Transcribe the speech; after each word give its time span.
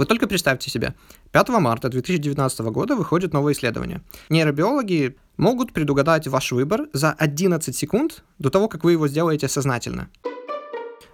Вы 0.00 0.06
только 0.06 0.26
представьте 0.26 0.70
себе, 0.70 0.94
5 1.32 1.48
марта 1.60 1.90
2019 1.90 2.60
года 2.60 2.96
выходит 2.96 3.34
новое 3.34 3.52
исследование. 3.52 4.00
Нейробиологи 4.30 5.18
могут 5.36 5.74
предугадать 5.74 6.26
ваш 6.26 6.52
выбор 6.52 6.88
за 6.94 7.12
11 7.12 7.76
секунд 7.76 8.24
до 8.38 8.48
того, 8.48 8.68
как 8.68 8.82
вы 8.82 8.92
его 8.92 9.08
сделаете 9.08 9.46
сознательно. 9.46 10.08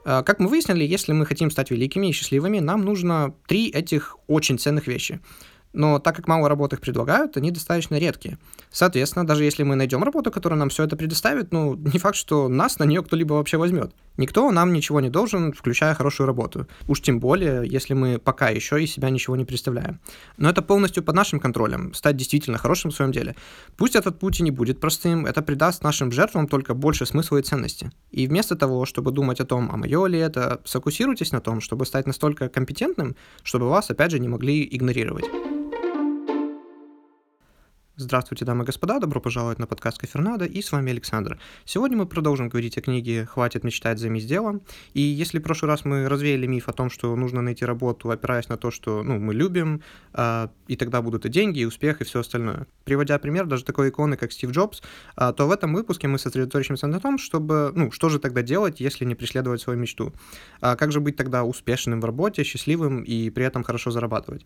Э, 0.05 0.23
как 0.23 0.39
мы 0.39 0.47
выяснили, 0.47 0.85
если 0.85 1.13
мы 1.13 1.27
хотим 1.27 1.51
стать 1.51 1.73
великими 1.73 2.07
и 2.07 2.13
счастливыми, 2.13 2.61
нам 2.61 2.85
нужно 2.85 3.35
три 3.49 3.71
этих 3.71 4.19
очень 4.29 4.57
ценных 4.57 4.87
вещи– 4.87 5.19
но 5.77 5.99
так 5.99 6.17
как 6.17 6.27
мало 6.27 6.49
работ 6.49 6.73
их 6.73 6.81
предлагают, 6.81 7.37
они 7.37 7.51
достаточно 7.51 7.99
редкие. 7.99 8.39
Соответственно, 8.71 9.27
даже 9.27 9.45
если 9.45 9.63
мы 9.63 9.77
найдем 9.77 10.03
работу, 10.03 10.31
которая 10.31 10.59
нам 10.59 10.71
все 10.71 10.85
это 10.85 10.97
предоставит, 10.97 11.53
ну, 11.53 11.75
не 11.93 11.99
факт, 11.99 12.17
что 12.17 12.49
нас 12.49 12.79
на 12.79 12.85
нее 12.85 13.03
кто-либо 13.03 13.35
вообще 13.35 13.59
возьмет. 13.59 13.93
Никто 14.17 14.51
нам 14.51 14.73
ничего 14.73 15.01
не 15.01 15.11
должен, 15.11 15.53
включая 15.53 15.95
хорошую 15.95 16.27
работу. 16.27 16.67
Уж 16.89 17.03
тем 17.03 17.21
более, 17.21 17.69
если 17.69 17.93
мы 17.93 18.19
пока 18.19 18.49
еще 18.49 18.83
из 18.83 18.91
себя 18.91 19.11
ничего 19.11 19.37
не 19.37 19.45
представляем. 19.45 20.01
Но 20.39 20.49
это 20.49 20.63
полностью 20.63 21.03
под 21.03 21.15
нашим 21.15 21.39
контролем, 21.39 21.93
стать 21.93 22.17
действительно 22.17 22.57
хорошим 22.57 22.91
в 22.91 22.95
своем 22.95 23.13
деле. 23.13 23.37
Пусть 23.77 23.95
этот 23.95 24.19
путь 24.19 24.41
и 24.41 24.43
не 24.43 24.51
будет 24.51 24.81
простым, 24.81 25.27
это 25.27 25.43
придаст 25.43 25.85
нашим 25.85 26.11
жертвам 26.11 26.49
только 26.49 26.73
больше 26.73 27.05
смысла 27.05 27.37
и 27.37 27.43
ценности. 27.43 27.91
И 28.11 28.27
вместо 28.27 28.57
того, 28.57 28.87
чтобы 28.87 29.11
думать 29.11 29.41
о 29.41 29.45
том, 29.45 29.69
а 29.71 29.77
мое 29.77 30.07
ли 30.07 30.19
это, 30.19 30.63
сфокусируйтесь 30.65 31.33
на 31.33 31.41
том, 31.41 31.61
чтобы 31.61 31.85
стать 31.85 32.07
настолько 32.07 32.49
компетентным, 32.49 33.15
чтобы 33.43 33.69
вас, 33.69 33.91
опять 33.91 34.11
же, 34.11 34.19
не 34.19 34.29
могли 34.29 34.67
игнорировать. 34.71 35.27
Здравствуйте, 37.99 38.45
дамы 38.45 38.65
и 38.65 38.67
господа, 38.67 38.99
добро 38.99 39.23
пожаловать 39.23 39.59
на 39.59 39.67
подкаст 39.67 39.97
Кафернада, 39.97 40.45
и 40.45 40.61
с 40.61 40.71
вами 40.71 40.91
Александр. 40.91 41.39
Сегодня 41.65 41.97
мы 41.97 42.05
продолжим 42.05 42.51
говорить 42.51 42.77
о 42.77 42.83
книге 42.83 43.25
«Хватит 43.25 43.65
мечтать, 43.65 43.99
займись 43.99 44.27
делом». 44.27 44.61
И 44.93 45.01
если 45.01 45.39
в 45.39 45.43
прошлый 45.43 45.71
раз 45.71 45.87
мы 45.87 46.07
развеяли 46.07 46.47
миф 46.47 46.69
о 46.69 46.75
том, 46.75 46.91
что 46.91 47.17
нужно 47.17 47.41
найти 47.41 47.65
работу, 47.65 48.11
опираясь 48.11 48.51
на 48.51 48.59
то, 48.59 48.71
что 48.71 49.03
ну, 49.03 49.19
мы 49.19 49.33
любим, 49.33 49.81
э, 50.13 50.49
и 50.69 50.77
тогда 50.77 51.01
будут 51.01 51.25
и 51.25 51.31
деньги, 51.31 51.61
и 51.61 51.65
успех, 51.65 52.03
и 52.03 52.05
все 52.05 52.21
остальное. 52.21 52.67
Приводя 52.85 53.19
пример 53.19 53.47
даже 53.47 53.65
такой 53.65 53.89
иконы, 53.89 54.19
как 54.19 54.31
Стив 54.31 54.51
Джобс, 54.51 54.83
э, 55.17 55.33
то 55.35 55.47
в 55.47 55.51
этом 55.51 55.73
выпуске 55.73 56.07
мы 56.07 56.19
сосредоточимся 56.19 56.89
на 56.89 57.01
том, 57.01 57.17
чтобы, 57.17 57.73
ну, 57.75 57.91
что 57.93 58.11
же 58.11 58.19
тогда 58.19 58.43
делать, 58.43 58.79
если 58.79 59.07
не 59.07 59.15
преследовать 59.15 59.63
свою 59.63 59.79
мечту? 59.79 60.13
А 60.61 60.77
как 60.77 60.93
же 60.93 61.01
быть 61.01 61.17
тогда 61.17 61.45
успешным 61.45 62.03
в 62.03 62.05
работе, 62.05 62.45
счастливым 62.45 63.05
и 63.05 63.31
при 63.31 63.47
этом 63.47 63.63
хорошо 63.63 63.91
зарабатывать? 63.91 64.45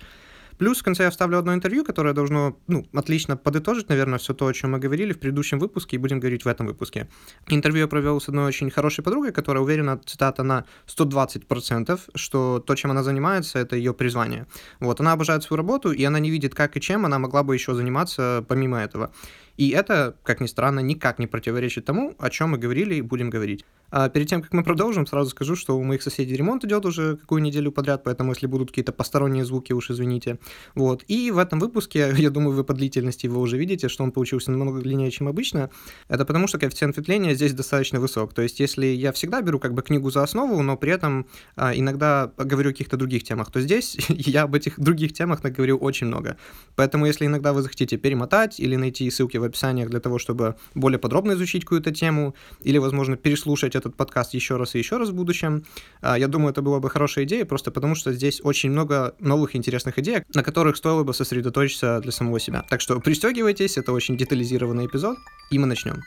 Плюс 0.60 0.80
в 0.80 0.82
конце 0.82 1.04
я 1.04 1.10
вставлю 1.10 1.38
одно 1.38 1.54
интервью, 1.54 1.84
которое 1.84 2.12
должно 2.12 2.54
ну, 2.66 2.86
отлично 2.92 3.34
подытожить, 3.34 3.88
наверное, 3.88 4.18
все 4.18 4.34
то, 4.34 4.46
о 4.46 4.52
чем 4.52 4.72
мы 4.72 4.78
говорили 4.78 5.14
в 5.14 5.18
предыдущем 5.18 5.58
выпуске, 5.58 5.96
и 5.96 5.98
будем 5.98 6.20
говорить 6.20 6.44
в 6.44 6.48
этом 6.48 6.66
выпуске. 6.66 7.08
Интервью 7.48 7.84
я 7.84 7.88
провел 7.88 8.20
с 8.20 8.28
одной 8.28 8.44
очень 8.44 8.70
хорошей 8.70 9.02
подругой, 9.02 9.32
которая 9.32 9.62
уверена, 9.64 9.98
цитата, 10.04 10.42
на 10.42 10.66
120%, 10.86 11.98
что 12.14 12.58
то, 12.58 12.74
чем 12.74 12.90
она 12.90 13.02
занимается, 13.02 13.58
это 13.58 13.74
ее 13.74 13.94
призвание. 13.94 14.46
Вот, 14.80 15.00
она 15.00 15.12
обожает 15.12 15.42
свою 15.42 15.56
работу, 15.56 15.92
и 15.92 16.04
она 16.04 16.18
не 16.18 16.30
видит, 16.30 16.54
как 16.54 16.76
и 16.76 16.80
чем 16.82 17.06
она 17.06 17.18
могла 17.18 17.42
бы 17.42 17.54
еще 17.54 17.74
заниматься 17.74 18.44
помимо 18.46 18.82
этого. 18.82 19.14
И 19.56 19.70
это, 19.70 20.14
как 20.24 20.40
ни 20.40 20.46
странно, 20.46 20.80
никак 20.80 21.18
не 21.18 21.26
противоречит 21.26 21.86
тому, 21.86 22.14
о 22.18 22.28
чем 22.28 22.50
мы 22.50 22.58
говорили 22.58 22.96
и 22.96 23.00
будем 23.00 23.30
говорить. 23.30 23.64
А 23.90 24.08
перед 24.08 24.28
тем, 24.28 24.42
как 24.42 24.52
мы 24.52 24.62
продолжим, 24.62 25.06
сразу 25.06 25.30
скажу, 25.30 25.56
что 25.56 25.76
у 25.76 25.82
моих 25.82 26.02
соседей 26.02 26.36
ремонт 26.36 26.64
идет 26.64 26.84
уже 26.86 27.16
какую 27.16 27.42
неделю 27.42 27.72
подряд, 27.72 28.04
поэтому 28.04 28.32
если 28.32 28.46
будут 28.46 28.68
какие-то 28.68 28.92
посторонние 28.92 29.44
звуки, 29.44 29.72
уж 29.72 29.90
извините. 29.90 30.38
Вот. 30.74 31.04
И 31.08 31.30
в 31.30 31.38
этом 31.38 31.58
выпуске, 31.58 32.12
я 32.16 32.30
думаю, 32.30 32.56
вы 32.56 32.64
по 32.64 32.74
длительности 32.74 33.26
его 33.26 33.40
уже 33.40 33.58
видите, 33.58 33.88
что 33.88 34.04
он 34.04 34.12
получился 34.12 34.50
намного 34.50 34.80
длиннее, 34.80 35.10
чем 35.10 35.28
обычно. 35.28 35.70
Это 36.08 36.24
потому, 36.24 36.46
что 36.46 36.58
коэффициент 36.58 36.96
ветвления 36.96 37.34
здесь 37.34 37.52
достаточно 37.52 38.00
высок. 38.00 38.34
То 38.34 38.42
есть, 38.42 38.60
если 38.60 38.86
я 38.86 39.12
всегда 39.12 39.42
беру 39.42 39.58
как 39.58 39.74
бы 39.74 39.82
книгу 39.82 40.10
за 40.10 40.22
основу, 40.22 40.62
но 40.62 40.76
при 40.76 40.92
этом 40.92 41.26
а, 41.56 41.74
иногда 41.74 42.32
говорю 42.36 42.70
о 42.70 42.72
каких-то 42.72 42.96
других 42.96 43.24
темах, 43.24 43.50
то 43.50 43.60
здесь 43.60 43.96
я 44.08 44.42
об 44.42 44.54
этих 44.54 44.78
других 44.78 45.12
темах 45.12 45.42
наговорю 45.42 45.76
очень 45.76 46.06
много. 46.06 46.36
Поэтому, 46.76 47.06
если 47.06 47.26
иногда 47.26 47.52
вы 47.52 47.62
захотите 47.62 47.96
перемотать 47.96 48.60
или 48.60 48.76
найти 48.76 49.10
ссылки 49.10 49.36
в 49.36 49.44
описаниях 49.44 49.90
для 49.90 50.00
того, 50.00 50.18
чтобы 50.18 50.56
более 50.74 50.98
подробно 50.98 51.32
изучить 51.32 51.64
какую-то 51.64 51.92
тему, 51.92 52.34
или, 52.62 52.78
возможно, 52.78 53.16
переслушать 53.16 53.76
этот 53.80 53.96
подкаст 53.96 54.34
еще 54.34 54.56
раз 54.56 54.74
и 54.74 54.78
еще 54.78 54.96
раз 54.96 55.08
в 55.08 55.14
будущем. 55.14 55.64
А, 56.00 56.18
я 56.18 56.28
думаю, 56.28 56.52
это 56.52 56.62
была 56.62 56.80
бы 56.80 56.88
хорошая 56.88 57.24
идея, 57.24 57.44
просто 57.44 57.70
потому 57.70 57.94
что 57.94 58.12
здесь 58.12 58.40
очень 58.42 58.70
много 58.70 59.14
новых 59.18 59.56
интересных 59.56 59.98
идей, 59.98 60.22
на 60.34 60.42
которых 60.42 60.76
стоило 60.76 61.02
бы 61.02 61.12
сосредоточиться 61.12 62.00
для 62.00 62.12
самого 62.12 62.38
себя. 62.38 62.64
Так 62.68 62.80
что 62.80 63.00
пристегивайтесь, 63.00 63.78
это 63.78 63.92
очень 63.92 64.16
детализированный 64.16 64.86
эпизод, 64.86 65.18
и 65.50 65.58
мы 65.58 65.66
начнем. 65.66 66.02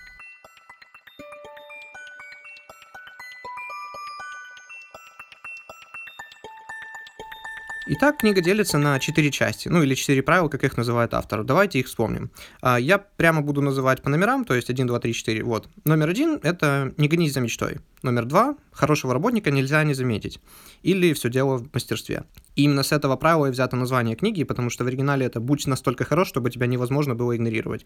Итак, 7.85 8.19
книга 8.19 8.39
делится 8.39 8.77
на 8.77 8.97
четыре 8.97 9.29
части, 9.29 9.67
ну 9.67 9.83
или 9.83 9.93
четыре 9.93 10.23
правила, 10.23 10.47
как 10.47 10.63
их 10.63 10.77
называет 10.77 11.13
автор. 11.13 11.43
Давайте 11.43 11.79
их 11.79 11.87
вспомним. 11.87 12.31
А, 12.61 12.79
я 12.79 12.97
прямо 12.97 13.41
буду 13.41 13.61
называть 13.61 14.01
по 14.01 14.09
номерам, 14.09 14.45
то 14.45 14.53
есть 14.53 14.69
1, 14.69 14.87
2, 14.87 14.99
3, 14.99 15.13
4. 15.13 15.43
Вот. 15.43 15.67
Номер 15.83 16.09
один– 16.09 16.39
это 16.43 16.93
«Не 16.95 17.09
гонись 17.09 17.33
за 17.33 17.41
мечтой». 17.41 17.79
Номер 18.01 18.25
два– 18.25 18.55
«Хорошего 18.71 19.13
работника 19.13 19.51
нельзя 19.51 19.83
не 19.83 19.93
заметить». 19.93 20.39
Или 20.81 21.11
«Все 21.11 21.29
дело 21.29 21.57
в 21.57 21.73
мастерстве». 21.73 22.23
И 22.55 22.63
именно 22.63 22.83
с 22.83 22.91
этого 22.91 23.15
правила 23.15 23.47
и 23.47 23.51
взято 23.51 23.75
название 23.75 24.15
книги, 24.15 24.43
потому 24.43 24.69
что 24.69 24.83
в 24.83 24.87
оригинале 24.87 25.25
это 25.25 25.39
«Будь 25.39 25.65
настолько 25.67 26.05
хорош, 26.05 26.27
чтобы 26.27 26.51
тебя 26.51 26.67
невозможно 26.67 27.15
было 27.15 27.35
игнорировать». 27.35 27.85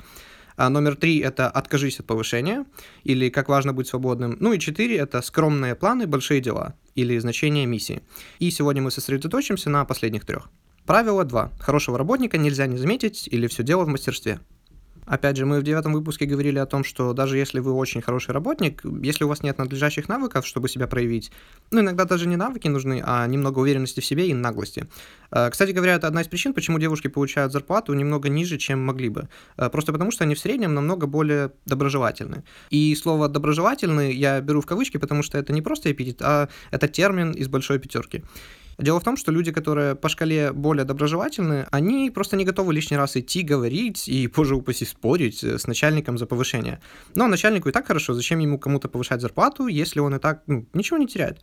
А 0.55 0.69
номер 0.69 0.95
три– 0.95 1.19
это 1.19 1.49
«Откажись 1.49 1.99
от 1.99 2.05
повышения» 2.05 2.65
или 3.03 3.29
«Как 3.29 3.49
важно 3.49 3.73
быть 3.73 3.87
свободным». 3.87 4.37
Ну 4.39 4.53
и 4.53 4.59
четыре– 4.59 4.97
это 4.97 5.21
«Скромные 5.21 5.75
планы, 5.75 6.07
большие 6.07 6.41
дела» 6.41 6.75
или 6.95 7.17
«Значение 7.19 7.65
миссии». 7.65 8.01
И 8.39 8.51
сегодня 8.51 8.81
мы 8.81 8.91
сосредоточимся 8.91 9.69
на 9.69 9.85
последних 9.85 10.25
трех. 10.25 10.49
Правило 10.85 11.25
2. 11.25 11.51
Хорошего 11.59 11.97
работника 11.97 12.37
нельзя 12.37 12.65
не 12.65 12.77
заметить 12.77 13.27
или 13.29 13.47
все 13.47 13.61
дело 13.61 13.83
в 13.83 13.89
мастерстве. 13.89 14.39
Опять 15.07 15.37
же, 15.37 15.45
мы 15.45 15.61
в 15.61 15.63
девятом 15.63 15.93
выпуске 15.93 16.25
говорили 16.25 16.59
о 16.59 16.65
том, 16.65 16.83
что 16.83 17.13
даже 17.13 17.37
если 17.37 17.61
вы 17.61 17.71
очень 17.71 18.01
хороший 18.01 18.31
работник, 18.31 18.81
если 19.01 19.23
у 19.23 19.29
вас 19.29 19.41
нет 19.41 19.57
надлежащих 19.57 20.09
навыков, 20.09 20.45
чтобы 20.45 20.67
себя 20.67 20.85
проявить, 20.85 21.31
ну, 21.71 21.79
иногда 21.79 22.03
даже 22.03 22.27
не 22.27 22.35
навыки 22.35 22.67
нужны, 22.67 23.01
а 23.05 23.25
немного 23.25 23.59
уверенности 23.59 24.01
в 24.01 24.05
себе 24.05 24.27
и 24.27 24.33
наглости. 24.33 24.85
Э, 25.31 25.49
кстати 25.49 25.71
говоря, 25.71 25.95
это 25.95 26.07
одна 26.07 26.21
из 26.21 26.27
причин, 26.27 26.53
почему 26.53 26.77
девушки 26.77 27.07
получают 27.07 27.53
зарплату 27.53 27.93
немного 27.93 28.27
ниже, 28.27 28.57
чем 28.57 28.85
могли 28.85 29.07
бы. 29.07 29.29
Э, 29.57 29.69
просто 29.69 29.93
потому, 29.93 30.11
что 30.11 30.25
они 30.25 30.35
в 30.35 30.39
среднем 30.39 30.73
намного 30.73 31.07
более 31.07 31.51
доброжелательны. 31.65 32.43
И 32.69 32.93
слово 32.95 33.29
«доброжелательный» 33.29 34.13
я 34.13 34.41
беру 34.41 34.59
в 34.59 34.65
кавычки, 34.65 34.97
потому 34.97 35.23
что 35.23 35.37
это 35.37 35.53
не 35.53 35.61
просто 35.61 35.89
эпитет, 35.89 36.21
а 36.21 36.49
это 36.71 36.89
термин 36.89 37.31
из 37.31 37.47
большой 37.47 37.79
пятерки. 37.79 38.23
Дело 38.77 38.99
в 38.99 39.03
том, 39.03 39.17
что 39.17 39.31
люди, 39.31 39.51
которые 39.51 39.95
по 39.95 40.07
шкале 40.07 40.51
более 40.51 40.85
доброжелательны, 40.85 41.65
они 41.71 42.11
просто 42.11 42.35
не 42.35 42.45
готовы 42.45 42.73
лишний 42.73 42.97
раз 42.97 43.17
идти, 43.17 43.41
говорить 43.41 44.07
и, 44.07 44.27
позже 44.35 44.55
упаси, 44.55 44.85
спорить 44.85 45.43
с 45.43 45.65
начальником 45.65 46.17
за 46.17 46.27
повышение. 46.27 46.79
Но 47.15 47.27
начальнику 47.27 47.69
и 47.69 47.71
так 47.71 47.87
хорошо, 47.87 48.13
зачем 48.13 48.39
ему 48.39 48.59
кому-то 48.59 48.87
повышать 48.87 49.21
зарплату, 49.21 49.67
если 49.67 49.99
он 49.99 50.15
и 50.15 50.19
так 50.19 50.43
ну, 50.47 50.67
ничего 50.73 50.97
не 50.97 51.07
теряет. 51.07 51.41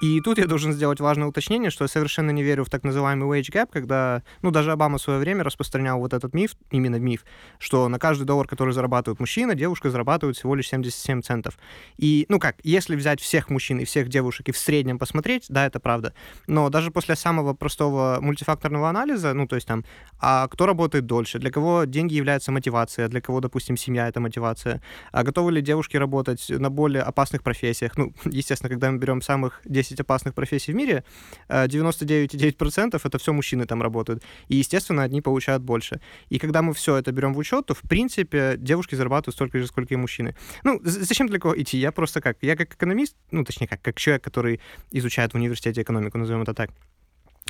И 0.00 0.20
тут 0.20 0.38
я 0.38 0.46
должен 0.46 0.72
сделать 0.72 1.00
важное 1.00 1.26
уточнение, 1.26 1.70
что 1.70 1.84
я 1.84 1.88
совершенно 1.88 2.30
не 2.30 2.42
верю 2.42 2.64
в 2.64 2.70
так 2.70 2.84
называемый 2.84 3.40
wage 3.40 3.50
gap, 3.50 3.68
когда, 3.72 4.22
ну, 4.42 4.50
даже 4.50 4.72
Обама 4.72 4.98
в 4.98 5.02
свое 5.02 5.18
время 5.18 5.42
распространял 5.42 5.98
вот 5.98 6.12
этот 6.12 6.34
миф, 6.34 6.52
именно 6.70 6.96
миф, 6.96 7.24
что 7.58 7.88
на 7.88 7.98
каждый 7.98 8.24
доллар, 8.24 8.46
который 8.46 8.74
зарабатывает 8.74 9.20
мужчина, 9.20 9.54
девушка 9.54 9.90
зарабатывает 9.90 10.36
всего 10.36 10.54
лишь 10.54 10.68
77 10.68 11.22
центов. 11.22 11.58
И, 11.96 12.26
ну 12.28 12.38
как, 12.38 12.56
если 12.62 12.94
взять 12.94 13.20
всех 13.20 13.48
мужчин 13.48 13.78
и 13.78 13.84
всех 13.84 14.08
девушек 14.08 14.48
и 14.48 14.52
в 14.52 14.58
среднем 14.58 14.98
посмотреть, 14.98 15.46
да, 15.48 15.66
это 15.66 15.80
правда. 15.80 16.12
Но 16.46 16.68
даже 16.68 16.90
после 16.90 17.16
самого 17.16 17.54
простого 17.54 18.18
мультифакторного 18.20 18.90
анализа, 18.90 19.32
ну, 19.32 19.46
то 19.46 19.56
есть 19.56 19.66
там, 19.66 19.84
а 20.20 20.46
кто 20.48 20.66
работает 20.66 21.06
дольше, 21.06 21.38
для 21.38 21.50
кого 21.50 21.84
деньги 21.84 22.14
являются 22.14 22.52
мотивацией, 22.52 23.06
а 23.06 23.08
для 23.08 23.20
кого, 23.20 23.40
допустим, 23.40 23.76
семья— 23.76 24.08
это 24.08 24.20
мотивация, 24.20 24.82
а 25.12 25.22
готовы 25.22 25.52
ли 25.52 25.62
девушки 25.62 25.96
работать 25.96 26.46
на 26.50 26.70
более 26.70 27.02
опасных 27.02 27.42
профессиях? 27.42 27.96
Ну, 27.96 28.12
естественно, 28.24 28.68
когда 28.68 28.90
мы 28.90 28.98
берем 28.98 29.22
самых 29.22 29.62
10 29.64 29.85
опасных 29.94 30.34
профессий 30.34 30.72
в 30.72 30.76
мире, 30.76 31.04
99,9% 31.48 32.94
э, 32.94 32.98
это 33.04 33.18
все 33.18 33.32
мужчины 33.32 33.66
там 33.66 33.82
работают. 33.82 34.22
И, 34.48 34.56
естественно, 34.56 35.02
одни 35.02 35.20
получают 35.20 35.62
больше. 35.62 36.00
И 36.28 36.38
когда 36.38 36.62
мы 36.62 36.72
все 36.74 36.96
это 36.96 37.12
берем 37.12 37.34
в 37.34 37.38
учет, 37.38 37.66
то, 37.66 37.74
в 37.74 37.82
принципе, 37.82 38.54
девушки 38.56 38.94
зарабатывают 38.94 39.34
столько 39.34 39.58
же, 39.58 39.66
сколько 39.66 39.94
и 39.94 39.96
мужчины. 39.96 40.34
Ну, 40.64 40.80
зачем 40.84 41.28
далеко 41.28 41.54
идти? 41.56 41.78
Я 41.78 41.92
просто 41.92 42.20
как? 42.20 42.38
Я 42.42 42.56
как 42.56 42.74
экономист, 42.74 43.16
ну, 43.30 43.44
точнее, 43.44 43.66
как, 43.66 43.82
как 43.82 43.98
человек, 43.98 44.24
который 44.24 44.60
изучает 44.90 45.32
в 45.32 45.36
университете 45.36 45.82
экономику, 45.82 46.18
назовем 46.18 46.42
это 46.42 46.54
так, 46.54 46.70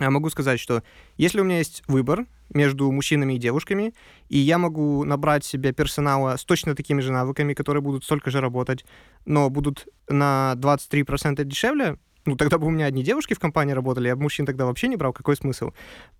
могу 0.00 0.31
сказать, 0.31 0.61
что 0.61 0.82
если 1.16 1.40
у 1.40 1.44
меня 1.44 1.58
есть 1.58 1.82
выбор 1.88 2.26
между 2.50 2.90
мужчинами 2.93 3.34
и 3.34 3.38
девушками, 3.38 3.94
и 4.28 4.38
я 4.38 4.58
могу 4.58 5.05
набрать 5.05 5.44
себе 5.44 5.72
персонала 5.72 6.37
с 6.37 6.44
точно 6.44 6.75
такими 6.75 7.00
же 7.00 7.12
навыками, 7.12 7.55
которые 7.55 7.82
будут 7.82 8.05
столько 8.05 8.31
же 8.31 8.40
работать, 8.40 8.84
но 9.25 9.50
будут 9.50 9.88
на 10.08 10.55
23% 10.56 11.43
дешевле, 11.44 11.99
ну, 12.26 12.37
тогда 12.37 12.58
бы 12.58 12.67
у 12.67 12.70
меня 12.70 12.87
одни 12.87 13.02
девушки 13.02 13.34
в 13.34 13.38
компании 13.38 13.73
работали, 13.73 14.08
я 14.08 14.17
бы 14.17 14.23
мужчин 14.23 14.46
тогда 14.46 14.67
вообще 14.67 14.88
не 14.88 14.96
брал. 14.96 15.12
Какой 15.12 15.37
смысл? 15.37 15.70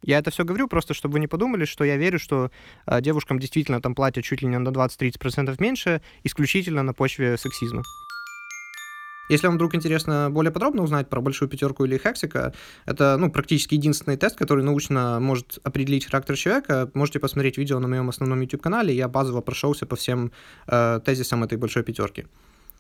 Я 0.03 0.19
это 0.19 0.31
все 0.31 0.45
говорю 0.45 0.69
просто, 0.69 0.95
чтобы 0.95 1.15
вы 1.15 1.21
не 1.21 1.27
подумали, 1.27 1.65
что 1.65 1.85
я 1.85 1.97
верю, 1.97 2.19
что 2.19 2.51
э, 2.87 3.01
девушкам 3.01 3.39
действительно 3.39 3.81
там 3.81 3.95
платят 3.95 4.25
чуть 4.25 4.43
ли 4.43 4.49
не 4.49 4.59
на 4.59 4.69
20-30% 4.69 5.55
меньше, 5.59 6.01
исключительно 6.25 6.83
на 6.83 6.95
почве 6.95 7.37
сексизма. 7.37 7.83
Если 9.29 9.49
вам 9.49 9.57
вдруг 9.57 9.75
интересно 9.75 10.29
более 10.31 10.53
подробно 10.53 10.83
узнать 10.83 11.09
про 11.09 11.21
большую 11.21 11.49
пятерку 11.49 11.85
или 11.85 11.99
хексика, 11.99 12.55
это 12.85 13.17
ну, 13.17 13.31
практически 13.31 13.75
единственный 13.75 14.17
тест, 14.17 14.37
который 14.37 14.63
научно 14.63 15.19
может 15.21 15.59
определить 15.65 16.07
характер 16.07 16.37
человека. 16.37 16.91
Можете 16.95 17.19
посмотреть 17.19 17.59
видео 17.59 17.81
на 17.81 17.89
моем 17.89 18.09
основном 18.09 18.41
YouTube-канале, 18.41 18.95
я 18.95 19.09
базово 19.09 19.41
прошелся 19.41 19.87
по 19.87 19.97
всем 19.97 20.31
э, 20.69 21.01
тезисам 21.05 21.43
этой 21.43 21.59
большой 21.59 21.83
пятерки. 21.83 22.27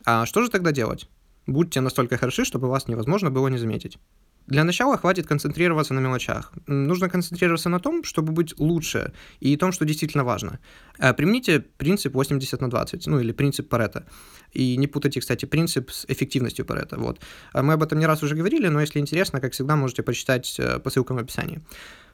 А 0.05 0.25
что 0.25 0.43
же 0.43 0.51
тогда 0.51 0.71
делать? 0.71 1.09
Будьте 1.47 1.81
настолько 1.81 2.17
хороши, 2.17 2.45
чтобы 2.45 2.69
вас 2.69 2.89
невозможно 2.89 3.31
было 3.31 3.49
не 3.49 3.59
заметить. 3.59 3.99
Для 4.47 4.65
начала 4.65 4.97
хватит 4.97 5.27
концентрироваться 5.27 5.95
на 5.95 6.01
мелочах. 6.01 6.53
Нужно 6.69 7.09
концентрироваться 7.09 7.69
на 7.69 7.81
том, 7.81 8.05
чтобы 8.05 8.33
быть 8.33 8.55
лучше, 8.61 9.13
и 9.41 9.57
том, 9.57 9.73
что 9.73 9.85
действительно 9.85 10.25
важно. 10.25 10.59
Э, 10.99 11.15
примените 11.15 11.61
принцип 11.61 12.15
80 12.15 12.61
на 12.61 12.71
20, 12.71 13.09
ну 13.09 13.19
или 13.19 13.33
принцип 13.33 13.69
Паретта. 13.69 14.05
И 14.53 14.77
не 14.77 14.87
путайте, 14.87 15.21
кстати, 15.21 15.47
принцип 15.47 15.91
с 15.91 16.05
эффективностью 16.09 16.65
Паретта. 16.65 16.97
Вот. 16.97 17.21
Э, 17.55 17.63
мы 17.63 17.73
об 17.73 17.83
этом 17.83 17.99
не 17.99 18.07
раз 18.07 18.23
уже 18.23 18.37
говорили, 18.37 18.69
но 18.69 18.81
если 18.81 19.01
интересно, 19.01 19.41
как 19.41 19.53
всегда, 19.53 19.75
можете 19.75 20.03
почитать 20.03 20.61
э, 20.61 20.79
по 20.79 20.91
ссылкам 20.91 21.17
в 21.17 21.21
описании. 21.21 21.61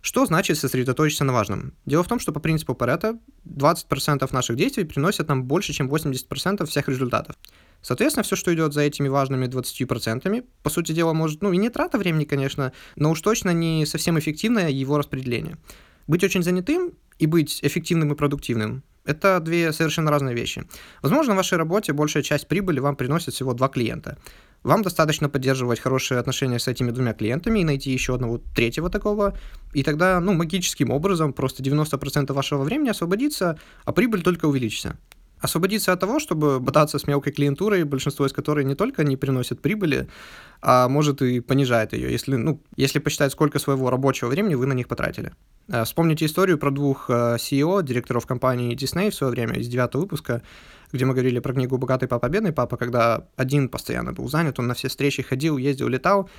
Что 0.00 0.25
значит 0.25 0.58
сосредоточиться 0.58 1.25
на 1.25 1.32
важном? 1.35 1.75
Дело 1.85 2.02
в 2.02 2.08
том, 2.08 2.19
что 2.19 2.32
по 2.32 2.40
принципу 2.40 2.75
Паретта 2.75 3.19
20% 3.44 4.28
наших 4.32 4.56
действий 4.56 4.85
приносят 4.85 5.28
нам 5.28 5.44
больше, 5.44 5.75
чем 5.75 5.90
80% 5.90 6.64
всех 6.64 6.88
результатов. 6.88 7.37
Соответственно, 7.82 8.23
все, 8.23 8.37
что 8.37 8.55
идет 8.55 8.73
за 8.73 8.82
этими 8.82 9.08
важными 9.08 9.46
20%, 9.46 10.44
по 10.62 10.70
сути 10.70 10.93
дела, 10.93 11.12
может, 11.12 11.43
ну 11.43 11.52
и 11.52 11.56
не 11.56 11.69
трата 11.69 11.99
времени, 11.99 12.25
конечно, 12.25 12.73
но 12.96 13.11
уж 13.11 13.20
точно 13.20 13.50
не 13.50 13.84
совсем 13.87 14.19
эффективное 14.19 14.70
его 14.70 14.96
распределение. 14.99 15.58
Быть 16.06 16.25
очень 16.25 16.43
занятым 16.43 16.93
и 17.19 17.26
быть 17.26 17.61
эффективным 17.62 18.12
и 18.12 18.17
продуктивным– 18.17 18.82
это 19.05 19.40
две 19.40 19.73
совершенно 19.73 20.11
разные 20.11 20.34
вещи. 20.34 20.64
Возможно, 21.02 21.34
в 21.34 21.37
вашей 21.37 21.58
работе 21.58 21.93
большая 21.93 22.23
часть 22.23 22.46
прибыли 22.46 22.79
вам 22.79 22.94
приносит 22.94 23.34
всего 23.34 23.52
два 23.52 23.69
клиента. 23.69 24.17
Вам 24.62 24.82
достаточно 24.82 25.28
поддерживать 25.28 25.81
хорошие 25.81 26.20
отношения 26.20 26.61
с 26.61 26.69
этими 26.69 26.93
двумя 26.93 27.12
клиентами 27.12 27.58
и 27.58 27.64
найти 27.64 27.90
еще 27.90 28.14
одного 28.14 28.38
третьего 28.55 28.90
такого, 28.90 29.37
и 29.73 29.82
тогда, 29.82 30.20
ну, 30.20 30.35
магическим 30.35 30.90
образом 30.90 31.32
просто 31.32 31.64
90% 31.64 32.32
вашего 32.32 32.62
времени 32.62 32.90
освободится, 32.90 33.58
а 33.85 33.93
прибыль 33.93 34.23
только 34.23 34.46
увеличится 34.46 34.96
освободиться 35.43 35.93
от 35.93 36.00
того, 36.00 36.21
чтобы 36.21 36.61
бодаться 36.61 36.99
с 36.99 37.06
мелкой 37.06 37.33
клиентурой, 37.33 37.85
большинство 37.85 38.25
из 38.25 38.33
которой 38.33 38.65
не 38.65 38.75
только 38.75 39.05
не 39.05 39.17
приносит 39.17 39.61
прибыли, 39.61 40.09
а 40.62 40.89
может 40.89 41.21
и 41.23 41.41
понижает 41.41 41.93
ее, 41.93 42.11
если, 42.11 42.37
ну, 42.37 42.61
если 42.77 43.00
посчитать, 43.00 43.33
сколько 43.33 43.59
своего 43.59 43.91
рабочего 43.91 44.29
времени 44.29 44.55
вы 44.55 44.67
на 44.67 44.73
них 44.73 44.87
потратили. 44.87 45.33
Э, 45.69 45.85
вспомните 45.85 46.27
историю 46.27 46.59
про 46.59 46.71
двух 46.71 47.11
э, 47.11 47.37
CEO, 47.37 47.83
директоров 47.83 48.27
компании 48.27 48.77
Disney 48.77 49.11
в 49.11 49.15
свое 49.15 49.33
время, 49.33 49.59
из 49.59 49.69
девятого 49.69 50.03
выпуска, 50.03 50.43
где 50.93 51.05
мы 51.05 51.15
говорили 51.15 51.41
про 51.41 51.53
книгу 51.53 51.77
«Богатый 51.77 52.06
папа, 52.06 52.29
бедный 52.29 52.53
папа», 52.53 52.77
когда 52.77 53.27
один 53.37 53.69
постоянно 53.69 54.12
был 54.12 54.29
занят, 54.29 54.59
он 54.59 54.69
на 54.69 54.75
все 54.75 54.88
встречи 54.88 55.23
ходил, 55.23 55.56
ездил, 55.56 55.88
летал, 55.88 56.31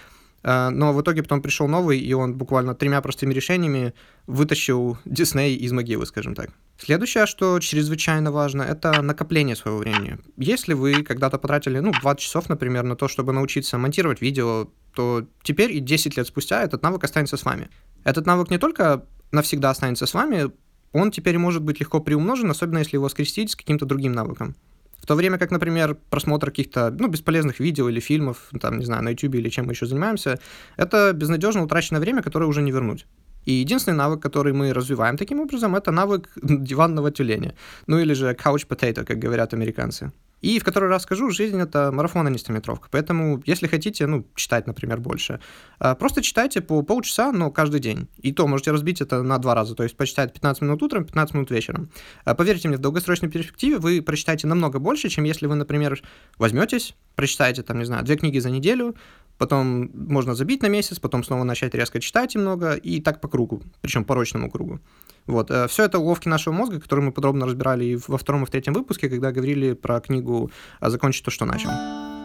э, 0.44 0.70
но 0.70 0.94
в 0.94 1.02
итоге 1.02 1.24
потом 1.24 1.42
пришел 1.42 1.68
новый, 1.68 2.00
и 2.00 2.14
он 2.14 2.36
буквально 2.36 2.74
тремя 2.74 3.02
простыми 3.02 3.34
решениями 3.34 3.94
вытащил 4.28 4.98
Дисней 5.04 5.56
из 5.56 5.74
могилы, 5.74 6.06
скажем 6.06 6.36
так. 6.36 6.50
Следующее, 6.78 7.26
что 7.28 7.60
чрезвычайно 7.60 8.32
важно, 8.32 8.64
это 8.64 9.02
накопление 9.02 9.56
своего 9.56 9.78
времени. 9.78 10.18
Если 10.38 10.74
вы 10.74 11.04
когда-то 11.04 11.38
потратили, 11.38 11.80
ну, 11.80 11.92
20 11.92 12.20
часов, 12.20 12.50
например, 12.50 12.84
на 12.84 12.96
то, 12.96 13.08
чтобы 13.08 13.32
научиться 13.32 13.78
монтировать 13.78 14.22
видео, 14.22 14.70
то 14.94 15.26
теперь 15.44 15.72
и 15.72 15.80
10 15.80 16.18
лет 16.18 16.28
спустя 16.28 16.64
этот 16.64 16.82
навык 16.82 17.04
останется 17.04 17.38
с 17.38 17.46
вами. 17.46 17.70
Этот 18.04 18.26
навык 18.26 18.50
не 18.50 18.58
только 18.58 19.06
навсегда 19.32 19.70
останется 19.70 20.06
с 20.06 20.14
вами, 20.14 20.52
он 20.92 21.12
теперь 21.12 21.38
может 21.38 21.64
быть 21.64 21.80
легко 21.80 22.00
приумножен, 22.00 22.50
особенно 22.50 22.80
если 22.80 22.98
его 22.98 23.10
скрестить 23.10 23.52
с 23.52 23.56
каким-то 23.56 23.86
другим 23.86 24.14
навыком. 24.14 24.56
В 24.98 25.06
то 25.06 25.16
время 25.16 25.38
как, 25.38 25.52
например, 25.52 25.98
просмотр 26.10 26.50
каких-то 26.50 26.90
ну, 26.98 27.08
бесполезных 27.08 27.60
видео 27.60 27.90
или 27.90 28.00
фильмов, 28.00 28.50
там, 28.62 28.80
не 28.80 28.86
знаю, 28.86 29.04
на 29.04 29.10
YouTube 29.10 29.36
или 29.36 29.50
чем 29.50 29.66
мы 29.66 29.74
еще 29.74 29.86
занимаемся, 29.86 30.40
это 30.78 31.12
безнадежно 31.14 31.64
утраченное 31.64 32.00
время, 32.00 32.22
которое 32.22 32.46
уже 32.46 32.62
не 32.62 32.72
вернуть. 32.72 33.06
И 33.46 33.52
единственный 33.52 33.98
навык, 33.98 34.22
который 34.22 34.54
мы 34.54 34.74
развиваем 34.74 35.18
таким 35.18 35.40
образом, 35.40 35.76
это 35.76 35.92
навык 35.92 36.30
диванного 36.42 37.12
тюленя. 37.12 37.54
Ну 37.88 38.00
или 38.00 38.14
же 38.14 38.34
couch 38.34 38.68
potato, 38.68 39.04
как 39.06 39.20
говорят 39.20 39.54
американцы. 39.54 40.12
И 40.44 40.60
в 40.60 40.66
который 40.66 40.90
раз 40.90 41.04
скажу, 41.04 41.30
жизнь— 41.30 41.58
это 41.62 41.90
марафон, 41.94 42.28
а 42.28 42.30
не 42.30 42.38
стометровка. 42.38 42.90
Поэтому, 42.92 43.42
если 43.46 43.66
хотите, 43.68 44.08
ну, 44.08 44.28
читать, 44.36 44.68
например, 44.68 45.00
больше, 45.00 45.40
а, 45.80 45.96
просто 45.96 46.22
читайте 46.22 46.60
по 46.60 46.82
полчаса, 46.82 47.32
но 47.32 47.50
каждый 47.50 47.80
день. 47.80 48.10
И 48.18 48.34
то 48.34 48.46
можете 48.46 48.72
разбить 48.72 49.00
это 49.00 49.24
на 49.24 49.38
два 49.38 49.56
раза, 49.56 49.74
то 49.74 49.84
есть 49.84 49.96
почитать 49.96 50.34
15 50.34 50.62
минут 50.62 50.84
утром, 50.84 51.06
15 51.06 51.34
минут 51.36 51.50
вечером. 51.50 51.90
А, 52.26 52.36
поверьте 52.36 52.68
мне, 52.68 52.76
в 52.76 52.82
долгосрочной 52.82 53.30
перспективе 53.30 53.78
вы 53.78 54.02
прочитаете 54.02 54.46
намного 54.48 54.80
больше, 54.80 55.08
чем 55.08 55.24
если 55.24 55.48
вы, 55.48 55.56
например, 55.56 56.02
возьметесь, 56.38 56.94
прочитаете, 57.16 57.64
там, 57.64 57.80
не 57.80 57.86
знаю, 57.86 58.04
две 58.04 58.18
книги 58.18 58.40
за 58.40 58.50
неделю, 58.50 58.98
потом 59.38 59.92
можно 59.94 60.36
забить 60.36 60.62
на 60.62 60.68
месяц, 60.68 61.00
потом 61.00 61.24
снова 61.24 61.46
начать 61.46 61.74
резко 61.74 62.02
читать 62.02 62.36
немного, 62.36 62.74
и 62.74 63.00
так 63.00 63.22
по 63.22 63.30
кругу, 63.30 63.64
причем 63.80 64.04
по 64.04 64.10
порочному 64.10 64.52
кругу. 64.52 64.82
Вот. 65.28 65.52
Э, 65.52 65.68
Все 65.68 65.86
это 65.86 66.00
уловки 66.00 66.28
нашего 66.28 66.54
мозга, 66.54 66.80
которые 66.80 67.06
мы 67.06 67.12
подробно 67.12 67.46
разбирали 67.46 67.86
и 67.86 68.00
во 68.08 68.18
втором 68.18 68.44
и 68.44 68.46
в 68.46 68.50
третьем 68.50 68.74
выпуске, 68.74 69.10
когда 69.10 69.32
говорили 69.32 69.74
про 69.74 70.00
книгу 70.00 70.52
«А 70.80 70.90
«Закончить 70.90 71.24
то, 71.24 71.32
что 71.32 71.46
начал». 71.46 71.70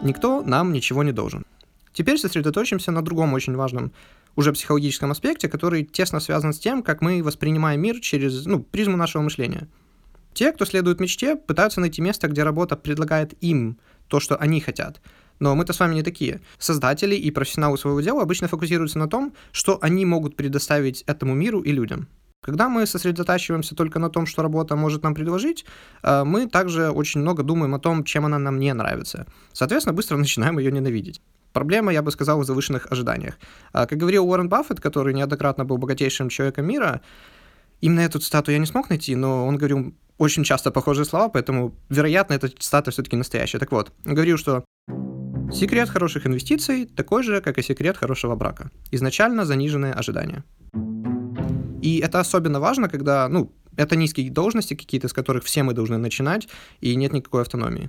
Никто 0.03 0.43
нам 0.43 0.73
ничего 0.73 1.03
не 1.03 1.12
должен. 1.12 1.45
Теперь 1.93 2.19
сосредоточимся 2.19 2.93
на 2.93 3.03
другом 3.03 3.33
очень 3.35 3.56
важном 3.56 3.93
уже 4.37 4.53
психологическом 4.53 5.11
аспекте, 5.11 5.49
который 5.49 5.85
тесно 5.85 6.21
связан 6.21 6.53
с 6.53 6.59
тем, 6.59 6.83
как 6.83 7.00
мы 7.00 7.23
воспринимаем 7.23 7.81
мир 7.81 7.99
через 8.00 8.47
ну, 8.47 8.61
призму 8.62 8.97
нашего 8.97 9.23
мышления. 9.23 9.69
Те, 10.33 10.53
кто 10.53 10.65
следует 10.65 11.00
мечте, 11.00 11.35
пытаются 11.35 11.81
найти 11.81 12.00
место, 12.00 12.29
где 12.29 12.45
работа 12.45 12.77
предлагает 12.77 13.35
им 13.43 13.79
то, 14.06 14.21
что 14.21 14.37
они 14.37 14.61
хотят– 14.61 15.00
но 15.41 15.55
мы-то 15.55 15.73
с 15.73 15.81
вами 15.81 15.95
не 15.95 16.03
такие. 16.03 16.41
Создатели 16.59 17.15
и 17.15 17.31
профессионалы 17.31 17.79
своего 17.79 18.00
дела 18.00 18.23
обычно 18.23 18.49
фокусируются 18.49 18.99
на 18.99 19.09
том, 19.09 19.35
что 19.53 19.79
они 19.81 20.05
могут 20.05 20.37
предоставить 20.37 21.03
этому 21.03 21.35
миру 21.35 21.61
и 21.61 21.73
людям. 21.73 22.09
Когда 22.40 22.69
мы 22.69 22.87
сосредотачиваемся 22.87 23.75
только 23.75 23.99
на 23.99 24.11
том, 24.11 24.26
что 24.26 24.43
работа 24.43 24.76
может 24.76 25.02
нам 25.02 25.14
предложить, 25.14 25.64
э, 26.02 26.25
мы 26.25 26.46
также 26.46 26.90
очень 26.90 27.20
много 27.20 27.43
думаем 27.43 27.75
о 27.75 27.79
том, 27.79 28.05
чем 28.05 28.25
она 28.25 28.38
нам 28.38 28.58
не 28.58 28.73
нравится. 28.73 29.26
Соответственно, 29.52 29.94
быстро 29.94 30.17
начинаем 30.19 30.58
ее 30.58 30.73
ненавидеть. 30.73 31.20
Проблема, 31.52 31.93
я 31.93 32.02
бы 32.02 32.11
сказал, 32.11 32.40
в 32.40 32.44
завышенных 32.44 32.87
ожиданиях. 32.93 33.38
Э, 33.73 33.87
как 33.87 33.99
говорил 33.99 34.25
Уоррен 34.25 34.49
Баффет, 34.49 34.81
который 34.81 35.14
неоднократно 35.14 35.64
был 35.64 35.79
богатейшим 35.79 36.29
человеком 36.29 36.67
мира, 36.67 37.00
именно 37.81 38.00
эту 38.00 38.19
цитату 38.19 38.52
я 38.52 38.58
не 38.58 38.67
смог 38.67 38.88
найти, 38.90 39.17
но 39.17 39.46
он 39.46 39.56
говорил 39.56 39.94
очень 40.19 40.44
часто 40.44 40.70
похожие 40.70 41.05
слова, 41.05 41.29
поэтому, 41.29 41.75
вероятно, 41.88 42.35
эта 42.35 42.49
цитата 42.49 42.90
все-таки 42.90 43.17
настоящая. 43.17 43.58
Так 43.58 43.73
вот, 43.73 43.93
он 44.05 44.14
говорил, 44.14 44.37
что 44.37 44.64
Секрет 45.50 45.88
хороших 45.88 46.26
инвестиций 46.26 46.85
такой 46.85 47.23
же, 47.23 47.40
как 47.40 47.56
и 47.56 47.62
секрет 47.62 47.96
хорошего 47.96 48.35
брака. 48.37 48.70
Изначально 48.90 49.46
заниженные 49.46 49.94
ожидания. 49.94 50.45
И 51.88 52.00
это 52.00 52.21
особенно 52.21 52.61
важно, 52.61 52.88
когда, 52.88 53.28
ну, 53.28 53.50
это 53.76 53.97
низкие 53.97 54.30
должности 54.30 54.75
какие-то, 54.75 55.09
с 55.09 55.14
которых 55.14 55.45
все 55.45 55.62
мы 55.62 55.73
должны 55.73 55.97
начинать, 55.97 56.49
и 56.83 56.97
нет 56.97 57.12
никакой 57.12 57.40
автономии. 57.40 57.88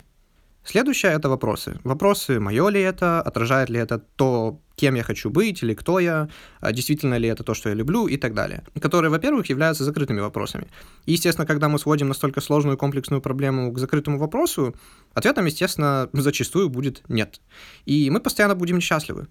Следующее— 0.63 1.11
это 1.17 1.27
вопросы. 1.29 1.79
Вопросы, 1.83 2.39
мое 2.39 2.69
ли 2.69 2.79
это, 2.79 3.21
отражает 3.21 3.69
ли 3.69 3.79
это 3.79 3.97
то, 4.15 4.61
кем 4.75 4.95
я 4.95 5.03
хочу 5.03 5.29
быть 5.29 5.63
или 5.63 5.73
кто 5.73 5.99
я, 5.99 6.29
а 6.61 6.71
действительно 6.71 7.19
ли 7.19 7.27
это 7.27 7.43
то, 7.43 7.53
что 7.53 7.69
я 7.69 7.75
люблю 7.75 8.07
и 8.07 8.17
так 8.17 8.33
далее. 8.33 8.63
Которые, 8.81 9.11
во-первых, 9.11 9.49
являются 9.49 9.83
закрытыми 9.83 10.21
вопросами. 10.21 10.67
И, 11.05 11.11
естественно, 11.11 11.47
когда 11.47 11.67
мы 11.67 11.77
сводим 11.77 12.07
настолько 12.07 12.41
сложную 12.41 12.77
комплексную 12.77 13.21
проблему 13.21 13.73
к 13.73 13.79
закрытому 13.79 14.17
вопросу, 14.17 14.73
ответом, 15.13 15.45
естественно, 15.45 16.09
зачастую 16.13 16.69
будет 16.69 17.03
«нет». 17.09 17.41
И 17.85 18.09
мы 18.09 18.21
постоянно 18.21 18.55
будем 18.55 18.77
несчастливы. 18.77 19.27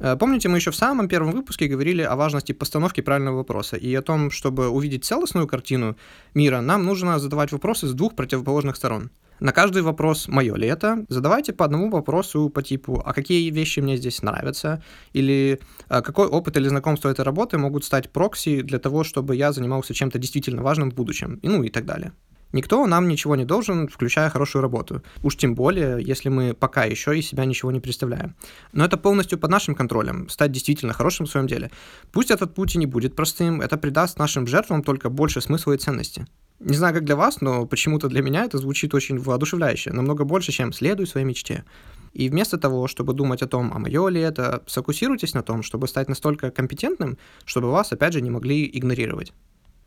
Э, 0.00 0.16
помните, 0.16 0.48
мы 0.48 0.56
еще 0.56 0.70
в 0.70 0.76
самом 0.76 1.08
первом 1.08 1.32
выпуске 1.32 1.66
говорили 1.66 2.02
о 2.02 2.16
важности 2.16 2.52
постановки 2.52 3.00
правильного 3.00 3.36
вопроса 3.36 3.76
и 3.76 3.94
о 3.94 4.02
том, 4.02 4.30
чтобы 4.30 4.68
увидеть 4.68 5.04
целостную 5.04 5.46
картину 5.46 5.96
мира, 6.34 6.60
нам 6.60 6.84
нужно 6.84 7.18
задавать 7.18 7.52
вопросы 7.52 7.86
с 7.86 7.92
двух 7.92 8.16
противоположных 8.16 8.76
сторон. 8.76 9.10
На 9.40 9.52
каждый 9.52 9.80
вопрос, 9.80 10.28
мое 10.28 10.54
ли 10.54 10.68
это, 10.68 11.06
задавайте 11.08 11.54
по 11.54 11.64
одному 11.64 11.88
вопросу 11.88 12.50
по 12.50 12.62
типу, 12.62 13.02
а 13.04 13.14
какие 13.14 13.50
вещи 13.50 13.80
мне 13.80 13.96
здесь 13.96 14.22
нравятся, 14.22 14.82
или 15.14 15.60
а, 15.88 16.02
какой 16.02 16.26
опыт 16.26 16.58
или 16.58 16.68
знакомство 16.68 17.08
этой 17.08 17.24
работы 17.24 17.56
могут 17.56 17.84
стать 17.86 18.10
прокси 18.10 18.60
для 18.60 18.78
того, 18.78 19.02
чтобы 19.02 19.34
я 19.36 19.52
занимался 19.52 19.94
чем-то 19.94 20.18
действительно 20.18 20.62
важным 20.62 20.90
в 20.90 20.94
будущем, 20.94 21.36
и 21.36 21.48
ну 21.48 21.62
и 21.62 21.70
так 21.70 21.86
далее. 21.86 22.12
Никто 22.52 22.86
нам 22.86 23.08
ничего 23.08 23.36
не 23.36 23.44
должен, 23.44 23.88
включая 23.88 24.28
хорошую 24.30 24.62
работу. 24.62 25.02
Уж 25.22 25.36
тем 25.36 25.54
более, 25.54 26.02
если 26.02 26.28
мы 26.28 26.54
пока 26.54 26.84
еще 26.84 27.16
из 27.16 27.28
себя 27.28 27.44
ничего 27.44 27.70
не 27.70 27.80
представляем. 27.80 28.34
Но 28.72 28.84
это 28.84 28.96
полностью 28.96 29.38
под 29.38 29.50
нашим 29.50 29.74
контролем, 29.74 30.28
стать 30.28 30.50
действительно 30.50 30.92
хорошим 30.92 31.26
в 31.26 31.30
своем 31.30 31.46
деле. 31.46 31.70
Пусть 32.12 32.30
этот 32.30 32.54
путь 32.54 32.74
и 32.74 32.78
не 32.78 32.86
будет 32.86 33.14
простым, 33.14 33.60
это 33.60 33.76
придаст 33.76 34.18
нашим 34.18 34.46
жертвам 34.46 34.82
только 34.82 35.10
больше 35.10 35.40
смысла 35.40 35.72
и 35.72 35.78
ценности. 35.78 36.26
Не 36.60 36.76
знаю, 36.76 36.92
как 36.92 37.04
для 37.04 37.16
вас, 37.16 37.40
но 37.40 37.64
почему-то 37.66 38.08
для 38.08 38.20
меня 38.20 38.44
это 38.44 38.58
звучит 38.58 38.92
очень 38.94 39.18
воодушевляюще, 39.18 39.92
намного 39.92 40.24
больше, 40.24 40.52
чем 40.52 40.74
«следуй 40.74 41.06
своей 41.06 41.26
мечте». 41.26 41.64
И 42.12 42.28
вместо 42.28 42.58
того, 42.58 42.88
чтобы 42.88 43.14
думать 43.14 43.40
о 43.40 43.46
том, 43.46 43.72
а 43.72 43.78
мое 43.78 44.08
ли 44.08 44.20
это, 44.20 44.62
сфокусируйтесь 44.66 45.32
на 45.32 45.42
том, 45.42 45.62
чтобы 45.62 45.88
стать 45.88 46.08
настолько 46.08 46.50
компетентным, 46.50 47.18
чтобы 47.44 47.70
вас, 47.70 47.92
опять 47.92 48.12
же, 48.12 48.20
не 48.20 48.30
могли 48.30 48.68
игнорировать. 48.70 49.32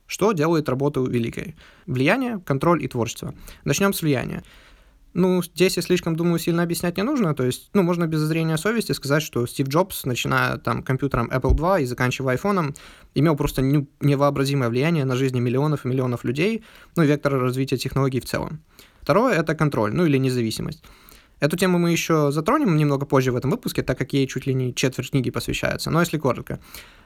Что 0.07 0.31
делает 0.33 0.69
работу 0.69 1.05
великой? 1.05 1.55
Влияние, 1.85 2.39
контроль 2.45 2.83
и 2.83 2.87
творчество. 2.87 3.33
Начнем 3.63 3.93
с 3.93 4.01
влияния. 4.01 4.43
Ну, 5.13 5.43
здесь 5.43 5.77
я 5.77 5.83
слишком, 5.83 6.15
думаю, 6.15 6.39
сильно 6.39 6.63
объяснять 6.63 6.97
не 6.97 7.03
нужно. 7.03 7.35
То 7.35 7.43
есть, 7.43 7.69
ну, 7.73 7.83
можно 7.83 8.07
без 8.07 8.19
зрения 8.19 8.57
совести 8.57 8.93
сказать, 8.93 9.21
что 9.21 9.45
Стив 9.45 9.67
Джобс, 9.67 10.05
начиная 10.05 10.57
там 10.57 10.81
компьютером 10.81 11.29
Apple 11.29 11.55
II 11.55 11.83
и 11.83 11.85
заканчивая 11.85 12.35
iPhone, 12.35 12.75
имел 13.13 13.35
просто 13.35 13.61
невообразимое 13.61 14.69
влияние 14.69 15.05
на 15.05 15.15
жизни 15.15 15.39
миллионов 15.39 15.85
и 15.85 15.87
миллионов 15.87 16.23
людей, 16.23 16.63
ну, 16.95 17.03
и 17.03 17.07
вектор 17.07 17.33
развития 17.39 17.77
технологий 17.77 18.19
в 18.19 18.25
целом. 18.25 18.63
Второе— 19.01 19.33
это 19.39 19.53
контроль, 19.53 19.93
ну, 19.93 20.05
или 20.05 20.17
независимость. 20.17 20.83
Эту 21.39 21.57
тему 21.57 21.77
мы 21.77 21.91
еще 21.91 22.31
затронем 22.31 22.77
немного 22.77 23.05
позже 23.05 23.31
в 23.31 23.35
этом 23.35 23.51
выпуске, 23.51 23.83
так 23.83 23.97
как 23.97 24.13
ей 24.13 24.25
чуть 24.27 24.47
ли 24.47 24.53
не 24.53 24.73
четверть 24.73 25.11
книги 25.11 25.29
посвящается. 25.29 25.91
Но 25.91 25.99
если 25.99 26.17
коротко. 26.17 26.59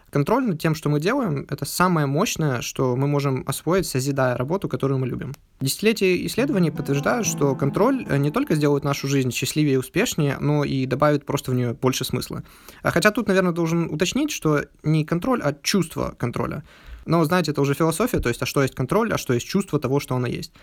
Контроль 0.10 0.46
над 0.48 0.62
тем, 0.62 0.74
что 0.74 0.90
мы 0.90 1.02
делаем, 1.02 1.46
это 1.50 1.66
самое 1.66 2.08
мощное, 2.08 2.62
что 2.62 2.96
мы 2.96 3.08
можем 3.08 3.44
освоить, 3.46 3.86
созидая 3.86 4.38
работу, 4.38 4.70
которую 4.70 5.00
мы 5.00 5.08
любим. 5.08 5.34
Десятилетия 5.60 6.26
исследований 6.26 6.72
подтверждают, 6.72 7.28
что 7.28 7.56
контроль 7.56 8.06
э, 8.08 8.18
не 8.18 8.32
только 8.32 8.56
сделает 8.56 8.86
нашу 8.86 9.08
жизнь 9.08 9.32
счастливее 9.32 9.74
и 9.74 9.78
успешнее, 9.78 10.38
но 10.40 10.64
и 10.64 10.86
добавит 10.86 11.26
просто 11.26 11.52
в 11.52 11.56
нее 11.56 11.74
больше 11.74 12.06
смысла. 12.06 12.44
А 12.84 12.92
хотя 12.92 13.12
тут, 13.12 13.28
наверное, 13.28 13.52
должен 13.52 13.94
уточнить, 13.94 14.32
что 14.32 14.64
не 14.84 15.04
контроль, 15.04 15.42
а 15.44 15.54
чувство 15.62 16.16
контроля. 16.18 16.64
Но, 17.06 17.24
знаете, 17.26 17.52
это 17.52 17.62
уже 17.62 17.74
философия, 17.74 18.20
то 18.20 18.30
есть, 18.30 18.42
а 18.42 18.46
что 18.46 18.62
есть 18.62 18.76
контроль, 18.76 19.12
а 19.12 19.18
что 19.18 19.34
есть 19.34 19.48
чувство 19.48 19.80
того, 19.80 20.00
что 20.00 20.16
оно 20.16 20.28
есть. 20.28 20.54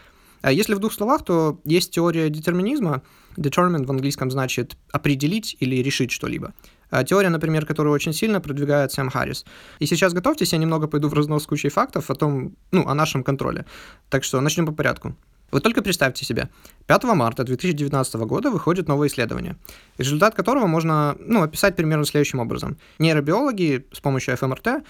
А 0.45 0.53
если 0.53 0.75
в 0.75 0.79
двух 0.79 0.93
словах, 0.93 1.25
то 1.25 1.59
есть 1.65 1.91
теория 1.91 2.29
детерминизма. 2.29 3.03
Determine 3.37 3.87
в 3.87 3.91
английском 3.91 4.31
значит 4.31 4.77
определить 4.93 5.57
или 5.59 5.77
решить 5.77 6.13
что-либо. 6.13 6.53
А 6.95 7.03
теория, 7.03 7.29
например, 7.29 7.67
которую 7.67 7.93
очень 7.93 8.13
сильно 8.13 8.41
продвигает 8.41 8.93
Сэм 8.93 9.11
Харрис. 9.11 9.45
И 9.81 9.87
сейчас 9.87 10.13
готовьтесь, 10.13 10.53
я 10.53 10.59
немного 10.59 10.87
пойду 10.87 11.09
в 11.09 11.15
разнос 11.15 11.45
кучей 11.45 11.69
фактов 11.69 12.09
о 12.09 12.15
том, 12.15 12.53
ну, 12.71 12.87
о 12.87 12.95
нашем 12.95 13.25
контроле. 13.25 13.65
Так 14.11 14.23
что 14.23 14.41
начнем 14.41 14.65
по 14.65 14.73
порядку. 14.73 15.17
Вы 15.51 15.61
только 15.61 15.83
представьте 15.83 16.25
себе, 16.25 16.49
5 16.87 17.05
марта 17.05 17.43
2019 17.43 18.15
года 18.15 18.51
выходит 18.51 18.87
новое 18.87 19.09
исследование, 19.09 19.57
результат 19.99 20.37
которого 20.37 20.69
можно 20.69 21.17
ну, 21.19 21.43
описать 21.43 21.75
примерно 21.75 22.05
следующим 22.05 22.39
образом. 22.39 22.77
Нейробиологи 23.01 23.87
с 23.93 23.99
помощью 23.99 24.37
ФМРТ 24.37 24.85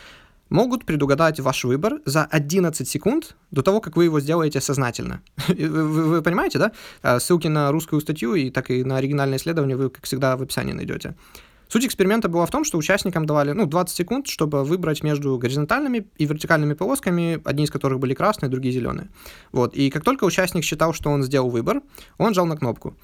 могут 0.51 0.85
предугадать 0.85 1.41
ваш 1.41 1.65
выбор 1.65 2.01
за 2.05 2.25
11 2.25 2.87
секунд 2.87 3.35
до 3.51 3.63
того, 3.63 3.81
как 3.81 3.97
вы 3.97 4.05
его 4.05 4.21
сделаете 4.21 4.61
сознательно. 4.61 5.23
вы, 5.49 5.87
вы 5.87 6.23
понимаете, 6.23 6.59
да? 6.59 6.73
А, 7.03 7.19
ссылки 7.19 7.49
на 7.49 7.73
русскую 7.73 8.03
статью 8.03 8.35
и 8.35 8.51
так 8.51 8.71
и 8.71 8.85
на 8.85 8.99
оригинальное 8.99 9.39
исследование 9.39 9.77
вы, 9.77 9.89
как 9.89 10.05
всегда, 10.05 10.37
в 10.37 10.43
описании 10.43 10.75
найдете. 10.75 11.15
Суть 11.75 11.87
эксперимента 11.87 12.29
была 12.29 12.47
в 12.47 12.53
том, 12.53 12.63
что 12.63 12.79
участникам 12.79 13.27
давали 13.27 13.51
ну, 13.51 13.67
20 13.67 13.97
секунд, 13.97 14.29
чтобы 14.29 14.63
выбрать 14.63 15.03
между 15.03 15.37
горизонтальными 15.39 16.07
и 16.17 16.25
вертикальными 16.25 16.75
полосками, 16.75 17.41
одни 17.45 17.65
из 17.65 17.71
которых 17.73 17.99
были 17.99 18.15
красные, 18.15 18.49
другие 18.49 18.73
зеленые. 18.73 19.09
Вот. 19.51 19.75
И 19.75 19.91
как 19.91 20.05
только 20.05 20.23
участник 20.23 20.63
считал, 20.63 20.93
что 20.93 21.11
он 21.11 21.25
сделал 21.25 21.51
выбор, 21.51 21.83
он 22.17 22.33
жал 22.33 22.47
на 22.47 22.57
кнопку. 22.57 22.95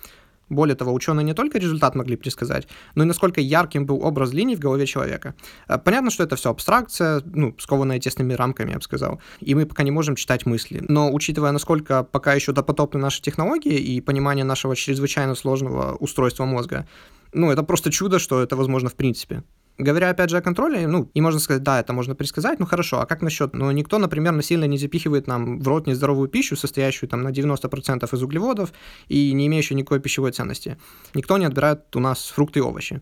Более 0.49 0.77
того, 0.77 0.93
ученые 0.93 1.25
не 1.25 1.35
только 1.35 1.59
результат 1.59 1.97
могли 1.97 2.15
предсказать, 2.15 2.69
но 2.95 3.03
и 3.03 3.07
насколько 3.07 3.41
ярким 3.41 3.87
был 3.87 4.05
образ 4.05 4.33
линий 4.33 4.55
в 4.55 4.61
голове 4.61 4.87
человека. 4.87 5.35
А, 5.67 5.77
понятно, 5.79 6.13
что 6.13 6.23
это 6.23 6.37
все 6.37 6.51
абстракция, 6.51 7.23
ну, 7.25 7.57
скованная 7.59 7.99
тесными 7.99 8.35
рамками, 8.35 8.71
я 8.71 8.77
бы 8.77 8.83
сказал, 8.83 9.21
и 9.41 9.53
мы 9.57 9.67
пока 9.67 9.83
не 9.83 9.91
можем 9.91 10.15
читать 10.15 10.47
мысли. 10.47 10.81
Но 10.87 11.13
учитывая, 11.13 11.51
насколько 11.51 12.05
пока 12.05 12.35
еще 12.35 12.53
допотопны 12.53 13.01
наши 13.01 13.21
технологии 13.21 13.79
и 13.81 14.01
понимание 14.01 14.45
нашего 14.45 14.77
чрезвычайно 14.77 15.35
сложного 15.35 15.97
устройства 15.97 16.45
мозга, 16.45 16.87
ну, 17.33 17.51
это 17.51 17.63
просто 17.63 17.91
чудо, 17.91 18.19
что 18.19 18.43
это 18.43 18.57
возможно 18.57 18.89
в 18.89 18.95
принципе. 18.95 19.43
Говоря 19.79 20.11
опять 20.11 20.29
же 20.29 20.37
о 20.37 20.43
контроле, 20.43 20.87
ну, 20.87 21.11
и 21.15 21.21
можно 21.23 21.41
сказать, 21.41 21.63
да, 21.63 21.81
это 21.81 21.95
можно 21.95 22.15
предсказать, 22.15 22.61
ну 22.61 22.67
хорошо, 22.67 23.01
а 23.01 23.07
как 23.07 23.23
насчет, 23.23 23.55
ну, 23.55 23.71
никто, 23.71 23.99
например, 23.99 24.33
насильно 24.33 24.67
не 24.67 24.77
запихивает 24.77 25.27
нам 25.27 25.59
в 25.59 25.67
рот 25.67 25.87
нездоровую 25.87 26.29
пищу, 26.29 26.55
состоящую 26.55 27.09
там 27.09 27.23
на 27.23 27.29
90% 27.29 28.15
из 28.15 28.23
углеводов 28.23 28.73
и 29.09 29.33
не 29.33 29.47
имеющую 29.47 29.79
никакой 29.79 30.01
пищевой 30.01 30.33
ценности. 30.33 30.77
Никто 31.15 31.39
не 31.39 31.47
отбирает 31.47 31.97
у 31.97 32.01
нас 32.01 32.29
фрукты 32.29 32.59
и 32.59 32.63
овощи. 32.63 33.01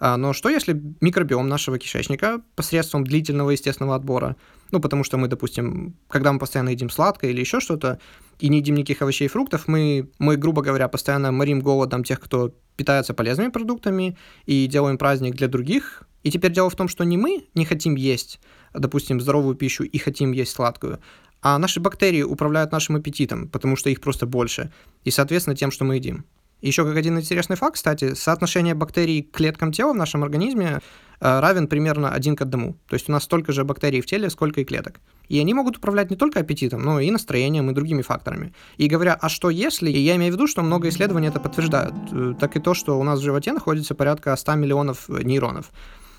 А, 0.00 0.16
но 0.16 0.32
что 0.32 0.48
если 0.48 0.80
микробиом 1.00 1.48
нашего 1.48 1.78
кишечника 1.78 2.40
посредством 2.54 3.04
длительного 3.04 3.50
естественного 3.50 3.96
отбора, 3.96 4.36
ну, 4.70 4.80
потому 4.80 5.02
что 5.02 5.16
мы, 5.16 5.28
допустим, 5.28 5.96
когда 6.08 6.32
мы 6.32 6.38
постоянно 6.38 6.70
едим 6.70 6.90
сладкое 6.90 7.30
или 7.30 7.40
еще 7.40 7.58
что-то, 7.58 7.98
и 8.38 8.48
не 8.48 8.58
едим 8.58 8.76
никаких 8.76 9.02
овощей 9.02 9.26
и 9.26 9.28
фруктов, 9.28 9.66
мы, 9.66 10.08
мы, 10.18 10.36
грубо 10.36 10.62
говоря, 10.62 10.88
постоянно 10.88 11.32
морим 11.32 11.60
голодом 11.60 12.04
тех, 12.04 12.20
кто 12.20 12.54
питается 12.76 13.12
полезными 13.12 13.50
продуктами, 13.50 14.16
и 14.46 14.66
делаем 14.66 14.98
праздник 14.98 15.34
для 15.34 15.48
других. 15.48 16.04
И 16.22 16.30
теперь 16.30 16.52
дело 16.52 16.70
в 16.70 16.76
том, 16.76 16.88
что 16.88 17.04
не 17.04 17.16
мы 17.16 17.46
не 17.54 17.64
хотим 17.64 17.96
есть, 17.96 18.40
допустим, 18.74 19.20
здоровую 19.20 19.56
пищу 19.56 19.82
и 19.84 19.98
хотим 19.98 20.32
есть 20.32 20.52
сладкую, 20.52 21.00
а 21.42 21.58
наши 21.58 21.80
бактерии 21.80 22.22
управляют 22.22 22.72
нашим 22.72 22.96
аппетитом, 22.96 23.48
потому 23.48 23.76
что 23.76 23.90
их 23.90 24.00
просто 24.00 24.26
больше, 24.26 24.72
и, 25.04 25.10
соответственно, 25.10 25.56
тем, 25.56 25.70
что 25.70 25.84
мы 25.84 25.96
едим. 25.96 26.24
Еще 26.60 26.84
как 26.84 26.96
один 26.96 27.18
интересный 27.18 27.56
факт, 27.56 27.76
кстати, 27.76 28.14
соотношение 28.14 28.74
бактерий 28.74 29.22
к 29.22 29.30
клеткам 29.30 29.70
тела 29.70 29.92
в 29.92 29.96
нашем 29.96 30.24
организме 30.24 30.80
э, 31.20 31.40
равен 31.40 31.68
примерно 31.68 32.10
один 32.10 32.34
к 32.34 32.42
одному. 32.42 32.74
То 32.88 32.94
есть 32.94 33.08
у 33.08 33.12
нас 33.12 33.24
столько 33.24 33.52
же 33.52 33.64
бактерий 33.64 34.00
в 34.00 34.06
теле, 34.06 34.28
сколько 34.28 34.60
и 34.60 34.64
клеток. 34.64 35.00
И 35.28 35.38
они 35.38 35.54
могут 35.54 35.76
управлять 35.76 36.10
не 36.10 36.16
только 36.16 36.40
аппетитом, 36.40 36.82
но 36.82 36.98
и 36.98 37.10
настроением 37.12 37.70
и 37.70 37.74
другими 37.74 38.02
факторами. 38.02 38.52
И 38.76 38.88
говоря, 38.88 39.14
а 39.20 39.28
что 39.28 39.50
если, 39.50 39.88
я 39.88 40.16
имею 40.16 40.32
в 40.32 40.34
виду, 40.34 40.48
что 40.48 40.62
много 40.62 40.88
исследований 40.88 41.28
это 41.28 41.38
подтверждают, 41.38 41.94
э, 42.10 42.34
так 42.40 42.56
и 42.56 42.60
то, 42.60 42.74
что 42.74 42.98
у 42.98 43.04
нас 43.04 43.20
в 43.20 43.22
животе 43.22 43.52
находится 43.52 43.94
порядка 43.94 44.34
100 44.34 44.54
миллионов 44.56 45.08
нейронов. 45.08 45.70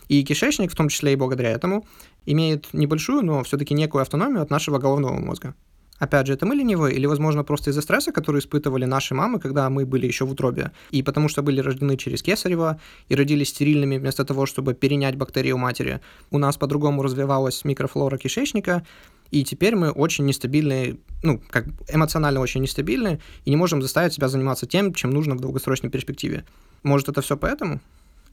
И 0.07 0.23
кишечник, 0.23 0.71
в 0.71 0.75
том 0.75 0.87
числе 0.87 1.13
и 1.13 1.15
благодаря 1.17 1.51
этому, 1.51 1.85
имеет 2.25 2.73
небольшую, 2.73 3.23
но 3.23 3.43
все-таки 3.43 3.73
некую 3.73 4.01
автономию 4.01 4.41
от 4.41 4.49
нашего 4.49 4.79
головного 4.79 5.19
мозга. 5.19 5.53
Опять 5.99 6.27
же, 6.27 6.33
это 6.33 6.45
мы 6.45 6.55
ленивые 6.55 6.95
или, 6.95 7.05
возможно, 7.05 7.43
просто 7.43 7.69
из-за 7.69 7.81
стресса, 7.81 8.11
который 8.11 8.39
испытывали 8.39 8.85
наши 8.85 9.13
мамы, 9.13 9.39
когда 9.39 9.69
мы 9.69 9.85
были 9.85 10.07
еще 10.07 10.25
в 10.25 10.31
утробе, 10.31 10.71
и 10.91 11.03
потому 11.03 11.27
что 11.27 11.43
были 11.43 11.59
рождены 11.59 11.97
через 11.97 12.23
кесарево 12.23 12.79
и 13.09 13.15
родились 13.15 13.49
стерильными 13.49 13.97
вместо 13.97 14.25
того, 14.25 14.45
чтобы 14.45 14.73
перенять 14.73 15.15
бактерии 15.15 15.51
у 15.51 15.57
матери. 15.57 15.99
У 16.31 16.37
нас 16.37 16.57
по-другому 16.57 17.03
развивалась 17.03 17.65
микрофлора 17.65 18.17
кишечника, 18.17 18.85
и 19.31 19.43
теперь 19.43 19.75
мы 19.75 19.91
очень 19.91 20.25
нестабильны, 20.25 20.97
ну, 21.21 21.41
как 21.49 21.65
эмоционально 21.93 22.39
очень 22.39 22.61
нестабильны, 22.61 23.19
и 23.45 23.49
не 23.49 23.55
можем 23.55 23.81
заставить 23.81 24.13
себя 24.13 24.27
заниматься 24.27 24.65
тем, 24.65 24.93
чем 24.93 25.11
нужно 25.11 25.35
в 25.35 25.41
долгосрочной 25.41 25.89
перспективе. 25.89 26.45
Может, 26.83 27.09
это 27.09 27.21
все 27.21 27.37
поэтому? 27.37 27.81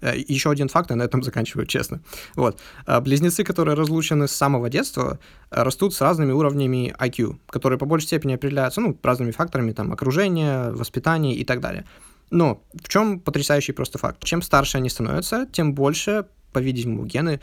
Э, 0.00 0.12
Еще 0.16 0.50
один 0.50 0.68
факт, 0.68 0.90
и 0.90 0.94
на 0.94 1.02
этом 1.02 1.22
заканчиваю, 1.22 1.66
честно. 1.66 2.00
Вот. 2.34 2.60
Э, 2.86 3.00
близнецы, 3.00 3.44
которые 3.44 3.74
разлучены 3.74 4.28
с 4.28 4.32
самого 4.32 4.68
детства, 4.68 5.18
э, 5.50 5.62
растут 5.62 5.94
с 5.94 6.00
разными 6.00 6.32
уровнями 6.32 6.94
IQ, 6.98 7.38
которые 7.48 7.78
по 7.78 7.86
большей 7.86 8.06
степени 8.06 8.34
определяются 8.34 8.80
ну, 8.80 8.98
разными 9.02 9.30
факторами, 9.30 9.72
там, 9.72 9.92
окружение, 9.92 10.70
воспитание 10.72 11.34
и 11.34 11.44
так 11.44 11.60
далее. 11.60 11.84
Но 12.30 12.62
в 12.74 12.88
чем 12.88 13.20
потрясающий 13.20 13.72
просто 13.72 13.98
факт? 13.98 14.22
Чем 14.24 14.42
старше 14.42 14.78
они 14.78 14.88
становятся, 14.88 15.46
тем 15.52 15.74
больше, 15.74 16.26
по-видимому, 16.52 17.06
гены 17.06 17.40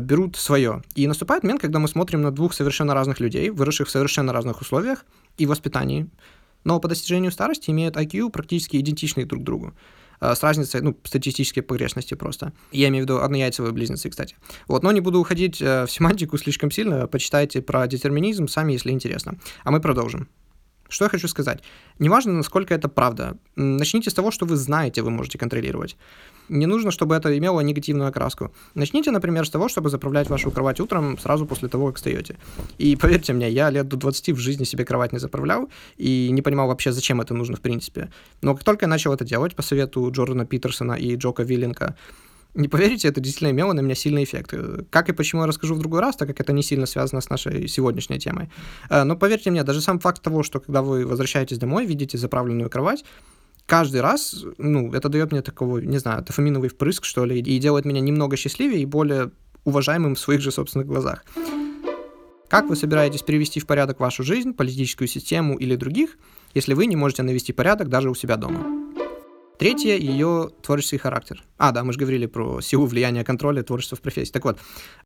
берут 0.00 0.36
свое. 0.36 0.82
И 0.94 1.06
наступает 1.06 1.42
момент, 1.42 1.60
когда 1.60 1.78
мы 1.78 1.88
смотрим 1.88 2.22
на 2.22 2.30
двух 2.30 2.54
совершенно 2.54 2.94
разных 2.94 3.20
людей, 3.20 3.50
выросших 3.50 3.86
в 3.86 3.90
совершенно 3.90 4.32
разных 4.32 4.62
условиях 4.62 5.04
и 5.36 5.44
воспитании, 5.44 6.08
но 6.64 6.80
по 6.80 6.88
достижению 6.88 7.32
старости 7.32 7.70
имеют 7.70 7.96
IQ 7.96 8.30
практически 8.30 8.78
идентичные 8.78 9.26
друг 9.26 9.44
другу. 9.44 9.74
Э, 10.20 10.34
с 10.34 10.42
разницей, 10.42 10.80
ну, 10.80 10.96
статистической 11.04 11.62
погрешности 11.62 12.14
просто. 12.14 12.52
Я 12.72 12.88
имею 12.88 13.04
в 13.04 13.08
виду 13.08 13.20
однояйцевые 13.20 13.72
близнецы, 13.72 14.10
кстати. 14.10 14.36
Вот, 14.68 14.82
но 14.82 14.92
не 14.92 15.00
буду 15.00 15.20
уходить 15.20 15.60
э, 15.60 15.86
в 15.86 15.90
семантику 15.90 16.38
слишком 16.38 16.70
сильно, 16.70 17.06
почитайте 17.06 17.62
про 17.62 17.86
детерминизм 17.86 18.48
сами, 18.48 18.72
если 18.72 18.90
интересно. 18.90 19.38
А 19.64 19.70
мы 19.70 19.80
продолжим. 19.80 20.28
Что 20.94 21.06
я 21.06 21.08
хочу 21.08 21.28
сказать? 21.28 21.60
Неважно, 21.98 22.32
насколько 22.32 22.72
это 22.72 22.88
правда. 22.88 23.36
Начните 23.56 24.10
с 24.10 24.14
того, 24.14 24.30
что 24.30 24.46
вы 24.46 24.54
знаете, 24.54 25.02
вы 25.02 25.10
можете 25.10 25.38
контролировать. 25.38 25.96
Не 26.48 26.66
нужно, 26.66 26.92
чтобы 26.92 27.16
это 27.16 27.36
имело 27.36 27.60
негативную 27.62 28.08
окраску. 28.08 28.52
Начните, 28.74 29.10
например, 29.10 29.44
с 29.44 29.50
того, 29.50 29.68
чтобы 29.68 29.90
заправлять 29.90 30.30
вашу 30.30 30.52
кровать 30.52 30.78
утром 30.78 31.18
сразу 31.18 31.46
после 31.46 31.68
того, 31.68 31.88
как 31.88 31.96
встаете. 31.96 32.36
И 32.78 32.94
поверьте 32.94 33.32
мне, 33.32 33.50
я 33.50 33.70
лет 33.70 33.88
до 33.88 33.96
20 33.96 34.28
в 34.30 34.38
жизни 34.38 34.62
себе 34.62 34.84
кровать 34.84 35.12
не 35.12 35.18
заправлял 35.18 35.68
и 35.96 36.30
не 36.30 36.42
понимал 36.42 36.68
вообще, 36.68 36.92
зачем 36.92 37.20
это 37.20 37.34
нужно 37.34 37.56
в 37.56 37.60
принципе. 37.60 38.08
Но 38.40 38.54
как 38.54 38.62
только 38.62 38.84
я 38.84 38.88
начал 38.88 39.12
это 39.12 39.24
делать 39.24 39.56
по 39.56 39.62
совету 39.62 40.08
Джордана 40.12 40.46
Питерсона 40.46 40.92
и 40.92 41.16
Джока 41.16 41.42
Вилленка, 41.42 41.96
не 42.54 42.68
поверите, 42.68 43.08
это 43.08 43.20
действительно 43.20 43.50
имело 43.50 43.72
на 43.72 43.80
меня 43.80 43.94
сильный 43.94 44.24
эффект. 44.24 44.54
Как 44.90 45.08
и 45.08 45.12
почему 45.12 45.42
я 45.42 45.46
расскажу 45.46 45.74
в 45.74 45.78
другой 45.78 46.00
раз, 46.00 46.16
так 46.16 46.28
как 46.28 46.40
это 46.40 46.52
не 46.52 46.62
сильно 46.62 46.86
связано 46.86 47.20
с 47.20 47.28
нашей 47.28 47.68
сегодняшней 47.68 48.18
темой. 48.18 48.48
Э, 48.90 49.04
но 49.04 49.16
поверьте 49.16 49.50
мне, 49.50 49.64
даже 49.64 49.80
сам 49.80 49.98
факт 49.98 50.22
того, 50.22 50.42
что 50.42 50.60
когда 50.60 50.82
вы 50.82 51.06
возвращаетесь 51.06 51.58
домой, 51.58 51.86
видите 51.86 52.16
заправленную 52.16 52.70
кровать, 52.70 53.04
каждый 53.66 54.00
раз, 54.00 54.44
ну, 54.58 54.92
это 54.92 55.08
дает 55.08 55.32
мне 55.32 55.42
такого, 55.42 55.78
не 55.78 55.98
знаю, 55.98 56.22
дофаминовый 56.22 56.68
впрыск, 56.68 57.04
что 57.04 57.24
ли, 57.24 57.40
и 57.40 57.58
делает 57.58 57.84
меня 57.84 58.00
немного 58.00 58.36
счастливее 58.36 58.82
и 58.82 58.86
более 58.86 59.30
уважаемым 59.64 60.14
в 60.14 60.20
своих 60.20 60.40
же 60.40 60.52
собственных 60.52 60.86
глазах. 60.86 61.24
Как 62.48 62.68
вы 62.68 62.76
собираетесь 62.76 63.22
привести 63.22 63.58
в 63.58 63.66
порядок 63.66 63.98
вашу 63.98 64.22
жизнь, 64.22 64.52
политическую 64.52 65.08
систему 65.08 65.56
или 65.56 65.74
других, 65.74 66.18
если 66.54 66.74
вы 66.74 66.86
не 66.86 66.94
можете 66.94 67.22
навести 67.22 67.52
порядок 67.52 67.88
даже 67.88 68.10
у 68.10 68.14
себя 68.14 68.36
дома? 68.36 68.93
Третье— 69.58 69.96
ее 69.98 70.50
творческий 70.62 70.98
характер. 70.98 71.42
А, 71.58 71.70
да, 71.70 71.84
мы 71.84 71.92
же 71.92 71.98
говорили 71.98 72.26
про 72.26 72.60
силу 72.60 72.86
влияния 72.86 73.22
контроля 73.22 73.62
творчества 73.62 73.96
в 73.96 74.00
профессии. 74.00 74.32
Так 74.32 74.44
вот, 74.44 74.58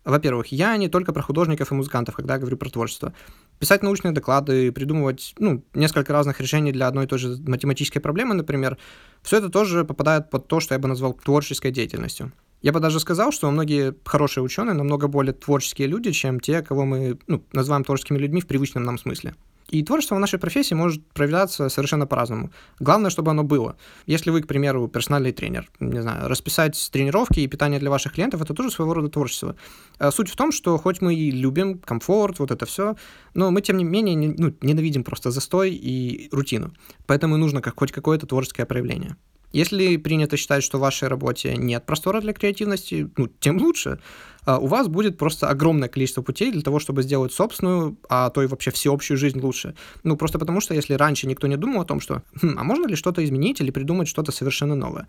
во-первых, 0.04 0.46
я 0.48 0.76
не 0.78 0.88
только 0.88 1.12
про 1.12 1.22
художников 1.22 1.70
и 1.70 1.74
музыкантов, 1.74 2.16
когда 2.16 2.34
я 2.34 2.40
говорю 2.40 2.56
про 2.56 2.70
творчество. 2.70 3.12
Писать 3.58 3.82
научные 3.82 4.12
доклады, 4.12 4.72
придумывать, 4.72 5.34
ну, 5.38 5.62
несколько 5.74 6.14
разных 6.14 6.40
решений 6.40 6.72
для 6.72 6.86
одной 6.86 7.04
и 7.04 7.08
той 7.08 7.18
же 7.18 7.36
математической 7.46 8.00
проблемы, 8.00 8.34
например, 8.34 8.78
все 9.22 9.36
это 9.36 9.50
тоже 9.50 9.84
попадает 9.84 10.30
под 10.30 10.48
то, 10.48 10.60
что 10.60 10.74
я 10.74 10.78
бы 10.78 10.88
назвал 10.88 11.12
творческой 11.12 11.70
деятельностью. 11.70 12.32
Я 12.62 12.72
бы 12.72 12.80
даже 12.80 13.00
сказал, 13.00 13.32
что 13.32 13.50
многие 13.50 13.94
хорошие 14.04 14.42
ученые 14.42 14.74
намного 14.74 15.08
более 15.08 15.34
творческие 15.34 15.88
люди, 15.88 16.10
чем 16.12 16.40
те, 16.40 16.62
кого 16.62 16.86
мы 16.86 17.18
ну, 17.26 17.44
называем 17.52 17.84
творческими 17.84 18.18
людьми 18.18 18.40
в 18.40 18.46
привычном 18.46 18.82
нам 18.82 18.98
смысле. 18.98 19.34
И 19.68 19.82
творчество 19.82 20.14
в 20.14 20.18
нашей 20.18 20.38
профессии 20.38 20.74
может 20.74 21.06
проявляться 21.12 21.68
совершенно 21.68 22.06
по-разному. 22.06 22.50
Главное, 22.80 23.10
чтобы 23.10 23.30
оно 23.32 23.44
было. 23.44 23.76
Если 24.06 24.30
вы, 24.30 24.42
к 24.42 24.46
примеру, 24.46 24.88
персональный 24.88 25.32
тренер, 25.32 25.70
не 25.78 26.00
знаю, 26.00 26.28
расписать 26.28 26.88
тренировки 26.90 27.40
и 27.40 27.46
питание 27.46 27.78
для 27.78 27.90
ваших 27.90 28.14
клиентов, 28.14 28.40
это 28.40 28.54
тоже 28.54 28.70
своего 28.70 28.94
рода 28.94 29.08
творчество. 29.08 29.56
А 29.98 30.10
суть 30.10 30.30
в 30.30 30.36
том, 30.36 30.52
что 30.52 30.78
хоть 30.78 31.02
мы 31.02 31.14
и 31.14 31.30
любим 31.30 31.78
комфорт, 31.78 32.38
вот 32.38 32.50
это 32.50 32.64
все, 32.64 32.96
но 33.34 33.50
мы, 33.50 33.60
тем 33.60 33.76
не 33.76 33.84
менее, 33.84 34.14
не, 34.14 34.28
ну, 34.28 34.54
ненавидим 34.62 35.04
просто 35.04 35.30
застой 35.30 35.72
и 35.72 36.28
рутину. 36.32 36.72
Поэтому 37.06 37.36
нужно 37.36 37.60
как, 37.60 37.78
хоть 37.78 37.92
какое-то 37.92 38.26
творческое 38.26 38.64
проявление. 38.64 39.16
Если 39.52 39.96
принято 39.96 40.36
считать, 40.36 40.62
что 40.62 40.78
в 40.78 40.82
вашей 40.82 41.08
работе 41.08 41.56
нет 41.56 41.86
простора 41.86 42.20
для 42.20 42.32
креативности, 42.32 43.10
ну, 43.16 43.28
тем 43.40 43.58
лучше. 43.58 43.98
А 44.44 44.58
у 44.58 44.66
вас 44.66 44.88
будет 44.88 45.18
просто 45.18 45.48
огромное 45.48 45.88
количество 45.88 46.22
путей 46.22 46.52
для 46.52 46.62
того, 46.62 46.78
чтобы 46.78 47.02
сделать 47.02 47.32
собственную, 47.32 47.96
а 48.08 48.30
то 48.30 48.42
и 48.42 48.46
вообще 48.46 48.70
всеобщую 48.70 49.16
жизнь 49.16 49.40
лучше. 49.40 49.74
Ну, 50.04 50.16
просто 50.16 50.38
потому 50.38 50.60
что 50.60 50.74
если 50.74 50.94
раньше 50.94 51.26
никто 51.26 51.46
не 51.46 51.56
думал 51.56 51.82
о 51.82 51.84
том, 51.84 52.00
что, 52.00 52.22
хм, 52.40 52.56
а 52.58 52.64
можно 52.64 52.86
ли 52.86 52.96
что-то 52.96 53.24
изменить 53.24 53.60
или 53.60 53.70
придумать 53.70 54.08
что-то 54.08 54.32
совершенно 54.32 54.74
новое, 54.74 55.06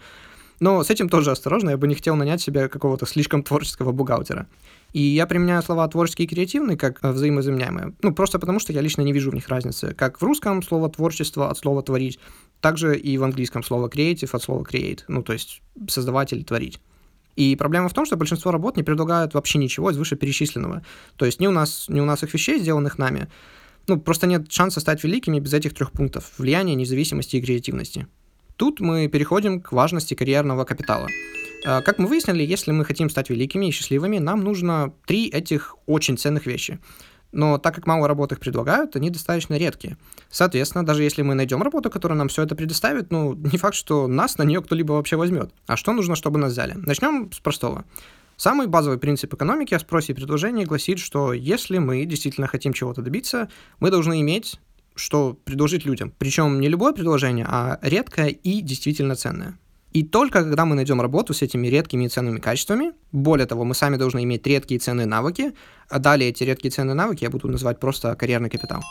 но 0.60 0.84
с 0.84 0.90
этим 0.90 1.10
тоже 1.10 1.32
осторожно, 1.32 1.72
я 1.72 1.78
бы 1.78 1.88
не 1.88 1.96
хотел 1.96 2.16
нанять 2.16 2.42
себе 2.42 2.68
какого-то 2.68 3.06
слишком 3.06 3.44
творческого 3.44 3.92
бухгалтера. 3.92 4.48
И 4.92 5.02
я 5.02 5.28
применяю 5.28 5.62
слова 5.62 5.88
творческий 5.88 6.24
и 6.24 6.28
креативный 6.28 6.76
как 6.76 7.00
э, 7.04 7.12
взаимозаменяемые. 7.12 7.94
Ну, 8.02 8.14
просто 8.14 8.40
потому 8.40 8.60
что 8.60 8.74
я 8.74 8.82
лично 8.82 9.04
не 9.04 9.14
вижу 9.14 9.30
в 9.30 9.36
них 9.36 9.48
разницы. 9.48 9.94
Как 9.94 10.20
в 10.20 10.24
русском 10.24 10.64
слово 10.64 10.90
творчество 10.90 11.50
от 11.50 11.58
слова 11.58 11.84
творить, 11.84 12.20
также 12.62 12.98
и 12.98 13.18
в 13.18 13.24
английском 13.24 13.64
слово 13.64 13.88
creative 13.88 14.30
от 14.32 14.44
слова 14.44 14.64
create. 14.64 15.02
Ну, 15.08 15.24
то 15.24 15.34
есть 15.34 15.62
создавать 15.88 16.34
или 16.34 16.44
творить. 16.44 16.80
И 17.36 17.56
проблема 17.56 17.88
в 17.88 17.94
том, 17.94 18.06
что 18.06 18.18
большинство 18.18 18.52
работ 18.52 18.76
не 18.76 18.84
предлагают 18.84 19.34
вообще 19.34 19.60
ничего 19.60 19.92
из 19.92 19.98
вышеперечисленного. 19.98 20.84
То 21.16 21.26
есть 21.26 21.40
ни 21.40 21.48
у 21.48 21.52
нас, 21.52 21.86
ни 21.88 22.00
у 22.00 22.06
нас 22.06 22.24
их 22.24 22.34
вещей, 22.34 22.60
сделанных 22.60 22.98
нами, 22.98 23.30
ну, 23.88 24.00
просто 24.00 24.28
нет 24.28 24.52
шанса 24.52 24.80
стать 24.82 25.04
великими 25.04 25.40
без 25.40 25.54
этих 25.54 25.74
трех 25.74 25.92
пунктов– 25.92 26.34
влияния, 26.38 26.76
независимости 26.76 27.38
и 27.38 27.42
креативности. 27.42 28.08
Тут 28.56 28.82
мы 28.82 29.08
переходим 29.08 29.62
к 29.62 29.72
важности 29.72 30.16
карьерного 30.16 30.66
капитала. 30.66 31.08
А, 31.66 31.82
как 31.82 31.98
мы 31.98 32.08
выяснили, 32.08 32.44
если 32.44 32.72
мы 32.72 32.84
хотим 32.84 33.10
стать 33.10 33.30
великими 33.30 33.68
и 33.68 33.72
счастливыми, 33.72 34.20
нам 34.20 34.44
нужно 34.44 34.94
три 35.06 35.30
этих 35.30 35.76
очень 35.86 36.18
ценных 36.18 36.46
вещи. 36.46 36.80
Но 37.32 37.58
так 37.58 37.76
как 37.76 37.88
мало 37.88 38.08
работ 38.08 38.32
их 38.32 38.40
предлагают, 38.40 38.96
они 38.96 39.10
достаточно 39.10 39.58
редкие. 39.58 39.98
Соответственно, 40.30 40.86
даже 40.86 41.04
если 41.04 41.22
мы 41.22 41.34
найдем 41.34 41.62
работу, 41.64 41.90
которая 41.90 42.18
нам 42.18 42.28
все 42.28 42.44
это 42.44 42.56
предоставит, 42.56 43.12
ну, 43.12 43.34
не 43.34 43.58
факт, 43.58 43.76
что 43.76 44.08
нас 44.08 44.38
на 44.38 44.44
нее 44.44 44.62
кто-либо 44.62 44.94
вообще 44.94 45.16
возьмет. 45.16 45.52
А 45.68 45.76
что 45.76 45.92
нужно, 45.92 46.16
чтобы 46.16 46.40
нас 46.40 46.52
взяли? 46.52 46.74
Начнем 46.74 47.32
с 47.32 47.40
простого. 47.40 47.86
Самый 48.38 48.68
базовый 48.68 49.00
принцип 49.00 49.34
экономики 49.34 49.74
о 49.74 49.80
спросе 49.80 50.14
и 50.14 50.16
предложении 50.16 50.64
гласит, 50.66 51.00
что 51.00 51.34
если 51.34 51.78
мы 51.78 52.06
действительно 52.06 52.48
хотим 52.48 52.74
чего-то 52.74 53.02
добиться, 53.02 53.50
мы 53.80 53.92
должны 53.92 54.22
иметь 54.22 54.60
что 55.00 55.38
предложить 55.46 55.86
людям. 55.86 56.14
Причем 56.18 56.60
не 56.60 56.68
любое 56.68 56.94
предложение, 56.94 57.46
а 57.50 57.80
редкое 57.82 58.28
и 58.28 58.62
действительно 58.62 59.16
ценное. 59.16 59.58
И 59.92 60.04
только 60.04 60.44
когда 60.44 60.66
мы 60.66 60.76
найдем 60.76 61.02
работу 61.02 61.34
с 61.34 61.42
этими 61.42 61.68
редкими 61.68 62.06
и 62.06 62.10
ценными 62.10 62.40
качествами, 62.40 62.92
более 63.12 63.48
того, 63.48 63.64
мы 63.64 63.74
сами 63.74 63.96
должны 63.96 64.24
иметь 64.24 64.46
редкие 64.46 64.78
и 64.78 64.80
ценные 64.80 65.08
навыки, 65.08 65.54
а 65.90 65.98
далее 65.98 66.30
эти 66.30 66.44
редкие 66.44 66.70
и 66.70 66.72
ценные 66.72 66.94
навыки 66.94 67.24
я 67.24 67.32
буду 67.32 67.48
называть 67.48 67.80
просто 67.80 68.16
карьерный 68.16 68.52
капитал, 68.52 68.84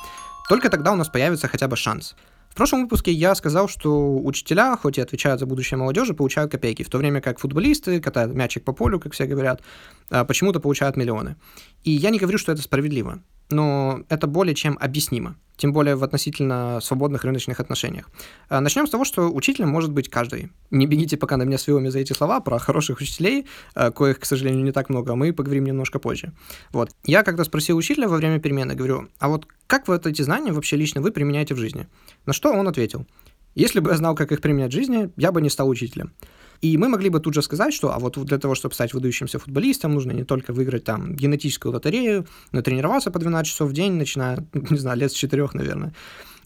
только 0.49 0.71
тогда 0.71 0.93
у 0.93 0.97
нас 0.97 1.09
появится 1.09 1.49
хотя 1.49 1.69
бы 1.69 1.77
шанс. 1.77 2.17
В 2.49 2.55
прошлом 2.55 2.83
выпуске 2.83 3.13
я 3.13 3.35
сказал, 3.35 3.69
что 3.69 4.19
учителя, 4.19 4.77
хоть 4.77 4.99
и 4.99 5.01
отвечают 5.01 5.39
за 5.39 5.47
будущее 5.47 5.79
молодежи, 5.79 6.15
получают 6.15 6.51
копейки, 6.51 6.83
в 6.83 6.89
то 6.89 6.99
время 6.99 7.21
как 7.21 7.39
футболисты 7.39 8.01
катают 8.01 8.35
мячик 8.35 8.65
по 8.65 8.73
полю, 8.73 8.99
как 8.99 9.13
все 9.13 9.27
говорят, 9.27 9.63
а 10.11 10.25
почему-то 10.25 10.59
получают 10.59 10.97
миллионы. 10.97 11.37
И 11.85 11.91
я 11.91 12.11
не 12.11 12.19
говорю, 12.19 12.39
что 12.39 12.51
это 12.51 12.63
справедливо 12.63 13.23
но 13.51 14.03
это 14.09 14.27
более 14.27 14.55
чем 14.55 14.77
объяснимо, 14.81 15.37
тем 15.57 15.73
более 15.73 15.97
в 15.97 16.05
относительно 16.05 16.81
свободных 16.83 17.25
рыночных 17.25 17.61
отношениях. 17.61 18.09
А, 18.49 18.61
Начнем 18.61 18.87
с 18.87 18.91
того, 18.91 19.05
что 19.05 19.33
учителем 19.33 19.69
может 19.69 19.93
быть 19.93 20.09
каждый. 20.09 20.51
Не 20.71 20.87
бегите 20.87 21.17
пока 21.17 21.37
на 21.37 21.43
меня 21.43 21.59
с 21.59 21.65
за 21.65 21.99
эти 21.99 22.13
слова 22.13 22.41
про 22.41 22.59
хороших 22.59 23.01
учителей, 23.01 23.47
а, 23.75 23.91
коих, 23.91 24.21
к 24.21 24.25
сожалению, 24.25 24.65
не 24.65 24.73
так 24.73 24.89
много, 24.89 25.13
а 25.13 25.17
мы 25.17 25.33
поговорим 25.33 25.65
немножко 25.65 25.99
позже. 25.99 26.33
Вот. 26.73 26.91
Я 27.05 27.23
когда 27.23 27.45
спросил 27.45 27.77
учителя 27.77 28.09
во 28.09 28.17
время 28.17 28.39
перемены, 28.39 28.75
говорю, 28.75 29.09
а 29.19 29.29
вот 29.29 29.47
как 29.67 29.89
вы 29.89 29.97
эти 29.97 30.23
знания 30.23 30.53
вообще 30.53 30.77
лично 30.77 31.01
вы 31.01 31.11
применяете 31.13 31.55
в 31.55 31.59
жизни? 31.59 31.89
На 32.27 32.33
что 32.33 32.53
он 32.53 32.69
ответил, 32.69 33.07
если 33.55 33.81
бы 33.81 33.91
я 33.91 33.97
знал, 33.97 34.15
как 34.15 34.31
их 34.31 34.41
применять 34.41 34.71
в 34.71 34.75
жизни, 34.75 35.11
я 35.17 35.33
бы 35.33 35.43
не 35.43 35.51
стал 35.51 35.69
учителем. 35.69 36.13
И 36.61 36.77
мы 36.77 36.89
могли 36.89 37.09
бы 37.09 37.21
тут 37.21 37.35
же 37.35 37.43
сказать, 37.43 37.73
что 37.73 37.95
а 37.95 37.99
вот 37.99 38.19
для 38.25 38.39
того, 38.39 38.55
чтобы 38.55 38.75
стать 38.75 38.93
выдающимся 38.93 39.39
футболистом, 39.39 39.95
нужно 39.95 40.13
не 40.13 40.25
только 40.25 40.53
выиграть 40.53 40.85
там 40.85 41.15
генетическую 41.15 41.73
лотерею, 41.73 42.27
но 42.53 42.63
тренироваться 42.63 43.11
по 43.11 43.19
12 43.19 43.51
часов 43.51 43.71
в 43.71 43.73
день, 43.73 43.93
начиная, 43.93 44.45
не 44.71 44.79
знаю, 44.79 44.99
лет 44.99 45.13
с 45.13 45.15
4, 45.15 45.49
наверное 45.55 45.93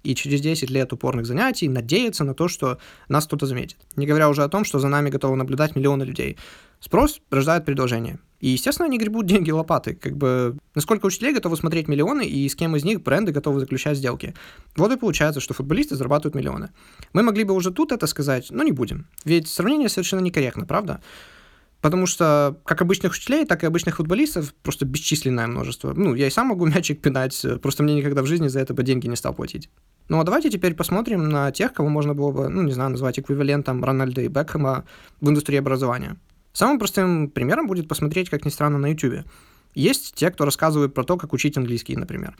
и 0.02 0.14
через 0.14 0.40
10 0.40 0.70
лет 0.70 0.92
упорных 0.92 1.26
занятий 1.26 1.68
надеяться 1.68 2.24
на 2.24 2.34
то, 2.34 2.48
что 2.48 2.78
нас 3.08 3.26
кто-то 3.26 3.46
заметит. 3.46 3.78
Не 3.96 4.06
говоря 4.06 4.28
уже 4.28 4.42
о 4.42 4.48
том, 4.48 4.64
что 4.64 4.78
за 4.78 4.88
нами 4.88 5.10
готовы 5.10 5.36
наблюдать 5.36 5.76
миллионы 5.76 6.02
людей. 6.02 6.36
Спрос 6.80 7.20
рождает 7.30 7.64
предложение. 7.64 8.18
И, 8.42 8.48
естественно, 8.48 8.86
они 8.86 8.98
гребут 8.98 9.26
деньги 9.26 9.52
лопаты. 9.52 9.94
Как 9.94 10.16
бы, 10.16 10.58
насколько 10.74 11.06
учителей 11.06 11.32
готовы 11.32 11.56
смотреть 11.56 11.86
миллионы, 11.86 12.26
и 12.26 12.48
с 12.48 12.56
кем 12.56 12.74
из 12.74 12.84
них 12.84 13.00
бренды 13.00 13.30
готовы 13.30 13.60
заключать 13.60 13.96
сделки. 13.96 14.34
Вот 14.76 14.92
и 14.92 14.96
получается, 14.96 15.40
что 15.40 15.54
футболисты 15.54 15.94
зарабатывают 15.94 16.34
миллионы. 16.34 16.70
Мы 17.12 17.22
могли 17.22 17.44
бы 17.44 17.54
уже 17.54 17.70
тут 17.70 17.92
это 17.92 18.08
сказать, 18.08 18.48
но 18.50 18.64
не 18.64 18.72
будем. 18.72 19.06
Ведь 19.24 19.46
сравнение 19.46 19.88
совершенно 19.88 20.20
некорректно, 20.20 20.66
правда? 20.66 21.00
Потому 21.82 22.06
что 22.06 22.58
как 22.64 22.82
обычных 22.82 23.12
учителей, 23.12 23.46
так 23.46 23.62
и 23.62 23.66
обычных 23.66 23.98
футболистов 23.98 24.52
просто 24.64 24.86
бесчисленное 24.86 25.46
множество. 25.46 25.92
Ну, 25.92 26.16
я 26.16 26.26
и 26.26 26.30
сам 26.30 26.48
могу 26.48 26.66
мячик 26.74 27.00
пинать, 27.00 27.46
просто 27.62 27.84
мне 27.84 27.94
никогда 27.94 28.22
в 28.22 28.26
жизни 28.26 28.48
за 28.48 28.58
это 28.58 28.74
бы 28.74 28.82
деньги 28.82 29.06
не 29.06 29.16
стал 29.16 29.34
платить. 29.34 29.70
Ну 30.08 30.18
а 30.18 30.24
давайте 30.24 30.50
теперь 30.50 30.74
посмотрим 30.74 31.28
на 31.28 31.52
тех, 31.52 31.72
кого 31.72 31.88
можно 31.88 32.12
было 32.12 32.32
бы, 32.32 32.48
ну 32.48 32.62
не 32.62 32.72
знаю, 32.72 32.90
назвать 32.90 33.20
эквивалентом 33.20 33.84
Рональда 33.84 34.22
и 34.22 34.26
Бекхэма 34.28 34.84
в 35.20 35.28
индустрии 35.28 35.60
образования. 35.60 36.16
Самым 36.52 36.78
простым 36.78 37.30
примером 37.30 37.66
будет 37.66 37.88
посмотреть, 37.88 38.30
как 38.30 38.44
ни 38.44 38.50
странно, 38.50 38.78
на 38.78 38.86
YouTube. 38.86 39.24
Есть 39.74 40.14
те, 40.14 40.30
кто 40.30 40.44
рассказывает 40.44 40.92
про 40.92 41.04
то, 41.04 41.16
как 41.16 41.32
учить 41.32 41.56
английский, 41.56 41.96
например. 41.96 42.36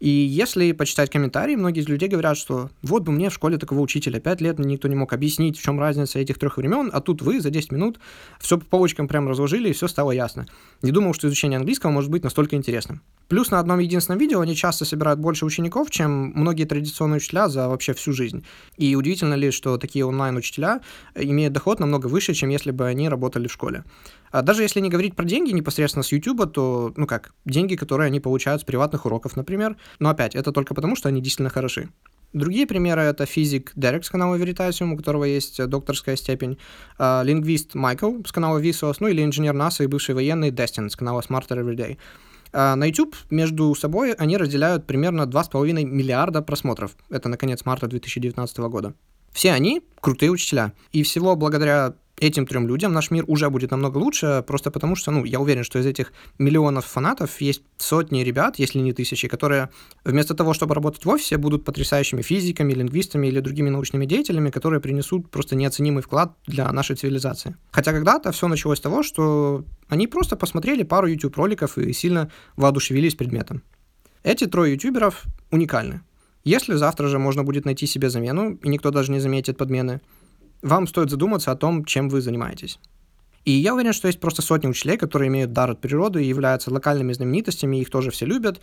И 0.00 0.08
если 0.08 0.72
почитать 0.72 1.10
комментарии, 1.10 1.54
многие 1.54 1.80
из 1.80 1.88
людей 1.88 2.08
говорят, 2.08 2.36
что 2.36 2.70
вот 2.82 3.02
бы 3.04 3.12
мне 3.12 3.30
в 3.30 3.34
школе 3.34 3.58
такого 3.58 3.80
учителя, 3.80 4.20
пять 4.20 4.40
лет 4.40 4.58
никто 4.58 4.88
не 4.88 4.96
мог 4.96 5.12
объяснить, 5.12 5.58
в 5.58 5.62
чем 5.62 5.78
разница 5.78 6.18
этих 6.18 6.38
трех 6.38 6.56
времен, 6.56 6.90
а 6.92 7.00
тут 7.00 7.22
вы 7.22 7.40
за 7.40 7.50
10 7.50 7.72
минут 7.72 8.00
все 8.40 8.58
по 8.58 8.64
полочкам 8.64 9.08
прям 9.08 9.28
разложили, 9.28 9.68
и 9.68 9.72
все 9.72 9.88
стало 9.88 10.12
ясно. 10.12 10.46
Не 10.82 10.90
думал, 10.90 11.14
что 11.14 11.28
изучение 11.28 11.58
английского 11.58 11.90
может 11.90 12.10
быть 12.10 12.24
настолько 12.24 12.56
интересным. 12.56 13.02
Плюс 13.28 13.50
на 13.50 13.60
одном 13.60 13.78
единственном 13.78 14.18
видео 14.18 14.40
они 14.40 14.54
часто 14.54 14.84
собирают 14.84 15.18
больше 15.18 15.46
учеников, 15.46 15.90
чем 15.90 16.32
многие 16.34 16.64
традиционные 16.64 17.16
учителя 17.16 17.48
за 17.48 17.68
вообще 17.68 17.94
всю 17.94 18.12
жизнь. 18.12 18.44
И 18.76 18.94
удивительно 18.94 19.34
ли, 19.34 19.50
что 19.50 19.78
такие 19.78 20.04
онлайн-учителя 20.04 20.80
имеют 21.14 21.54
доход 21.54 21.80
намного 21.80 22.08
выше, 22.08 22.34
чем 22.34 22.50
если 22.50 22.72
бы 22.72 22.86
они 22.86 23.08
работали 23.08 23.46
в 23.46 23.52
школе. 23.52 23.84
А 24.32 24.42
даже 24.42 24.62
если 24.62 24.80
не 24.80 24.88
говорить 24.88 25.14
про 25.14 25.24
деньги 25.24 25.52
непосредственно 25.52 26.02
с 26.02 26.10
YouTube, 26.10 26.52
то, 26.52 26.92
ну 26.96 27.06
как, 27.06 27.32
деньги, 27.44 27.76
которые 27.76 28.08
они 28.08 28.18
получают 28.18 28.62
с 28.62 28.64
приватных 28.64 29.06
уроков, 29.06 29.36
например. 29.36 29.76
Но 30.00 30.08
опять, 30.08 30.34
это 30.34 30.50
только 30.52 30.74
потому, 30.74 30.96
что 30.96 31.08
они 31.08 31.20
действительно 31.20 31.50
хороши. 31.50 31.90
Другие 32.32 32.66
примеры— 32.66 33.02
это 33.02 33.26
физик 33.26 33.72
Дерек 33.76 34.04
с 34.04 34.10
канала 34.10 34.36
Veritasium, 34.36 34.94
у 34.94 34.96
которого 34.96 35.24
есть 35.24 35.64
докторская 35.66 36.16
степень, 36.16 36.58
а, 36.98 37.22
лингвист 37.22 37.74
Майкл 37.74 38.22
с 38.24 38.32
канала 38.32 38.58
Visos, 38.58 38.96
ну 39.00 39.08
или 39.08 39.22
инженер 39.22 39.52
НАСА 39.52 39.84
и 39.84 39.86
бывший 39.86 40.14
военный 40.14 40.50
Дестин 40.50 40.88
с 40.88 40.96
канала 40.96 41.20
Smarter 41.20 41.62
Everyday. 41.62 41.98
А, 42.54 42.74
на 42.74 42.84
YouTube 42.84 43.14
между 43.28 43.74
собой 43.74 44.12
они 44.12 44.38
разделяют 44.38 44.86
примерно 44.86 45.26
2,5 45.26 45.84
миллиарда 45.84 46.40
просмотров. 46.40 46.96
Это 47.10 47.28
на 47.28 47.36
конец 47.36 47.66
марта 47.66 47.86
2019 47.86 48.58
года. 48.58 48.94
Все 49.32 49.52
они 49.52 49.82
крутые 50.00 50.30
учителя. 50.30 50.72
И 50.92 51.02
всего 51.02 51.36
благодаря 51.36 51.94
этим 52.20 52.46
трем 52.46 52.68
людям 52.68 52.92
наш 52.92 53.10
мир 53.10 53.24
уже 53.26 53.50
будет 53.50 53.70
намного 53.70 53.98
лучше, 53.98 54.44
просто 54.46 54.70
потому 54.70 54.96
что, 54.96 55.10
ну, 55.10 55.24
я 55.24 55.40
уверен, 55.40 55.64
что 55.64 55.78
из 55.78 55.86
этих 55.86 56.12
миллионов 56.38 56.86
фанатов 56.86 57.40
есть 57.40 57.62
сотни 57.78 58.20
ребят, 58.20 58.58
если 58.58 58.78
не 58.78 58.92
тысячи, 58.92 59.28
которые 59.28 59.70
вместо 60.04 60.34
того, 60.34 60.54
чтобы 60.54 60.74
работать 60.74 61.04
в 61.04 61.08
офисе, 61.08 61.36
будут 61.36 61.64
потрясающими 61.64 62.22
физиками, 62.22 62.72
лингвистами 62.74 63.26
или 63.26 63.40
другими 63.40 63.70
научными 63.70 64.06
деятелями, 64.06 64.50
которые 64.50 64.80
принесут 64.80 65.30
просто 65.30 65.56
неоценимый 65.56 66.02
вклад 66.02 66.36
для 66.46 66.70
нашей 66.72 66.96
цивилизации. 66.96 67.56
Хотя 67.70 67.92
когда-то 67.92 68.30
все 68.32 68.48
началось 68.48 68.78
с 68.78 68.82
того, 68.82 69.02
что 69.02 69.64
они 69.88 70.06
просто 70.06 70.36
посмотрели 70.36 70.82
пару 70.82 71.06
YouTube-роликов 71.06 71.78
и 71.78 71.92
сильно 71.92 72.30
воодушевились 72.56 73.14
предметом. 73.14 73.62
Эти 74.22 74.46
трое 74.46 74.74
ютуберов 74.74 75.24
уникальны. 75.50 76.02
Если 76.44 76.74
завтра 76.74 77.06
же 77.06 77.18
можно 77.18 77.44
будет 77.44 77.64
найти 77.64 77.86
себе 77.86 78.10
замену, 78.10 78.58
и 78.62 78.68
никто 78.68 78.90
даже 78.90 79.12
не 79.12 79.20
заметит 79.20 79.56
подмены, 79.56 80.00
вам 80.62 80.86
стоит 80.86 81.10
задуматься 81.10 81.50
о 81.50 81.56
том, 81.56 81.84
чем 81.84 82.08
вы 82.08 82.20
занимаетесь. 82.20 82.78
И 83.44 83.50
я 83.50 83.74
уверен, 83.74 83.92
что 83.92 84.06
есть 84.06 84.20
просто 84.20 84.40
сотни 84.40 84.68
учителей, 84.68 84.96
которые 84.96 85.28
имеют 85.28 85.52
дар 85.52 85.72
от 85.72 85.80
природы 85.80 86.24
и 86.24 86.28
являются 86.28 86.72
локальными 86.72 87.12
знаменитостями, 87.12 87.78
их 87.78 87.90
тоже 87.90 88.12
все 88.12 88.24
любят, 88.24 88.60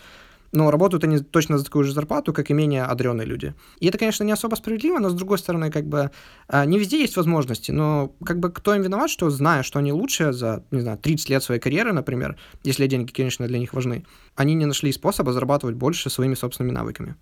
но 0.51 0.71
работают 0.71 1.03
они 1.03 1.19
точно 1.19 1.57
за 1.57 1.65
такую 1.65 1.83
же 1.83 1.93
зарплату, 1.93 2.33
как 2.33 2.49
и 2.49 2.53
менее 2.53 2.83
одаренные 2.83 3.25
люди. 3.25 3.53
И 3.79 3.87
это, 3.87 3.97
конечно, 3.97 4.23
не 4.23 4.31
особо 4.31 4.55
справедливо, 4.55 4.99
но 4.99 5.09
с 5.09 5.13
другой 5.13 5.37
стороны, 5.37 5.69
как 5.69 5.85
бы 5.85 6.11
а, 6.47 6.65
не 6.65 6.79
везде 6.79 7.01
есть 7.01 7.17
возможности, 7.17 7.71
но 7.71 8.15
как 8.25 8.39
бы 8.39 8.51
кто 8.51 8.73
им 8.73 8.81
виноват, 8.81 9.09
что 9.09 9.29
зная, 9.29 9.63
что 9.63 9.79
они 9.79 9.91
лучшие 9.91 10.33
за, 10.33 10.63
не 10.71 10.81
знаю, 10.81 10.97
30 10.97 11.29
лет 11.29 11.43
своей 11.43 11.59
карьеры, 11.59 11.93
например, 11.93 12.37
если 12.63 12.87
деньги, 12.87 13.11
конечно, 13.11 13.47
для 13.47 13.59
них 13.59 13.73
важны, 13.73 14.05
они 14.35 14.53
не 14.53 14.65
нашли 14.65 14.91
способа 14.91 15.33
зарабатывать 15.33 15.75
больше 15.75 16.09
своими 16.09 16.35
собственными 16.35 16.73
навыками. 16.73 17.15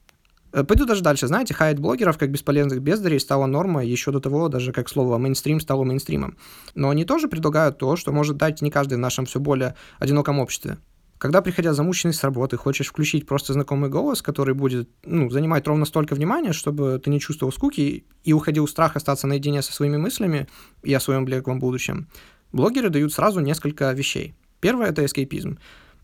Э, 0.52 0.64
пойду 0.64 0.86
даже 0.86 1.02
дальше. 1.02 1.28
Знаете, 1.28 1.54
хайт 1.54 1.80
блогеров 1.80 2.18
как 2.18 2.32
бесполезных 2.32 2.82
бездарей 2.82 3.20
стала 3.20 3.46
нормой 3.46 3.88
еще 3.88 4.12
до 4.12 4.20
того, 4.20 4.50
даже 4.50 4.72
как 4.72 4.90
слово 4.90 5.18
мейнстрим 5.18 5.60
стало 5.60 5.84
мейнстримом. 5.84 6.38
Но 6.76 6.90
они 6.90 7.06
тоже 7.06 7.28
предлагают 7.28 7.78
то, 7.78 7.96
что 7.96 8.12
может 8.12 8.38
дать 8.38 8.62
не 8.62 8.72
каждый 8.72 8.96
в 8.96 9.02
нашем 9.02 9.26
все 9.26 9.40
более 9.40 9.76
одиноком 10.00 10.40
обществе. 10.40 10.78
Когда, 11.18 11.42
приходя 11.42 11.74
замученный 11.74 12.14
с 12.14 12.24
работы, 12.24 12.58
хочешь 12.58 12.90
включить 12.90 13.26
просто 13.26 13.54
знакомый 13.54 13.90
голос, 13.90 14.22
который 14.22 14.54
будет 14.54 14.88
ну, 15.04 15.32
занимать 15.32 15.66
ровно 15.66 15.86
столько 15.86 16.14
внимания, 16.14 16.54
чтобы 16.54 17.02
ты 17.04 17.10
не 17.10 17.20
чувствовал 17.20 17.52
скуки 17.52 18.06
и 18.24 18.34
уходил 18.34 18.68
страх 18.68 18.96
остаться 18.96 19.26
наедине 19.26 19.64
со 19.64 19.74
своими 19.74 19.98
мыслями 19.98 20.48
и 20.84 20.94
о 20.94 21.00
своем 21.00 21.26
блеклом 21.26 21.60
будущем, 21.60 22.08
блогеры 22.52 22.90
дают 22.90 23.14
сразу 23.14 23.40
несколько 23.40 23.92
вещей. 23.94 24.36
Первое— 24.60 24.88
это 24.90 25.04
эскейпизм. 25.06 25.58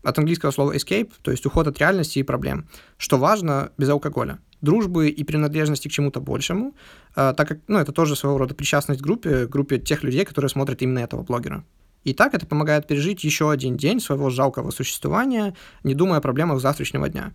От 0.04 0.18
английского 0.18 0.50
слова 0.50 0.76
escape, 0.76 1.10
то 1.22 1.30
есть 1.30 1.46
уход 1.46 1.66
от 1.66 1.78
реальности 1.78 2.18
и 2.18 2.22
проблем. 2.22 2.68
Что 2.98 3.18
важно, 3.18 3.72
без 3.78 3.88
алкоголя. 3.88 4.38
Дружбы 4.60 5.08
и 5.08 5.24
принадлежности 5.24 5.88
к 5.88 5.90
чему-то 5.90 6.20
большему, 6.20 6.74
а, 7.14 7.32
так 7.32 7.48
как 7.48 7.58
ну, 7.68 7.78
это 7.78 7.92
тоже 7.92 8.14
своего 8.14 8.38
рода 8.38 8.54
причастность 8.54 9.00
к 9.00 9.04
группе, 9.04 9.46
группе 9.46 9.78
тех 9.78 10.02
людей, 10.02 10.24
которые 10.24 10.48
смотрят 10.48 10.82
именно 10.82 11.00
этого 11.00 11.22
блогера. 11.22 11.64
И 12.04 12.12
так 12.12 12.34
это 12.34 12.46
помогает 12.46 12.86
пережить 12.86 13.24
еще 13.24 13.50
один 13.50 13.76
день 13.76 13.98
своего 13.98 14.28
жалкого 14.28 14.70
существования, 14.70 15.56
не 15.82 15.94
думая 15.94 16.18
о 16.18 16.22
проблемах 16.22 16.60
завтрашнего 16.60 17.08
дня. 17.08 17.32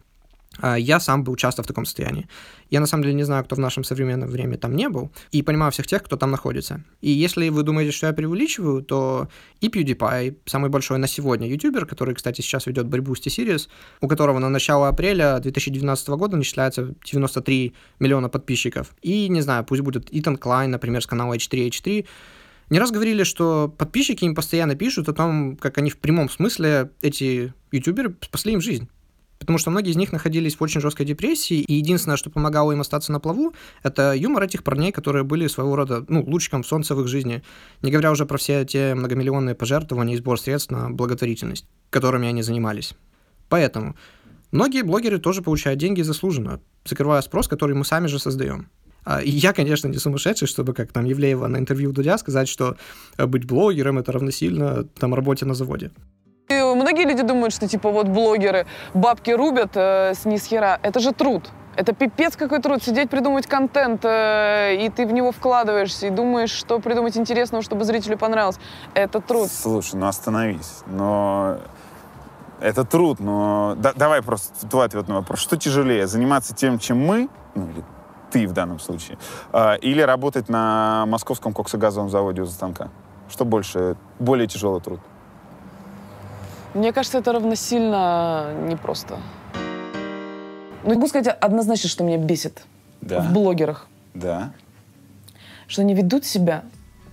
А, 0.61 0.77
я 0.77 0.99
сам 0.99 1.23
был 1.23 1.35
часто 1.35 1.63
в 1.63 1.67
таком 1.67 1.85
состоянии. 1.85 2.27
Я 2.69 2.79
на 2.79 2.85
самом 2.85 3.03
деле 3.03 3.15
не 3.15 3.23
знаю, 3.23 3.43
кто 3.43 3.55
в 3.55 3.59
нашем 3.59 3.83
современном 3.83 4.29
времени 4.29 4.57
там 4.57 4.75
не 4.75 4.89
был, 4.89 5.11
и 5.31 5.41
понимаю 5.41 5.71
всех 5.71 5.87
тех, 5.87 6.03
кто 6.03 6.17
там 6.17 6.31
находится. 6.31 6.83
И 7.01 7.09
если 7.09 7.49
вы 7.49 7.63
думаете, 7.63 7.91
что 7.91 8.07
я 8.07 8.13
преувеличиваю, 8.13 8.83
то 8.83 9.27
и 9.61 9.69
PewDiePie, 9.69 10.37
самый 10.45 10.69
большой 10.69 10.97
на 10.99 11.07
сегодня 11.07 11.47
ютубер, 11.47 11.85
который, 11.85 12.15
кстати, 12.15 12.41
сейчас 12.41 12.67
ведет 12.67 12.87
борьбу 12.87 13.15
с 13.15 13.21
T-Series, 13.21 13.67
у 14.01 14.07
которого 14.07 14.39
на 14.39 14.49
начало 14.49 14.87
апреля 14.87 15.39
2012 15.39 16.07
года 16.09 16.37
насчитляется 16.37 16.93
93 17.05 17.73
миллиона 17.99 18.29
подписчиков. 18.29 18.93
И, 19.01 19.29
не 19.29 19.41
знаю, 19.41 19.63
пусть 19.63 19.81
будет 19.81 20.07
Итан 20.11 20.37
Клайн, 20.37 20.71
например, 20.71 21.01
с 21.01 21.07
канала 21.07 21.35
H3H3, 21.35 22.05
не 22.69 22.77
раз 22.77 22.91
говорили, 22.91 23.23
что 23.23 23.73
подписчики 23.75 24.25
им 24.25 24.35
постоянно 24.35 24.75
пишут 24.75 25.09
о 25.09 25.13
том, 25.13 25.57
как 25.57 25.79
они 25.79 25.89
в 25.89 25.97
прямом 25.97 26.29
смысле, 26.29 26.91
эти 27.01 27.51
ютуберы, 27.71 28.15
спасли 28.21 28.53
им 28.53 28.61
жизнь. 28.61 28.87
Потому 29.39 29.57
что 29.57 29.71
многие 29.71 29.91
из 29.91 29.95
них 29.95 30.11
находились 30.11 30.55
в 30.55 30.61
очень 30.61 30.81
жесткой 30.81 31.05
депрессии, 31.05 31.61
и 31.61 31.73
единственное, 31.75 32.17
что 32.17 32.29
помогало 32.29 32.73
им 32.73 32.81
остаться 32.81 33.11
на 33.11 33.19
плаву, 33.19 33.53
это 33.83 34.13
юмор 34.13 34.43
этих 34.43 34.63
парней, 34.63 34.91
которые 34.91 35.23
были 35.23 35.47
своего 35.47 35.75
рода, 35.75 36.05
ну, 36.09 36.23
лучиком 36.23 36.63
солнца 36.63 36.93
в 36.93 37.01
их 37.01 37.07
жизни. 37.07 37.41
Не 37.81 37.91
говоря 37.91 38.11
уже 38.11 38.25
про 38.25 38.37
все 38.37 38.65
те 38.65 38.93
многомиллионные 38.95 39.55
пожертвования 39.55 40.15
и 40.15 40.17
сбор 40.17 40.39
средств 40.39 40.71
на 40.71 40.89
благотворительность, 40.91 41.65
которыми 41.89 42.27
они 42.27 42.41
занимались. 42.41 42.93
Поэтому 43.47 43.95
многие 44.51 44.83
блогеры 44.83 45.19
тоже 45.19 45.41
получают 45.41 45.79
деньги 45.79 46.01
заслуженно, 46.01 46.59
закрывая 46.85 47.21
спрос, 47.21 47.47
который 47.47 47.75
мы 47.75 47.85
сами 47.85 48.07
же 48.07 48.19
создаем. 48.19 48.67
А, 49.05 49.21
и 49.21 49.29
я, 49.29 49.53
конечно, 49.53 49.87
не 49.87 49.97
сумасшедший, 49.97 50.47
чтобы, 50.47 50.73
как 50.73 50.91
там 50.91 51.05
Евлеева 51.05 51.47
на 51.47 51.57
интервью 51.57 51.91
Дудя 51.91 52.17
сказать, 52.17 52.49
что 52.49 52.75
э, 53.17 53.25
быть 53.25 53.45
блогером— 53.45 53.97
это 53.99 54.11
равносильно 54.11 54.83
там 54.83 55.13
работе 55.13 55.45
на 55.45 55.53
заводе. 55.53 55.91
Многие 56.75 57.05
люди 57.05 57.23
думают, 57.23 57.53
что 57.53 57.67
типа 57.67 57.89
вот 57.89 58.07
блогеры 58.07 58.65
бабки 58.93 59.31
рубят 59.31 59.71
э, 59.75 60.13
с 60.13 60.25
нисхера. 60.25 60.79
Это 60.81 60.99
же 60.99 61.11
труд. 61.13 61.49
Это 61.75 61.93
пипец 61.93 62.35
какой 62.35 62.59
труд. 62.59 62.83
Сидеть, 62.83 63.09
придумать 63.09 63.47
контент, 63.47 64.03
э, 64.03 64.75
и 64.75 64.89
ты 64.89 65.05
в 65.05 65.13
него 65.13 65.31
вкладываешься, 65.31 66.07
и 66.07 66.09
думаешь, 66.09 66.51
что 66.51 66.79
придумать 66.79 67.15
интересного, 67.17 67.63
чтобы 67.63 67.85
зрителю 67.85 68.17
понравилось. 68.17 68.57
Это 68.93 69.21
труд. 69.21 69.49
Слушай, 69.49 69.95
ну 69.95 70.07
остановись. 70.07 70.83
Но 70.87 71.59
это 72.59 72.83
труд, 72.83 73.19
но... 73.19 73.75
Да, 73.77 73.93
давай 73.95 74.21
просто 74.21 74.67
твой 74.67 74.85
ответ 74.85 75.07
на 75.07 75.15
вопрос. 75.15 75.39
Что 75.39 75.57
тяжелее, 75.57 76.07
заниматься 76.07 76.53
тем, 76.53 76.79
чем 76.79 76.99
мы, 77.05 77.29
ну, 77.55 77.69
или 77.69 77.83
ты 78.31 78.47
в 78.47 78.51
данном 78.51 78.79
случае, 78.79 79.17
а, 79.51 79.75
или 79.75 80.01
работать 80.01 80.49
на 80.49 81.05
московском 81.07 81.53
коксогазовом 81.53 82.09
заводе 82.09 82.41
у 82.41 82.45
станка? 82.45 82.89
Что 83.29 83.45
больше, 83.45 83.95
более 84.19 84.47
тяжелый 84.47 84.81
труд? 84.81 84.99
Мне 86.73 86.93
кажется, 86.93 87.17
это 87.17 87.33
равносильно 87.33 88.53
непросто. 88.67 89.17
Ну, 90.83 90.93
могу 90.93 91.07
сказать 91.07 91.27
однозначно, 91.41 91.89
что 91.89 92.03
меня 92.03 92.17
бесит 92.17 92.63
Да. 93.01 93.21
в 93.21 93.33
блогерах. 93.33 93.87
Да. 94.13 94.53
Что 95.67 95.81
они 95.81 95.93
ведут 95.93 96.25
себя 96.25 96.63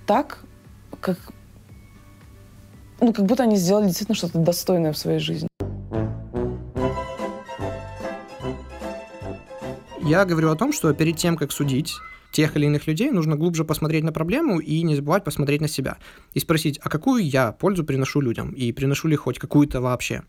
так, 0.06 0.40
как... 1.00 1.18
Ну, 3.00 3.12
как 3.12 3.26
будто 3.26 3.42
они 3.42 3.56
сделали 3.56 3.86
действительно 3.86 4.16
что-то 4.16 4.38
достойное 4.38 4.92
в 4.92 4.98
своей 4.98 5.18
жизни. 5.18 5.48
Я 10.06 10.24
говорю 10.24 10.52
о 10.52 10.54
том, 10.54 10.72
что 10.72 10.94
перед 10.94 11.16
тем, 11.16 11.36
как 11.36 11.50
судить 11.50 11.96
тех 12.30 12.56
или 12.56 12.66
иных 12.66 12.86
людей, 12.86 13.10
нужно 13.10 13.34
глубже 13.34 13.64
посмотреть 13.64 14.04
на 14.04 14.12
проблему 14.12 14.60
и 14.60 14.82
не 14.82 14.94
забывать 14.94 15.24
посмотреть 15.24 15.60
на 15.60 15.66
себя. 15.66 15.98
И 16.32 16.38
спросить, 16.38 16.78
а 16.80 16.88
какую 16.88 17.28
я 17.28 17.50
пользу 17.50 17.82
приношу 17.82 18.20
людям? 18.20 18.52
И 18.52 18.70
приношу 18.70 19.08
ли 19.08 19.16
хоть 19.16 19.40
какую-то 19.40 19.80
вообще? 19.80 20.22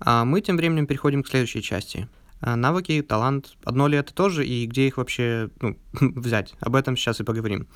А 0.00 0.24
мы 0.24 0.40
тем 0.40 0.56
временем 0.56 0.88
переходим 0.88 1.22
к 1.22 1.28
следующей 1.28 1.62
части. 1.62 2.08
А, 2.40 2.56
навыки, 2.56 3.00
талант, 3.02 3.56
одно 3.62 3.86
ли 3.86 3.96
это 3.96 4.12
тоже, 4.12 4.44
и 4.44 4.66
где 4.66 4.88
их 4.88 4.96
вообще 4.96 5.50
ну, 5.60 5.76
взять? 6.00 6.54
Об 6.58 6.74
этом 6.74 6.96
сейчас 6.96 7.20
и 7.20 7.24
поговорим. 7.24 7.68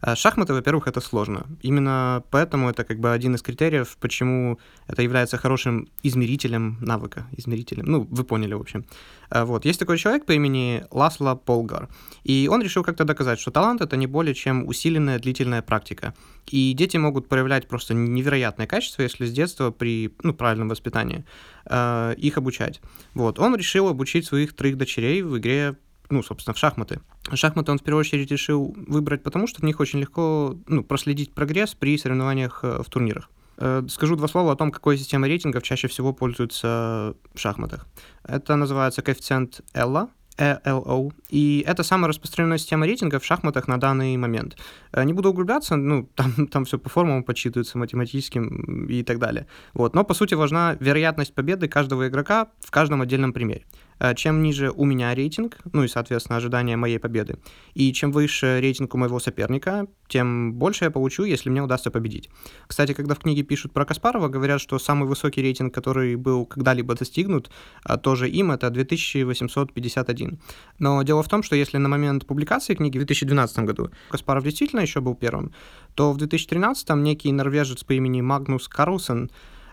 А, 0.00 0.16
шахматы, 0.16 0.54
во-первых, 0.54 0.88
это 0.88 1.00
сложно. 1.00 1.46
Именно 1.62 2.22
поэтому 2.30 2.70
это 2.70 2.84
как 2.84 2.98
бы 3.00 3.12
один 3.12 3.34
из 3.34 3.42
критериев, 3.42 3.96
почему 4.00 4.58
это 4.86 5.02
является 5.02 5.36
хорошим 5.36 5.88
измерителем 6.02 6.78
навыка. 6.80 7.26
Измерителем. 7.36 7.84
Ну, 7.86 8.06
вы 8.10 8.24
поняли, 8.24 8.54
в 8.54 8.60
общем. 8.60 8.84
А, 9.28 9.44
вот. 9.44 9.64
Есть 9.64 9.78
такой 9.78 9.98
человек 9.98 10.24
по 10.24 10.32
имени 10.32 10.84
Ласло 10.90 11.34
Полгар. 11.34 11.88
И 12.24 12.48
он 12.50 12.62
решил 12.62 12.82
как-то 12.82 13.04
доказать, 13.04 13.40
что 13.40 13.50
талант— 13.50 13.80
это 13.82 13.96
не 13.96 14.06
более 14.06 14.34
чем 14.34 14.66
усиленная 14.66 15.18
длительная 15.18 15.62
практика. 15.62 16.14
И 16.46 16.72
дети 16.72 16.96
могут 16.96 17.28
проявлять 17.28 17.68
просто 17.68 17.94
невероятное 17.94 18.66
качество, 18.66 19.02
если 19.02 19.26
с 19.26 19.32
детства 19.32 19.70
при 19.70 20.14
ну, 20.22 20.32
правильном 20.32 20.68
воспитании 20.68 21.24
э, 21.66 22.14
их 22.16 22.38
обучать. 22.38 22.80
Вот. 23.14 23.38
Он 23.38 23.54
решил 23.54 23.88
обучить 23.88 24.26
своих 24.26 24.54
троих 24.54 24.76
дочерей 24.76 25.22
в 25.22 25.36
игре 25.38 25.76
ну, 26.10 26.22
собственно, 26.22 26.54
в 26.54 26.58
шахматы. 26.58 27.00
Шахматы 27.32 27.72
он 27.72 27.78
в 27.78 27.82
первую 27.82 28.00
очередь 28.00 28.30
решил 28.30 28.74
выбрать, 28.86 29.22
потому 29.22 29.46
что 29.46 29.60
в 29.60 29.64
них 29.64 29.80
очень 29.80 30.00
легко 30.00 30.56
ну, 30.66 30.82
проследить 30.84 31.32
прогресс 31.32 31.74
при 31.74 31.96
соревнованиях 31.96 32.60
э, 32.62 32.82
в 32.82 32.90
турнирах. 32.90 33.30
Э, 33.58 33.82
скажу 33.88 34.16
два 34.16 34.28
слова 34.28 34.52
о 34.52 34.56
том, 34.56 34.72
какой 34.72 34.96
системой 34.98 35.28
рейтингов 35.28 35.62
чаще 35.62 35.88
всего 35.88 36.12
пользуются 36.12 37.14
в 37.34 37.38
шахматах. 37.38 37.86
Это 38.24 38.56
называется 38.56 39.02
коэффициент 39.02 39.60
Элла, 39.74 40.08
ELO, 40.40 41.12
и 41.28 41.62
это 41.66 41.82
самая 41.82 42.08
распространенная 42.08 42.58
система 42.58 42.86
рейтинга 42.86 43.18
в 43.18 43.24
шахматах 43.24 43.68
на 43.68 43.78
данный 43.78 44.16
момент. 44.16 44.56
Э, 44.92 45.04
не 45.04 45.12
буду 45.12 45.30
углубляться, 45.30 45.76
ну, 45.76 46.04
там, 46.14 46.46
там 46.46 46.64
все 46.64 46.78
по 46.78 46.88
формулам 46.88 47.22
подсчитывается, 47.22 47.78
математическим 47.78 48.86
и 48.86 49.02
так 49.02 49.18
далее. 49.18 49.46
Вот. 49.74 49.94
Но, 49.94 50.04
по 50.04 50.14
сути, 50.14 50.34
важна 50.34 50.76
вероятность 50.80 51.34
победы 51.34 51.68
каждого 51.68 52.08
игрока 52.08 52.48
в 52.60 52.70
каждом 52.70 53.02
отдельном 53.02 53.32
примере. 53.32 53.66
Э, 54.00 54.14
чем 54.14 54.42
ниже 54.42 54.70
у 54.70 54.84
меня 54.84 55.14
рейтинг, 55.14 55.58
ну 55.72 55.84
и, 55.84 55.88
соответственно, 55.88 56.38
ожидание 56.38 56.76
моей 56.76 56.98
победы, 56.98 57.38
и 57.74 57.92
чем 57.92 58.10
выше 58.12 58.58
рейтинг 58.60 58.94
у 58.94 58.98
моего 58.98 59.20
соперника, 59.20 59.86
тем 60.08 60.54
больше 60.54 60.86
я 60.86 60.90
получу, 60.90 61.24
если 61.24 61.50
мне 61.50 61.62
удастся 61.62 61.90
победить. 61.90 62.30
Кстати, 62.66 62.94
когда 62.94 63.14
в 63.14 63.18
книге 63.18 63.42
пишут 63.42 63.72
про 63.72 63.84
Каспарова, 63.84 64.28
говорят, 64.28 64.60
что 64.60 64.78
самый 64.78 65.06
высокий 65.06 65.42
рейтинг, 65.42 65.74
который 65.74 66.16
был 66.16 66.46
когда-либо 66.46 66.94
достигнут, 66.94 67.50
э, 67.86 67.98
тоже 67.98 68.28
им, 68.28 68.50
это 68.50 68.70
2851. 68.70 70.40
Но 70.78 71.02
дело 71.02 71.22
в 71.22 71.28
том, 71.28 71.42
что 71.42 71.54
если 71.54 71.76
на 71.76 71.88
момент 71.88 72.26
публикации 72.26 72.74
книги 72.74 72.96
в 72.96 73.00
2012 73.00 73.58
году 73.66 73.90
Каспаров 74.10 74.44
действительно 74.44 74.80
еще 74.80 75.00
был 75.00 75.14
первым, 75.14 75.52
то 75.94 76.12
в 76.12 76.16
2013 76.16 76.90
некий 76.96 77.32
норвежец 77.32 77.84
по 77.84 77.92
имени 77.92 78.22
Магнус 78.22 78.66
Карлсон 78.68 79.30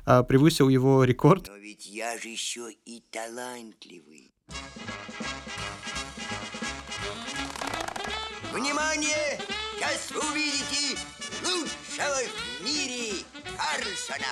а, 0.08 0.24
превысил 0.24 0.70
его 0.70 1.04
рекорд. 1.04 1.50
Но 1.50 1.58
ведь 1.58 1.86
я 1.86 2.18
же 2.18 2.30
еще 2.30 2.72
и 2.86 3.04
талантливый. 3.12 4.32
Внимание! 8.54 9.38
Сейчас 9.76 10.12
вы 10.12 10.22
увидите 10.32 10.98
лучшего 11.44 12.16
в 12.26 12.64
мире 12.64 13.26
Карлсона. 13.58 14.26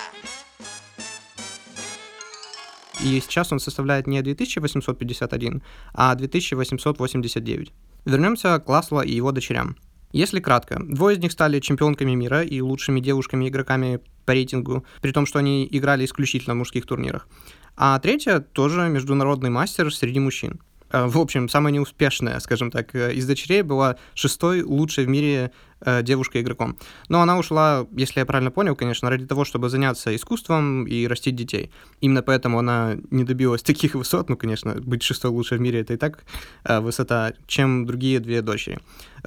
И 3.04 3.20
сейчас 3.20 3.52
он 3.52 3.60
составляет 3.60 4.08
не 4.08 4.22
2851, 4.22 5.62
а 5.94 6.16
2889. 6.16 7.74
Вернемся 8.06 8.60
к 8.60 8.70
Ласло 8.70 9.02
и 9.02 9.12
его 9.12 9.34
дочерям. 9.34 9.76
Если 10.16 10.40
кратко, 10.40 10.80
двое 10.82 11.18
из 11.18 11.22
них 11.22 11.34
стали 11.34 11.60
чемпионками 11.60 12.16
мира 12.16 12.42
и 12.42 12.62
лучшими 12.62 13.02
девушками-игроками 13.02 14.00
по 14.24 14.32
рейтингу, 14.32 14.86
при 15.02 15.12
том, 15.12 15.26
что 15.26 15.40
они 15.40 15.68
играли 15.70 16.06
исключительно 16.06 16.56
в 16.56 16.58
мужских 16.60 16.86
турнирах. 16.86 17.28
А 17.76 18.00
третья 18.00 18.40
тоже 18.40 18.88
международный 18.88 19.50
мастер 19.50 19.94
среди 19.94 20.22
мужчин. 20.22 20.62
Э, 20.90 21.06
в 21.08 21.18
общем, 21.18 21.50
самая 21.50 21.74
неуспешная, 21.74 22.40
скажем 22.40 22.72
так, 22.72 22.96
э, 22.96 23.14
из 23.14 23.28
дочерей 23.28 23.62
была 23.62 23.98
шестой 24.14 24.62
лучшей 24.62 25.04
в 25.04 25.10
мире 25.10 25.52
э, 25.82 26.04
девушкой-игроком. 26.04 26.78
Но 27.10 27.22
она 27.22 27.38
ушла, 27.38 27.88
если 27.92 28.20
я 28.20 28.26
правильно 28.26 28.52
понял, 28.52 28.76
конечно, 28.76 29.10
ради 29.10 29.26
того, 29.26 29.46
чтобы 29.46 29.70
заняться 29.70 30.16
искусством 30.16 30.86
и 30.86 31.08
растить 31.08 31.36
детей. 31.36 31.72
Именно 32.02 32.22
поэтому 32.22 32.60
она 32.60 32.98
не 33.12 33.24
добилась 33.24 33.62
таких 33.64 33.96
высот, 33.96 34.30
ну, 34.30 34.38
конечно, 34.38 34.76
быть 34.76 35.04
шестой 35.04 35.32
лучшей 35.32 35.58
в 35.58 35.62
мире— 35.62 35.80
это 35.82 35.94
и 35.94 35.98
так 35.98 36.24
высота, 36.64 37.34
чем 37.48 37.86
другие 37.86 38.20
две 38.20 38.42
дочери, 38.42 38.80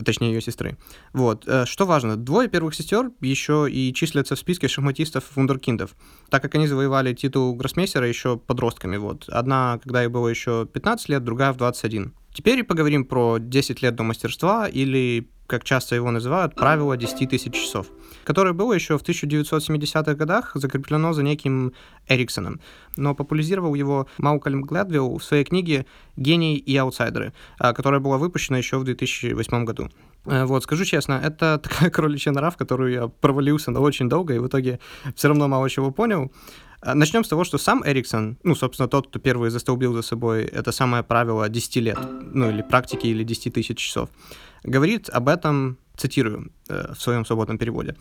точнее, 0.04 0.32
ее 0.32 0.40
сестры. 0.40 0.76
Вот. 1.12 1.48
Что 1.64 1.86
важно, 1.86 2.16
двое 2.16 2.48
первых 2.48 2.74
сестер 2.74 3.10
еще 3.20 3.68
и 3.70 3.92
числятся 3.94 4.34
в 4.34 4.38
списке 4.38 4.68
шахматистов 4.68 5.24
вундеркиндов, 5.34 5.94
так 6.30 6.42
как 6.42 6.54
они 6.54 6.66
завоевали 6.66 7.14
титул 7.14 7.54
гроссмейстера 7.54 8.08
еще 8.08 8.36
подростками. 8.36 8.96
Вот. 8.96 9.28
Одна, 9.28 9.78
когда 9.82 10.02
ей 10.02 10.08
было 10.08 10.28
еще 10.28 10.66
15 10.66 11.08
лет, 11.08 11.24
другая 11.24 11.52
в 11.52 11.56
21. 11.56 12.12
Теперь 12.32 12.62
поговорим 12.64 13.04
про 13.04 13.38
10 13.38 13.82
лет 13.82 13.94
до 13.96 14.02
мастерства 14.02 14.68
или 14.68 15.28
как 15.48 15.64
часто 15.64 15.96
его 15.96 16.10
называют, 16.10 16.54
правило 16.54 16.96
10 16.96 17.30
тысяч 17.30 17.54
часов, 17.54 17.86
которое 18.24 18.52
было 18.52 18.74
еще 18.74 18.98
в 18.98 19.02
1970-х 19.02 20.14
годах 20.14 20.52
закреплено 20.54 21.14
за 21.14 21.22
неким 21.22 21.72
Эриксоном, 22.06 22.60
но 22.96 23.14
популяризировал 23.14 23.74
его 23.74 24.06
Маукольм 24.18 24.62
Гледвилл 24.62 25.16
в 25.16 25.24
своей 25.24 25.44
книге 25.44 25.86
«Гений 26.16 26.56
и 26.56 26.76
аутсайдеры», 26.76 27.32
а, 27.58 27.72
которая 27.72 28.00
была 28.00 28.18
выпущена 28.18 28.58
еще 28.58 28.76
в 28.76 28.84
2008 28.84 29.64
году. 29.64 29.88
Э, 30.26 30.44
вот, 30.44 30.62
скажу 30.64 30.84
честно, 30.84 31.20
это 31.24 31.58
такая 31.62 31.90
кроличья 31.90 32.32
нора, 32.32 32.50
в 32.50 32.58
которую 32.58 32.92
я 32.92 33.08
провалился 33.08 33.70
на 33.70 33.80
очень 33.80 34.08
долго, 34.08 34.34
и 34.34 34.38
в 34.38 34.46
итоге 34.46 34.80
все 35.14 35.28
равно 35.28 35.48
мало 35.48 35.70
чего 35.70 35.90
понял. 35.90 36.30
А, 36.80 36.94
Начнем 36.94 37.24
с 37.24 37.28
того, 37.28 37.44
что 37.44 37.58
сам 37.58 37.82
Эриксон, 37.84 38.38
ну, 38.42 38.54
собственно, 38.54 38.88
тот, 38.88 39.08
кто 39.08 39.18
первый 39.18 39.50
застолбил 39.50 39.92
за 39.94 40.02
собой 40.02 40.44
это 40.44 40.72
самое 40.72 41.02
правило 41.02 41.48
10 41.48 41.76
лет, 41.76 41.98
ну, 42.32 42.50
или 42.50 42.62
практики, 42.62 43.06
или 43.06 43.24
10 43.24 43.54
тысяч 43.54 43.78
часов, 43.78 44.10
говорит 44.62 45.08
об 45.10 45.28
этом, 45.28 45.78
цитирую 45.98 46.52
э, 46.68 46.92
в 46.94 47.00
своем 47.00 47.24
свободном 47.26 47.58
переводе. 47.58 47.96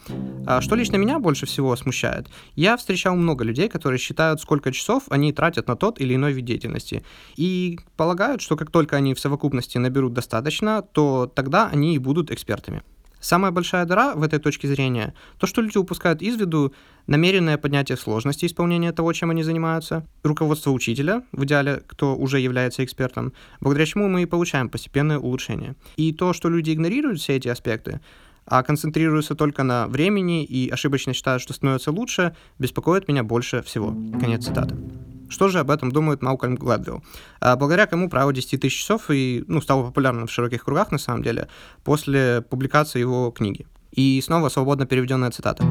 А 0.46 0.62
что 0.62 0.76
лично 0.76 0.98
меня 0.98 1.20
больше 1.20 1.46
всего 1.46 1.76
смущает? 1.76 2.28
Я 2.56 2.78
встречал 2.78 3.16
много 3.16 3.44
людей, 3.44 3.68
которые 3.68 4.00
считают, 4.00 4.40
сколько 4.40 4.72
часов 4.72 5.04
они 5.10 5.34
тратят 5.34 5.68
на 5.68 5.76
тот 5.76 6.00
или 6.00 6.16
иной 6.16 6.32
вид 6.32 6.46
деятельности, 6.46 7.04
и 7.36 7.80
полагают, 7.96 8.42
что 8.42 8.56
как 8.56 8.72
только 8.72 8.96
они 8.96 9.14
в 9.14 9.20
совокупности 9.20 9.80
наберут 9.80 10.14
достаточно, 10.14 10.82
то 10.84 11.32
тогда 11.34 11.68
они 11.68 11.96
и 11.96 11.98
будут 11.98 12.32
экспертами. 12.32 12.84
Самая 13.20 13.52
большая 13.52 13.86
дыра 13.86 14.14
в 14.16 14.24
этой 14.24 14.40
точке 14.40 14.68
зрения– 14.68 15.14
то, 15.40 15.48
что 15.48 15.62
люди 15.62 15.78
упускают 15.78 16.22
из 16.22 16.36
виду 16.36 16.74
намеренное 17.08 17.58
поднятие 17.58 17.98
сложности 17.98 18.46
исполнения 18.46 18.92
того, 18.92 19.14
чем 19.14 19.32
они 19.32 19.44
занимаются, 19.44 20.06
руководство 20.24 20.72
учителя, 20.72 21.24
в 21.32 21.46
идеале, 21.46 21.82
кто 21.88 22.16
уже 22.16 22.40
является 22.40 22.84
экспертом, 22.84 23.34
благодаря 23.60 23.86
чему 23.86 24.08
мы 24.08 24.24
и 24.24 24.26
получаем 24.26 24.70
постепенное 24.70 25.18
улучшение. 25.18 25.76
И 25.96 26.14
то, 26.14 26.34
что 26.34 26.50
люди 26.50 26.72
игнорируют 26.72 27.20
все 27.20 27.36
эти 27.36 27.48
аспекты, 27.48 28.02
а 28.46 28.64
концентрируются 28.64 29.36
только 29.36 29.64
на 29.64 29.88
времени 29.88 30.44
и 30.44 30.70
ошибочно 30.70 31.14
считают, 31.14 31.42
что 31.42 31.54
становится 31.54 31.92
лучше, 31.92 32.36
беспокоит 32.60 33.08
меня 33.08 33.24
больше 33.24 33.62
всего. 33.62 33.96
Конец 34.20 34.46
цитаты. 34.46 34.76
Что 35.30 35.48
же 35.48 35.60
об 35.60 35.72
этом 35.72 35.92
думает 35.92 36.22
Малкольм 36.22 36.56
Гладвилл? 36.56 37.04
А, 37.40 37.56
благодаря 37.56 37.86
кому 37.86 38.10
право 38.10 38.34
10 38.34 38.60
тысяч 38.62 38.80
часов 38.80 39.10
и, 39.10 39.44
ну, 39.48 39.62
стало 39.62 39.84
популярным 39.84 40.28
в 40.28 40.32
широких 40.32 40.64
кругах, 40.64 40.92
на 40.92 40.98
самом 40.98 41.24
деле, 41.24 41.48
после 41.84 42.44
публикации 42.50 43.00
его 43.00 43.32
книги. 43.32 43.68
И 43.92 44.22
снова 44.24 44.50
свободно 44.50 44.86
переведенная 44.86 45.32
цитата. 45.32 45.66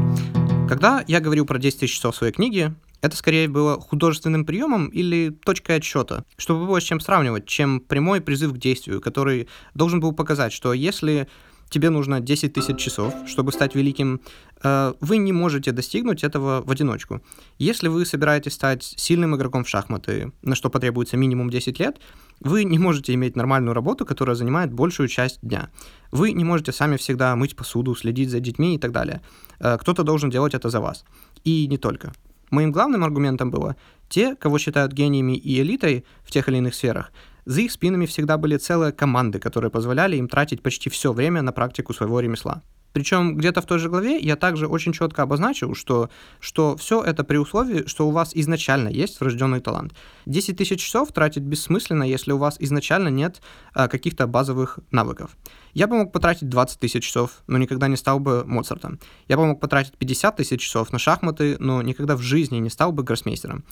Когда 0.69 1.05
я 1.07 1.21
говорил 1.21 1.47
про 1.47 1.59
10 1.59 1.81
тысяч 1.81 1.95
часов 1.95 2.17
своей 2.17 2.33
книге, 2.33 2.75
это 3.03 3.17
скорее 3.17 3.47
было 3.47 3.81
художественным 3.81 4.45
приемом 4.45 4.89
или 4.89 5.31
точкой 5.31 5.77
отсчета, 5.77 6.25
чтобы 6.37 6.67
было 6.67 6.81
с 6.81 6.85
чем 6.85 6.99
сравнивать, 6.99 7.47
чем 7.47 7.79
прямой 7.81 8.21
призыв 8.21 8.53
к 8.53 8.59
действию, 8.59 9.01
который 9.01 9.49
должен 9.75 10.01
был 10.01 10.13
показать, 10.13 10.53
что 10.53 10.73
если 10.73 11.29
тебе 11.69 11.91
нужно 11.91 12.21
10 12.21 12.53
тысяч 12.53 12.79
часов, 12.79 13.15
чтобы 13.27 13.53
стать 13.53 13.75
великим, 13.75 14.21
э, 14.63 14.95
вы 15.01 15.17
не 15.17 15.33
можете 15.33 15.73
достигнуть 15.73 16.25
этого 16.25 16.63
в 16.65 16.71
одиночку. 16.71 17.21
Если 17.59 17.89
вы 17.89 18.07
собираетесь 18.07 18.55
стать 18.55 18.83
сильным 18.83 19.35
игроком 19.37 19.65
в 19.65 19.69
шахматы, 19.69 20.33
на 20.43 20.55
что 20.55 20.71
потребуется 20.71 21.17
минимум 21.17 21.51
10 21.51 21.79
лет, 21.81 22.01
вы 22.41 22.65
не 22.65 22.79
можете 22.79 23.15
иметь 23.15 23.37
нормальную 23.37 23.75
работу, 23.75 24.05
которая 24.05 24.37
занимает 24.37 24.73
большую 24.73 25.09
часть 25.09 25.41
дня. 25.43 25.71
Вы 26.13 26.33
не 26.33 26.45
можете 26.45 26.73
сами 26.73 26.97
всегда 26.97 27.35
мыть 27.37 27.57
посуду, 27.57 27.95
следить 27.95 28.31
за 28.31 28.41
детьми 28.41 28.75
и 28.75 28.79
так 28.79 28.93
далее. 28.93 29.21
Э, 29.59 29.79
кто-то 29.79 30.03
должен 30.03 30.31
делать 30.31 30.55
это 30.55 30.71
за 30.71 30.81
вас. 30.81 31.05
И 31.45 31.67
не 31.67 31.79
только. 31.79 32.13
Моим 32.51 32.71
главным 32.71 33.03
аргументом 33.03 33.51
было, 33.51 33.77
те, 34.09 34.37
кого 34.37 34.59
считают 34.59 34.93
гениями 34.93 35.37
и 35.37 35.61
элитой 35.61 36.05
в 36.23 36.31
тех 36.31 36.49
или 36.49 36.59
иных 36.59 36.75
сферах, 36.75 37.11
за 37.47 37.63
их 37.63 37.73
спинами 37.73 38.07
всегда 38.07 38.37
были 38.37 38.57
целые 38.57 38.93
команды, 38.93 39.39
которые 39.39 39.71
позволяли 39.71 40.17
им 40.17 40.29
тратить 40.29 40.63
почти 40.63 40.91
все 40.91 41.13
время 41.13 41.43
на 41.43 41.53
практику 41.53 41.95
своего 41.95 42.21
ремесла. 42.21 42.63
Причем 42.97 43.37
где-то 43.37 43.61
в 43.61 43.67
той 43.67 43.79
же 43.79 43.91
главе 43.91 44.19
я 44.19 44.37
также 44.37 44.67
очень 44.67 44.95
четко 44.95 45.21
обозначил, 45.21 45.75
что, 45.75 46.09
что 46.41 46.79
все 46.79 47.03
это 47.03 47.25
при 47.25 47.37
условии, 47.37 47.87
что 47.87 48.09
у 48.09 48.11
вас 48.11 48.31
изначально 48.35 48.89
есть 48.89 49.21
врожденный 49.21 49.61
талант. 49.61 49.93
10 50.25 50.57
тысяч 50.57 50.81
часов 50.83 51.13
тратить 51.13 51.43
бессмысленно, 51.43 52.05
если 52.05 52.33
у 52.33 52.39
вас 52.39 52.57
изначально 52.59 53.09
нет 53.09 53.43
а, 53.75 53.89
каких-то 53.89 54.27
базовых 54.27 54.79
навыков. 54.93 55.37
Я 55.75 55.89
бы 55.89 55.97
мог 55.97 56.11
потратить 56.11 56.49
20 56.49 56.81
тысяч 56.81 57.05
часов, 57.05 57.43
но 57.47 57.59
никогда 57.59 57.87
не 57.87 57.97
стал 57.97 58.19
бы 58.19 58.45
Моцартом. 58.47 58.99
Я 59.29 59.37
бы 59.37 59.45
мог 59.45 59.61
потратить 59.61 59.93
50 59.99 60.37
тысяч 60.37 60.63
часов 60.63 60.91
на 60.91 60.99
шахматы, 60.99 61.57
но 61.59 61.83
никогда 61.83 62.17
в 62.17 62.23
жизни 62.23 62.57
не 62.57 62.71
стал 62.71 62.93
бы 62.93 63.03
гроссмейстером. 63.03 63.63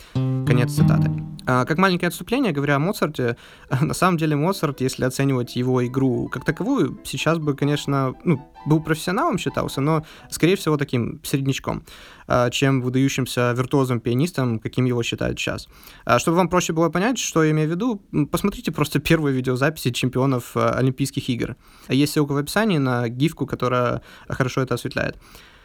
Конец 0.46 0.72
цитаты. 0.72 1.10
А, 1.46 1.64
как 1.64 1.78
маленькое 1.78 2.08
отступление, 2.08 2.52
говоря 2.52 2.76
о 2.76 2.78
Моцарте, 2.78 3.36
на 3.80 3.94
самом 3.94 4.16
деле 4.18 4.36
Моцарт, 4.36 4.80
если 4.80 5.04
оценивать 5.04 5.56
его 5.56 5.84
игру 5.86 6.28
как 6.28 6.44
таковую, 6.44 7.00
сейчас 7.04 7.38
бы, 7.38 7.54
конечно, 7.54 8.14
ну, 8.24 8.40
был 8.66 8.80
профессионалом 8.80 9.38
считался, 9.38 9.80
но, 9.80 10.04
скорее 10.30 10.56
всего, 10.56 10.76
таким 10.76 11.20
среднячком, 11.22 11.84
а, 12.26 12.50
чем 12.50 12.82
выдающимся 12.82 13.52
виртуозом-пианистом, 13.56 14.58
каким 14.58 14.86
его 14.86 15.02
считают 15.02 15.38
сейчас. 15.38 15.68
А, 16.04 16.18
чтобы 16.18 16.36
вам 16.36 16.48
проще 16.48 16.72
было 16.72 16.88
понять, 16.88 17.18
что 17.18 17.44
я 17.44 17.50
имею 17.50 17.68
в 17.68 17.72
виду, 17.72 18.02
посмотрите 18.30 18.72
просто 18.72 18.98
первые 19.00 19.34
видеозаписи 19.34 19.90
чемпионов 19.90 20.56
Олимпийских 20.56 21.28
игр. 21.28 21.56
Есть 21.88 22.12
ссылка 22.14 22.32
в 22.32 22.36
описании 22.36 22.78
на 22.78 23.08
гифку, 23.08 23.46
которая 23.46 24.02
хорошо 24.28 24.62
это 24.62 24.74
осветляет 24.74 25.16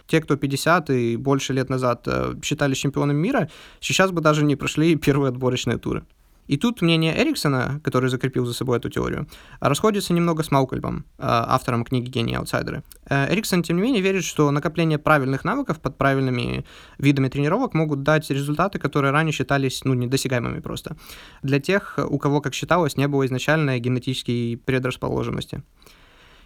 те, 0.09 0.21
кто 0.21 0.35
50 0.35 0.89
и 0.89 1.17
больше 1.17 1.53
лет 1.53 1.69
назад 1.69 2.03
э, 2.07 2.33
считались 2.43 2.77
чемпионом 2.77 3.15
мира, 3.15 3.49
сейчас 3.79 4.11
бы 4.11 4.21
даже 4.21 4.43
не 4.43 4.55
прошли 4.55 4.95
первые 5.05 5.29
отборочные 5.29 5.77
туры. 5.77 6.03
И 6.49 6.57
тут 6.57 6.81
мнение 6.81 7.15
Эриксона, 7.15 7.79
который 7.83 8.09
закрепил 8.09 8.43
за 8.43 8.53
собой 8.53 8.79
эту 8.79 8.89
теорию, 8.89 9.27
расходится 9.59 10.13
немного 10.13 10.41
с 10.41 10.49
Маукольбом, 10.49 11.05
э, 11.19 11.21
автором 11.21 11.85
книги 11.85 12.09
«Гении 12.09 12.35
аутсайдеры». 12.35 12.81
Э, 13.07 13.31
Эриксон, 13.31 13.61
тем 13.61 13.77
не 13.77 13.83
менее, 13.83 14.01
верит, 14.01 14.23
что 14.23 14.49
накопление 14.49 14.97
правильных 14.97 15.45
навыков 15.45 15.79
под 15.79 15.95
правильными 15.97 16.65
видами 16.97 17.29
тренировок 17.29 17.75
могут 17.75 18.01
дать 18.01 18.31
результаты, 18.31 18.79
которые 18.79 19.11
ранее 19.11 19.31
считались 19.31 19.83
ну, 19.85 19.93
недосягаемыми 19.93 20.59
просто. 20.59 20.97
Для 21.43 21.59
тех, 21.59 21.99
у 22.09 22.17
кого, 22.17 22.41
как 22.41 22.55
считалось, 22.55 22.97
не 22.97 23.07
было 23.07 23.27
изначальной 23.27 23.79
генетической 23.79 24.57
предрасположенности. 24.65 25.61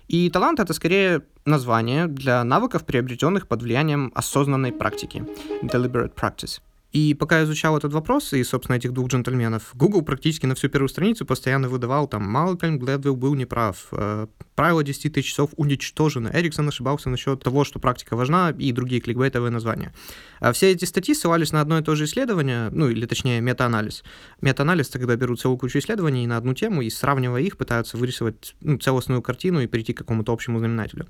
И 0.07 0.29
талант— 0.29 0.59
это 0.61 0.73
скорее 0.73 1.21
название 1.45 2.07
для 2.07 2.43
навыков, 2.43 2.85
приобретенных 2.85 3.47
под 3.47 3.61
влиянием 3.61 4.11
осознанной 4.15 4.71
практики. 4.71 5.25
Deliberate 5.61 6.13
practice. 6.13 6.61
И 6.93 7.15
пока 7.15 7.39
я 7.39 7.45
изучал 7.45 7.75
этот 7.75 7.91
вопрос 7.91 8.33
и, 8.33 8.43
собственно, 8.43 8.77
этих 8.77 8.93
двух 8.93 9.07
джентльменов, 9.07 9.71
Google 9.73 10.03
практически 10.03 10.45
на 10.45 10.53
всю 10.53 10.69
первую 10.69 10.89
страницу 10.89 11.25
постоянно 11.25 11.67
выдавал 11.67 12.07
там 12.07 12.23
«Малкольм 12.29 12.77
Гледвилл 12.77 13.15
был 13.15 13.33
неправ», 13.33 13.87
э, 13.91 14.27
«Правило 14.53 14.83
10 14.83 15.11
тысяч 15.11 15.29
часов 15.29 15.49
уничтожено», 15.57 16.29
Эриксон 16.31 16.67
ошибался 16.67 17.09
насчет 17.09 17.41
того, 17.41 17.63
что 17.63 17.79
практика 17.79 18.15
важна, 18.15 18.51
и 18.51 18.71
другие 18.71 19.01
кликбейтовые 19.01 19.49
названия. 19.49 19.91
А 20.39 20.53
все 20.53 20.71
эти 20.71 20.85
статьи 20.85 21.15
ссылались 21.15 21.51
на 21.51 21.61
одно 21.61 21.79
и 21.79 21.81
то 21.81 21.95
же 21.95 22.05
исследование, 22.05 22.69
ну, 22.69 22.87
или 22.87 23.07
точнее, 23.07 23.41
метаанализ. 23.41 24.03
Метаанализ— 24.41 24.89
это 24.89 24.99
когда 24.99 25.15
берут 25.15 25.41
целую 25.41 25.57
кучу 25.57 25.79
исследований 25.79 26.27
на 26.27 26.37
одну 26.37 26.53
тему 26.53 26.83
и, 26.83 26.91
сравнивая 26.91 27.41
их, 27.41 27.57
пытаются 27.57 27.97
вырисовать 27.97 28.55
ну, 28.61 28.77
целостную 28.77 29.23
картину 29.23 29.61
и 29.61 29.67
перейти 29.67 29.93
к 29.93 29.97
какому-то 29.97 30.31
общему 30.31 30.59
знаменателю. 30.59 31.07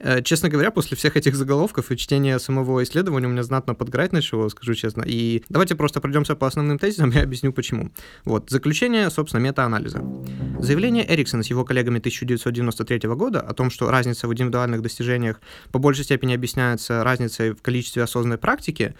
Э, 0.00 0.22
честно 0.22 0.48
говоря, 0.48 0.70
после 0.70 0.96
всех 0.96 1.16
этих 1.16 1.34
заголовков 1.34 1.90
и 1.90 1.96
чтения 1.96 2.38
самого 2.38 2.82
исследования 2.82 3.26
у 3.26 3.30
меня 3.30 3.42
знатно 3.42 3.74
подграть 3.74 4.12
начало, 4.12 4.48
скажу 4.48 4.74
честно. 4.74 5.02
И 5.06 5.42
давайте 5.48 5.74
просто 5.74 6.00
пройдемся 6.00 6.36
по 6.36 6.46
основным 6.46 6.78
тезисам, 6.78 7.10
я 7.14 7.22
объясню 7.22 7.52
почему. 7.52 7.90
Вот, 8.24 8.50
заключение, 8.50 9.10
собственно, 9.10 9.40
метаанализа. 9.40 10.02
Заявление 10.60 11.10
Эриксона 11.12 11.42
с 11.42 11.48
его 11.48 11.64
коллегами 11.64 11.98
1993 11.98 13.08
года 13.10 13.40
о 13.40 13.54
том, 13.54 13.70
что 13.70 13.90
разница 13.90 14.28
в 14.28 14.32
индивидуальных 14.32 14.82
достижениях 14.82 15.40
по 15.72 15.78
большей 15.78 16.04
степени 16.04 16.34
объясняется 16.34 17.02
разницей 17.04 17.52
в 17.52 17.62
количестве 17.62 18.02
осознанной 18.02 18.38
практики, 18.38 18.94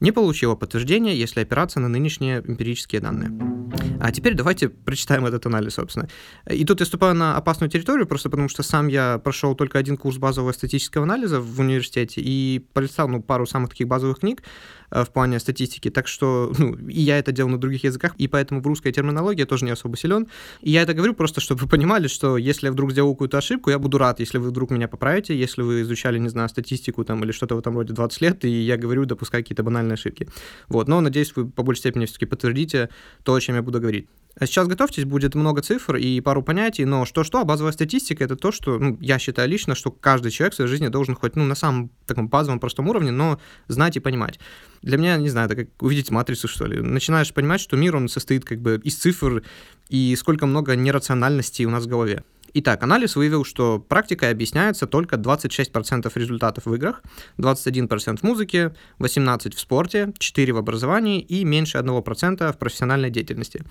не 0.00 0.10
получило 0.10 0.56
подтверждения, 0.56 1.14
если 1.14 1.40
опираться 1.40 1.78
на 1.78 1.88
нынешние 1.88 2.42
эмпирические 2.44 3.00
данные. 3.00 3.61
А 4.00 4.10
теперь 4.10 4.34
давайте 4.34 4.68
прочитаем 4.68 5.24
этот 5.26 5.46
анализ, 5.46 5.74
собственно. 5.74 6.08
И 6.50 6.64
тут 6.64 6.80
я 6.80 6.86
ступаю 6.86 7.14
на 7.14 7.36
опасную 7.36 7.70
территорию, 7.70 8.06
просто 8.06 8.30
потому 8.30 8.48
что 8.48 8.64
сам 8.64 8.88
я 8.88 9.18
прошел 9.18 9.54
только 9.54 9.78
один 9.78 9.96
курс 9.96 10.16
базового 10.16 10.50
статистического 10.52 11.04
анализа 11.04 11.40
в 11.40 11.60
университете 11.60 12.20
и 12.20 12.66
пролистал 12.72 13.08
ну, 13.08 13.22
пару 13.22 13.46
самых 13.46 13.70
таких 13.70 13.86
базовых 13.86 14.18
книг 14.18 14.42
э, 14.90 15.04
в 15.04 15.10
плане 15.12 15.38
статистики. 15.38 15.88
Так 15.88 16.08
что 16.08 16.52
ну, 16.58 16.74
и 16.88 17.00
я 17.00 17.18
это 17.18 17.30
делал 17.30 17.50
на 17.50 17.58
других 17.58 17.84
языках, 17.84 18.14
и 18.18 18.26
поэтому 18.26 18.60
в 18.60 18.66
русской 18.66 18.90
терминологии 18.90 19.40
я 19.40 19.46
тоже 19.46 19.64
не 19.64 19.70
особо 19.70 19.96
силен. 19.96 20.26
И 20.62 20.70
я 20.70 20.82
это 20.82 20.94
говорю 20.94 21.14
просто, 21.14 21.40
чтобы 21.40 21.60
вы 21.62 21.68
понимали, 21.68 22.08
что 22.08 22.36
если 22.36 22.66
я 22.66 22.72
вдруг 22.72 22.90
сделаю 22.90 23.14
какую-то 23.14 23.38
ошибку, 23.38 23.70
я 23.70 23.78
буду 23.78 23.98
рад, 23.98 24.18
если 24.18 24.38
вы 24.38 24.48
вдруг 24.48 24.70
меня 24.70 24.88
поправите, 24.88 25.38
если 25.38 25.62
вы 25.62 25.82
изучали, 25.82 26.18
не 26.18 26.28
знаю, 26.28 26.48
статистику 26.48 27.04
там 27.04 27.22
или 27.22 27.30
что-то 27.30 27.54
в 27.54 27.58
этом 27.60 27.76
роде 27.76 27.92
20 27.92 28.20
лет, 28.20 28.44
и 28.44 28.50
я 28.50 28.76
говорю, 28.76 29.04
допускаю 29.04 29.44
какие-то 29.44 29.62
банальные 29.62 29.94
ошибки. 29.94 30.28
Вот. 30.68 30.88
Но 30.88 31.00
надеюсь, 31.00 31.32
вы 31.36 31.48
по 31.48 31.62
большей 31.62 31.80
степени 31.80 32.06
все-таки 32.06 32.26
подтвердите 32.26 32.88
то, 33.22 33.38
чем 33.38 33.54
я 33.54 33.61
буду 33.62 33.80
говорить. 33.80 34.06
А 34.34 34.46
сейчас 34.46 34.66
готовьтесь, 34.66 35.04
будет 35.04 35.34
много 35.34 35.60
цифр 35.60 35.96
и 35.96 36.20
пару 36.20 36.42
понятий, 36.42 36.86
но 36.86 37.04
что-что, 37.04 37.40
а 37.40 37.44
базовая 37.44 37.72
статистика— 37.72 38.24
это 38.24 38.34
то, 38.34 38.50
что, 38.50 38.78
ну, 38.78 38.96
я 39.00 39.18
считаю 39.18 39.48
лично, 39.48 39.74
что 39.74 39.90
каждый 39.90 40.30
человек 40.30 40.54
в 40.54 40.56
своей 40.56 40.70
жизни 40.70 40.88
должен 40.88 41.14
хоть, 41.14 41.36
ну, 41.36 41.44
на 41.44 41.54
самом 41.54 41.90
таком 42.06 42.28
базовом, 42.28 42.58
простом 42.58 42.88
уровне, 42.88 43.10
но 43.10 43.38
знать 43.68 43.96
и 43.96 44.00
понимать. 44.00 44.40
Для 44.80 44.96
меня, 44.96 45.18
не 45.18 45.28
знаю, 45.28 45.50
это 45.50 45.56
как 45.56 45.82
увидеть 45.82 46.10
матрицу, 46.10 46.48
что 46.48 46.64
ли. 46.66 46.80
Начинаешь 46.80 47.32
понимать, 47.34 47.60
что 47.60 47.76
мир, 47.76 47.94
он 47.94 48.08
состоит 48.08 48.44
как 48.44 48.60
бы 48.60 48.80
из 48.82 48.96
цифр, 48.96 49.42
и 49.90 50.16
сколько 50.16 50.46
много 50.46 50.76
нерациональности 50.76 51.64
у 51.64 51.70
нас 51.70 51.84
в 51.84 51.88
голове. 51.88 52.24
Итак, 52.54 52.82
анализ 52.82 53.16
выявил, 53.16 53.44
что 53.44 53.78
практикой 53.78 54.30
объясняется 54.30 54.86
только 54.86 55.16
26% 55.16 56.10
результатов 56.14 56.66
в 56.66 56.74
играх, 56.74 57.02
21% 57.38 58.18
в 58.18 58.22
музыке, 58.22 58.74
18% 58.98 59.54
в 59.54 59.60
спорте, 59.60 60.12
4% 60.18 60.52
в 60.52 60.56
образовании 60.58 61.20
и 61.20 61.44
меньше 61.44 61.78
1% 61.78 62.52
в 62.52 62.58
профессиональной 62.58 63.10
деятельности. 63.10 63.62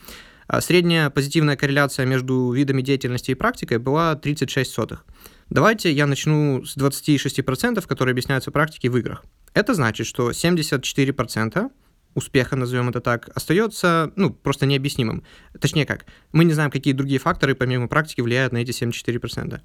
А 0.47 0.61
средняя 0.61 1.09
позитивная 1.09 1.55
корреляция 1.55 2.05
между 2.05 2.51
видами 2.51 2.81
деятельности 2.81 3.31
и 3.31 3.35
практикой 3.35 3.77
была 3.77 4.15
36 4.15 4.71
сотых. 4.71 5.05
Давайте 5.49 5.91
я 5.91 6.07
начну 6.07 6.65
с 6.65 6.75
26%, 6.75 7.85
которые 7.85 8.13
объясняются 8.13 8.51
практикой 8.51 8.87
в 8.87 8.97
играх. 8.97 9.23
Это 9.53 9.73
значит, 9.73 10.07
что 10.07 10.31
74% 10.31 11.69
успеха, 12.13 12.55
назовем 12.55 12.89
это 12.89 13.01
так, 13.01 13.29
остается, 13.35 14.11
ну, 14.15 14.31
просто 14.31 14.65
необъяснимым. 14.65 15.23
Точнее 15.59 15.85
как, 15.85 16.05
мы 16.31 16.43
не 16.45 16.53
знаем, 16.53 16.71
какие 16.71 16.93
другие 16.93 17.19
факторы 17.19 17.55
помимо 17.55 17.87
практики 17.87 18.21
влияют 18.21 18.53
на 18.53 18.57
эти 18.57 18.71
74%. 18.71 19.61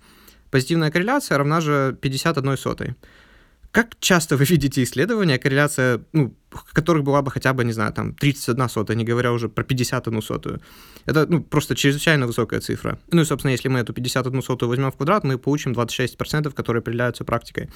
Позитивная 0.51 0.91
корреляция 0.91 1.39
равна 1.39 1.61
же 1.61 1.97
51 2.01 2.57
сотой. 2.57 2.95
Как 3.71 3.99
часто 3.99 4.37
вы 4.37 4.45
видите 4.49 4.83
исследования, 4.83 5.39
корреляция, 5.39 6.01
ну, 6.13 6.35
которых 6.51 7.03
была 7.05 7.23
бы 7.23 7.31
хотя 7.31 7.53
бы, 7.53 7.65
не 7.65 7.73
знаю, 7.73 7.93
там 7.93 8.15
31 8.15 8.69
сотая, 8.69 8.97
не 8.97 9.05
говоря 9.05 9.33
уже 9.33 9.49
про 9.49 9.65
51 9.65 10.23
сотую. 10.23 10.61
Это 11.05 11.27
ну, 11.27 11.43
просто 11.43 11.75
чрезвычайно 11.75 12.27
высокая 12.27 12.61
цифра. 12.61 12.99
Ну 13.11 13.23
и, 13.23 13.25
собственно, 13.25 13.53
если 13.53 13.69
мы 13.69 13.81
эту 13.81 13.93
51 13.93 14.43
сотую 14.43 14.69
возьмем 14.69 14.91
в 14.91 14.97
квадрат, 14.97 15.25
мы 15.25 15.39
получим 15.39 15.73
26%, 15.73 16.53
которые 16.53 16.81
определяются 16.81 17.25
практикой. 17.25 17.69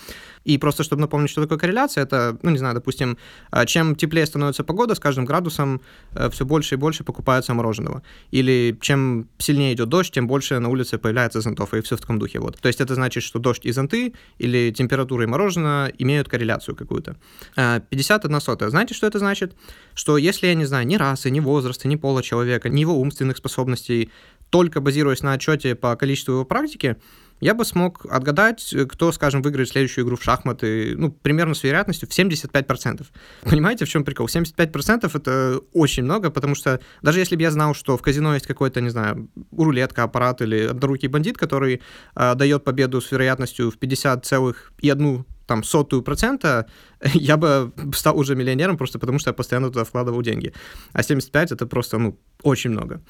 И 0.45 0.59
просто, 0.59 0.83
чтобы 0.83 1.01
напомнить, 1.01 1.31
что 1.31 1.43
такое 1.43 1.59
корреляция, 1.59 2.05
это, 2.05 2.39
ну 2.43 2.51
не 2.51 2.59
знаю, 2.59 2.75
допустим, 2.75 3.19
а, 3.51 3.67
чем 3.67 3.95
теплее 3.95 4.27
становится 4.27 4.65
погода, 4.65 4.95
с 4.95 5.01
каждым 5.01 5.25
градусом 5.25 5.81
э, 6.15 6.29
все 6.31 6.45
больше 6.45 6.75
и 6.75 6.79
больше 6.79 7.05
покупается 7.05 7.55
мороженого. 7.55 8.03
Или 8.31 8.77
чем 8.81 9.29
сильнее 9.39 9.75
идет 9.75 9.89
дождь, 9.89 10.13
тем 10.13 10.27
больше 10.27 10.59
на 10.59 10.69
улице 10.69 10.99
появляется 10.99 11.41
зонтов, 11.41 11.75
и 11.75 11.81
все 11.81 11.97
в 11.97 12.01
таком 12.01 12.19
духе. 12.19 12.41
Вот. 12.41 12.59
То 12.61 12.69
есть 12.69 12.81
это 12.81 12.95
значит, 12.95 13.23
что 13.23 13.39
дождь 13.39 13.67
и 13.67 13.73
зонты, 13.73 14.15
или 14.39 14.73
температура 14.73 15.25
и 15.25 15.27
мороженое 15.27 15.93
имеют 15.99 16.29
корреляцию 16.29 16.77
какую-то. 16.77 17.17
51 17.55 18.37
а, 18.37 18.41
сотая 18.61 18.71
знаете, 18.71 18.95
что 18.95 19.07
это 19.07 19.19
значит? 19.19 19.57
Что 19.95 20.19
если 20.19 20.47
я 20.47 20.55
не 20.55 20.67
знаю 20.67 20.87
ни 20.87 20.97
расы, 20.97 21.31
ни 21.31 21.41
возраста, 21.41 21.89
ни 21.89 21.97
пола 21.97 22.23
человека, 22.23 22.69
ни 22.69 22.81
его 22.81 22.95
умственных 23.01 23.39
способностей, 23.39 24.11
только 24.51 24.81
базируясь 24.81 25.23
на 25.23 25.33
отчете 25.33 25.75
по 25.75 25.97
количеству 25.97 26.35
его 26.35 26.45
практики, 26.45 26.97
я 27.41 27.55
бы 27.55 27.65
смог 27.65 28.05
отгадать, 28.05 28.75
кто, 28.91 29.13
скажем, 29.13 29.41
выиграет 29.41 29.71
следующую 29.71 30.05
игру 30.05 30.17
в 30.17 30.23
шахматы, 30.23 30.95
ну, 30.95 31.11
примерно 31.11 31.55
с 31.55 31.65
вероятностью 31.65 32.07
в 32.07 32.13
75%. 32.13 33.07
Понимаете, 33.45 33.87
в 33.87 33.89
чем 33.89 34.05
прикол? 34.05 34.27
75% 34.27 35.11
это 35.15 35.61
очень 35.73 36.03
много, 36.03 36.31
потому 36.31 36.55
что 36.55 36.81
даже 37.01 37.19
если 37.19 37.37
бы 37.37 37.43
я 37.43 37.51
знал, 37.51 37.75
что 37.75 37.97
в 37.97 38.03
казино 38.03 38.35
есть 38.35 38.47
какой-то, 38.47 38.83
не 38.83 38.91
знаю, 38.91 39.31
рулетка, 39.57 40.03
аппарат 40.03 40.43
или 40.43 40.67
однорукий 40.67 41.09
бандит, 41.09 41.39
который 41.39 41.81
э, 42.15 42.35
дает 42.35 42.63
победу 42.63 43.01
с 43.01 43.11
вероятностью 43.11 43.71
в 43.71 43.79
50,1 43.79 45.25
там 45.51 45.65
сотую 45.65 46.03
процента, 46.03 46.67
я 47.15 47.37
бы 47.37 47.73
стал 47.93 48.17
уже 48.17 48.37
миллионером 48.37 48.77
просто 48.77 49.01
потому, 49.01 49.19
что 49.19 49.31
я 49.31 49.35
постоянно 49.35 49.69
туда 49.69 49.85
вкладывал 49.85 50.23
деньги. 50.23 50.53
А 50.93 51.03
75 51.03 51.53
это 51.53 51.67
просто, 51.67 51.99
ну, 51.99 52.17
очень 52.43 52.71
много. 52.71 53.01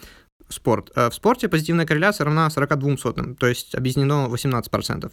Спорт. 0.49 0.91
Э, 0.97 1.11
в 1.11 1.15
спорте 1.15 1.49
позитивная 1.49 1.87
корреляция 1.87 2.25
равна 2.25 2.49
42 2.51 2.97
сотым, 2.97 3.37
то 3.37 3.47
есть 3.47 3.75
объединено 3.75 4.27
18%. 4.31 5.13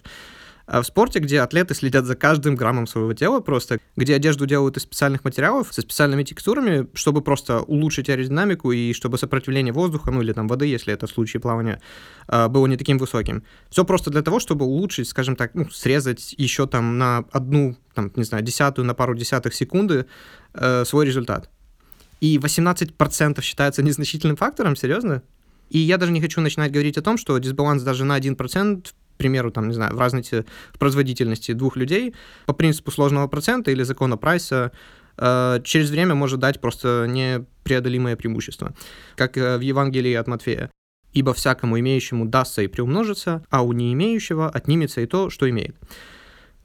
А 0.68 0.82
в 0.82 0.86
спорте, 0.86 1.20
где 1.20 1.40
атлеты 1.40 1.74
следят 1.74 2.06
за 2.06 2.16
каждым 2.16 2.56
граммом 2.56 2.88
своего 2.88 3.14
тела 3.14 3.40
просто, 3.40 3.80
где 3.96 4.16
одежду 4.16 4.46
делают 4.46 4.76
из 4.76 4.84
специальных 4.84 5.24
материалов, 5.24 5.70
со 5.72 5.82
специальными 5.82 6.24
текстурами, 6.24 6.88
чтобы 6.94 7.22
просто 7.22 7.62
улучшить 7.62 8.10
аэродинамику 8.10 8.74
и 8.74 8.92
чтобы 8.92 9.18
сопротивление 9.18 9.72
воздуха, 9.72 10.12
ну 10.12 10.22
или 10.22 10.34
там 10.34 10.50
воды, 10.50 10.66
если 10.66 10.94
это 10.94 11.08
в 11.08 11.10
случае 11.10 11.40
плавания, 11.40 11.82
а, 12.28 12.50
было 12.50 12.68
не 12.68 12.76
таким 12.76 12.98
высоким. 12.98 13.44
Все 13.70 13.86
просто 13.86 14.12
для 14.12 14.22
того, 14.22 14.42
чтобы 14.42 14.66
улучшить, 14.66 15.08
скажем 15.08 15.38
так, 15.38 15.56
ну, 15.56 15.70
срезать 15.70 16.36
еще 16.38 16.68
там 16.68 16.98
на 16.98 17.24
одну, 17.32 17.78
там, 17.94 18.12
не 18.18 18.26
знаю, 18.26 18.44
десятую, 18.44 18.86
на 18.86 18.94
пару 18.94 19.16
десятых 19.16 19.54
секунды 19.54 20.06
э, 20.54 20.84
свой 20.84 21.06
результат. 21.06 21.50
И 22.20 22.38
18% 22.38 23.42
считается 23.42 23.84
незначительным 23.84 24.36
фактором, 24.36 24.76
серьезно? 24.76 25.24
И 25.70 25.80
я 25.80 25.98
даже 25.98 26.12
не 26.12 26.20
хочу 26.20 26.42
начинать 26.42 26.72
говорить 26.72 26.98
о 26.98 27.02
том, 27.02 27.18
что 27.18 27.38
дисбаланс 27.38 27.84
даже 27.84 28.04
на 28.04 28.18
1% 28.18 28.88
примеру, 29.18 29.52
там, 29.52 29.68
не 29.68 29.74
знаю, 29.74 29.96
в 29.96 30.00
разности 30.00 30.46
в 30.74 30.80
производительности 30.80 31.54
двух 31.54 31.76
людей 31.76 32.16
по 32.46 32.54
принципу 32.54 32.92
сложного 32.92 33.28
процента 33.28 33.72
или 33.72 33.84
закона 33.84 34.18
Прайса 34.18 34.72
э, 35.18 35.60
через 35.64 35.90
время 35.90 36.16
может 36.16 36.40
дать 36.40 36.62
просто 36.62 37.06
непреодолимое 37.08 38.16
преимущество. 38.16 38.74
Как 39.16 39.38
э, 39.38 39.58
в 39.58 39.62
Евангелии 39.62 40.14
от 40.14 40.28
Матфея. 40.28 40.70
«Ибо 41.14 41.34
всякому 41.34 41.80
имеющему 41.80 42.26
дастся 42.26 42.62
и 42.62 42.68
приумножится, 42.68 43.44
а 43.50 43.64
у 43.64 43.72
не 43.74 43.94
имеющего 43.94 44.50
отнимется 44.50 45.02
и 45.02 45.08
то, 45.08 45.30
что 45.30 45.50
имеет». 45.50 45.76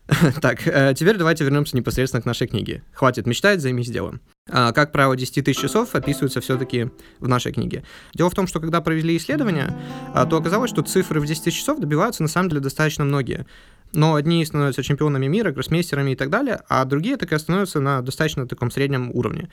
Так, 0.40 0.66
э, 0.66 0.94
теперь 0.96 1.16
давайте 1.16 1.44
вернемся 1.44 1.76
непосредственно 1.76 2.22
к 2.22 2.26
нашей 2.26 2.46
книге. 2.46 2.82
«Хватит 2.92 3.26
мечтать, 3.26 3.60
займись 3.60 3.90
делом». 3.90 4.20
А, 4.50 4.72
как 4.72 4.92
правило, 4.92 5.16
10 5.16 5.44
тысяч 5.44 5.60
часов 5.60 5.94
описываются 5.94 6.40
все-таки 6.40 6.90
в 7.20 7.28
нашей 7.28 7.52
книге. 7.52 7.84
Дело 8.14 8.28
в 8.28 8.34
том, 8.34 8.46
что 8.46 8.60
когда 8.60 8.80
провели 8.80 9.16
исследования, 9.16 9.76
а, 10.14 10.26
то 10.26 10.36
оказалось, 10.36 10.70
что 10.70 10.82
цифры 10.82 11.20
в 11.20 11.26
10 11.26 11.44
тысяч 11.44 11.58
часов 11.58 11.78
добиваются 11.78 12.22
на 12.22 12.28
самом 12.28 12.48
деле 12.48 12.60
достаточно 12.60 13.04
многие. 13.04 13.46
Но 13.92 14.14
одни 14.14 14.44
становятся 14.44 14.82
чемпионами 14.82 15.26
мира, 15.26 15.52
гроссмейстерами 15.52 16.12
и 16.12 16.16
так 16.16 16.30
далее, 16.30 16.60
а 16.68 16.84
другие 16.84 17.16
так 17.16 17.32
и 17.32 17.38
становятся 17.38 17.80
на 17.80 18.00
достаточно 18.02 18.48
таком 18.48 18.70
среднем 18.70 19.10
уровне. 19.12 19.50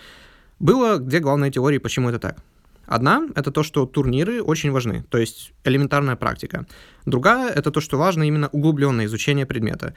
Было 0.59 0.97
две 0.97 1.19
главные 1.19 1.51
теории, 1.51 1.77
почему 1.77 2.09
это 2.09 2.19
так. 2.19 2.37
Одна— 2.89 3.27
это 3.35 3.51
то, 3.51 3.61
что 3.61 3.85
турниры 3.85 4.41
очень 4.41 4.71
важны, 4.71 5.03
то 5.09 5.19
есть 5.19 5.53
элементарная 5.63 6.15
практика. 6.15 6.65
Другая— 7.05 7.49
это 7.55 7.69
то, 7.69 7.81
что 7.81 7.99
важно 7.99 8.23
именно 8.23 8.47
углубленное 8.47 9.05
изучение 9.05 9.45
предмета. 9.45 9.93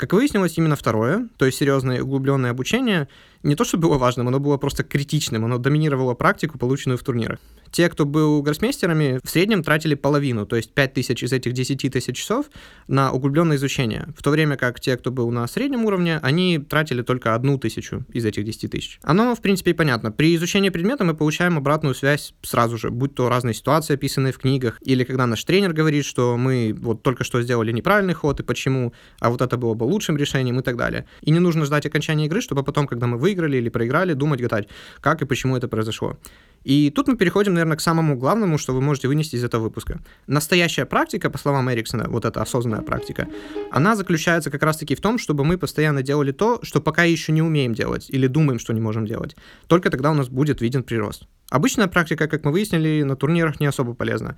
Как 0.00 0.14
выяснилось, 0.14 0.56
именно 0.56 0.76
второе, 0.76 1.28
то 1.36 1.44
есть 1.44 1.58
серьезное 1.58 2.02
углубленное 2.02 2.52
обучение, 2.52 3.06
не 3.42 3.54
то, 3.54 3.64
что 3.64 3.76
было 3.76 3.98
важным, 3.98 4.28
оно 4.28 4.40
было 4.40 4.56
просто 4.56 4.82
критичным, 4.82 5.44
оно 5.44 5.58
доминировало 5.58 6.14
практику, 6.14 6.56
полученную 6.56 6.96
в 6.96 7.02
турнирах. 7.02 7.38
Те, 7.70 7.88
кто 7.88 8.04
был 8.04 8.42
гроссмейстерами, 8.42 9.20
в 9.22 9.30
среднем 9.30 9.62
тратили 9.62 9.94
половину, 9.94 10.46
то 10.46 10.56
есть 10.56 10.72
5 10.72 10.94
тысяч 10.94 11.22
из 11.22 11.32
этих 11.32 11.52
10 11.52 11.92
тысяч 11.92 12.16
часов 12.16 12.46
на 12.88 13.12
углубленное 13.12 13.56
изучение, 13.56 14.08
в 14.16 14.22
то 14.22 14.30
время 14.30 14.56
как 14.56 14.80
те, 14.80 14.96
кто 14.96 15.10
был 15.10 15.30
на 15.30 15.46
среднем 15.46 15.84
уровне, 15.84 16.18
они 16.22 16.58
тратили 16.58 17.02
только 17.02 17.34
одну 17.34 17.58
тысячу 17.58 18.04
из 18.12 18.24
этих 18.24 18.44
10 18.44 18.70
тысяч. 18.70 18.98
Оно, 19.02 19.34
в 19.34 19.40
принципе, 19.40 19.74
понятно. 19.74 20.10
При 20.10 20.34
изучении 20.36 20.70
предмета 20.70 21.04
мы 21.04 21.14
получаем 21.14 21.56
обратную 21.56 21.94
связь 21.94 22.34
сразу 22.42 22.76
же, 22.76 22.90
будь 22.90 23.14
то 23.14 23.28
разные 23.28 23.54
ситуации, 23.54 23.94
описанные 23.94 24.32
в 24.32 24.38
книгах, 24.38 24.78
или 24.82 25.04
когда 25.04 25.26
наш 25.26 25.44
тренер 25.44 25.72
говорит, 25.72 26.04
что 26.04 26.36
мы 26.36 26.74
вот 26.78 27.02
только 27.02 27.24
что 27.24 27.40
сделали 27.42 27.72
неправильный 27.72 28.14
ход 28.14 28.40
и 28.40 28.42
почему, 28.42 28.92
а 29.20 29.30
вот 29.30 29.42
это 29.42 29.56
было 29.56 29.74
бы 29.74 29.84
лучшим 29.84 30.16
решением 30.16 30.58
и 30.60 30.62
так 30.62 30.76
далее. 30.76 31.06
И 31.22 31.30
не 31.30 31.38
нужно 31.38 31.64
ждать 31.64 31.86
окончания 31.86 32.26
игры, 32.26 32.40
чтобы 32.40 32.62
потом, 32.62 32.86
когда 32.86 33.06
мы 33.06 33.16
выиграли 33.16 33.56
или 33.58 33.68
проиграли, 33.68 34.14
думать, 34.14 34.40
гадать, 34.40 34.68
как 35.00 35.22
и 35.22 35.26
почему 35.26 35.56
это 35.56 35.68
произошло. 35.68 36.18
И 36.62 36.90
тут 36.90 37.08
мы 37.08 37.16
переходим, 37.16 37.54
наверное, 37.54 37.76
к 37.76 37.80
самому 37.80 38.16
главному, 38.16 38.58
что 38.58 38.74
вы 38.74 38.80
можете 38.80 39.08
вынести 39.08 39.36
из 39.36 39.44
этого 39.44 39.62
выпуска. 39.62 40.00
Настоящая 40.26 40.84
практика, 40.84 41.30
по 41.30 41.38
словам 41.38 41.70
Эриксона, 41.72 42.06
вот 42.08 42.24
эта 42.24 42.42
осознанная 42.42 42.82
практика, 42.82 43.28
она 43.70 43.96
заключается 43.96 44.50
как 44.50 44.62
раз-таки 44.62 44.94
в 44.94 45.00
том, 45.00 45.18
чтобы 45.18 45.44
мы 45.44 45.56
постоянно 45.58 46.02
делали 46.02 46.32
то, 46.32 46.60
что 46.62 46.80
пока 46.80 47.04
еще 47.04 47.32
не 47.32 47.42
умеем 47.42 47.74
делать 47.74 48.10
или 48.10 48.26
думаем, 48.26 48.58
что 48.58 48.72
не 48.72 48.80
можем 48.80 49.06
делать. 49.06 49.36
Только 49.66 49.90
тогда 49.90 50.10
у 50.10 50.14
нас 50.14 50.28
будет 50.28 50.60
виден 50.60 50.82
прирост. 50.82 51.26
Обычная 51.50 51.88
практика, 51.88 52.28
как 52.28 52.44
мы 52.44 52.52
выяснили, 52.52 53.02
на 53.02 53.16
турнирах 53.16 53.58
не 53.58 53.66
особо 53.66 53.94
полезна. 53.94 54.36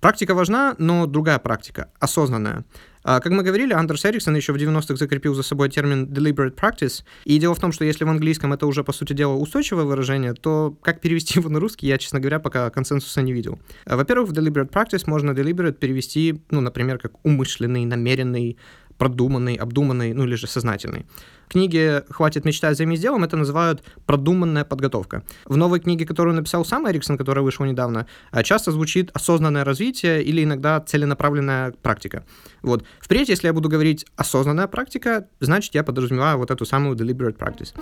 Практика 0.00 0.34
важна, 0.34 0.76
но 0.78 1.06
другая 1.06 1.40
практика, 1.40 1.90
осознанная. 1.98 2.64
А, 3.02 3.20
как 3.20 3.32
мы 3.32 3.42
говорили, 3.42 3.72
Андерс 3.72 4.04
Эриксон 4.04 4.36
еще 4.36 4.52
в 4.52 4.56
90-х 4.56 4.96
закрепил 4.96 5.34
за 5.34 5.42
собой 5.42 5.70
термин 5.70 6.06
deliberate 6.06 6.54
practice. 6.54 7.02
И 7.24 7.38
дело 7.38 7.54
в 7.54 7.58
том, 7.58 7.72
что 7.72 7.84
если 7.84 8.04
в 8.04 8.08
английском 8.08 8.52
это 8.52 8.66
уже, 8.66 8.84
по 8.84 8.92
сути 8.92 9.12
дела, 9.12 9.34
устойчивое 9.34 9.84
выражение, 9.84 10.34
то 10.34 10.76
как 10.82 11.00
перевести 11.00 11.40
его 11.40 11.48
на 11.48 11.58
русский, 11.58 11.88
я, 11.88 11.98
честно 11.98 12.20
говоря, 12.20 12.38
пока 12.38 12.70
консенсуса 12.70 13.22
не 13.22 13.32
видел. 13.32 13.58
А, 13.86 13.96
во-первых, 13.96 14.30
в 14.30 14.32
deliberate 14.32 14.70
practice 14.70 15.04
можно 15.06 15.32
deliberate 15.32 15.72
перевести, 15.72 16.42
ну, 16.50 16.60
например, 16.60 16.98
как 16.98 17.12
умышленный, 17.24 17.84
намеренный, 17.84 18.56
продуманный, 18.98 19.54
обдуманный, 19.54 20.12
ну 20.12 20.24
или 20.24 20.34
же 20.34 20.46
сознательный. 20.46 21.06
Книге 21.48 22.04
«Хватит 22.10 22.44
мечтать, 22.44 22.76
займись 22.76 23.00
делом» 23.00 23.24
это 23.24 23.36
называют 23.36 23.82
продуманная 24.06 24.64
подготовка. 24.64 25.22
В 25.44 25.56
новой 25.56 25.80
книге, 25.80 26.04
которую 26.06 26.36
написал 26.36 26.64
сам 26.64 26.88
Эриксон, 26.88 27.16
которая 27.16 27.42
вышла 27.42 27.64
недавно, 27.64 28.06
а, 28.30 28.42
часто 28.42 28.70
звучит 28.72 29.10
осознанное 29.14 29.64
развитие 29.64 30.22
или 30.22 30.44
иногда 30.44 30.80
целенаправленная 30.80 31.72
практика. 31.82 32.24
Вот. 32.62 32.84
Впредь, 33.00 33.28
если 33.28 33.46
я 33.46 33.52
буду 33.52 33.68
говорить 33.68 34.06
осознанная 34.16 34.66
практика, 34.66 35.28
значит, 35.40 35.74
я 35.74 35.84
подразумеваю 35.84 36.38
вот 36.38 36.50
эту 36.50 36.66
самую 36.66 36.96
deliberate 36.96 37.36
practice. 37.36 37.74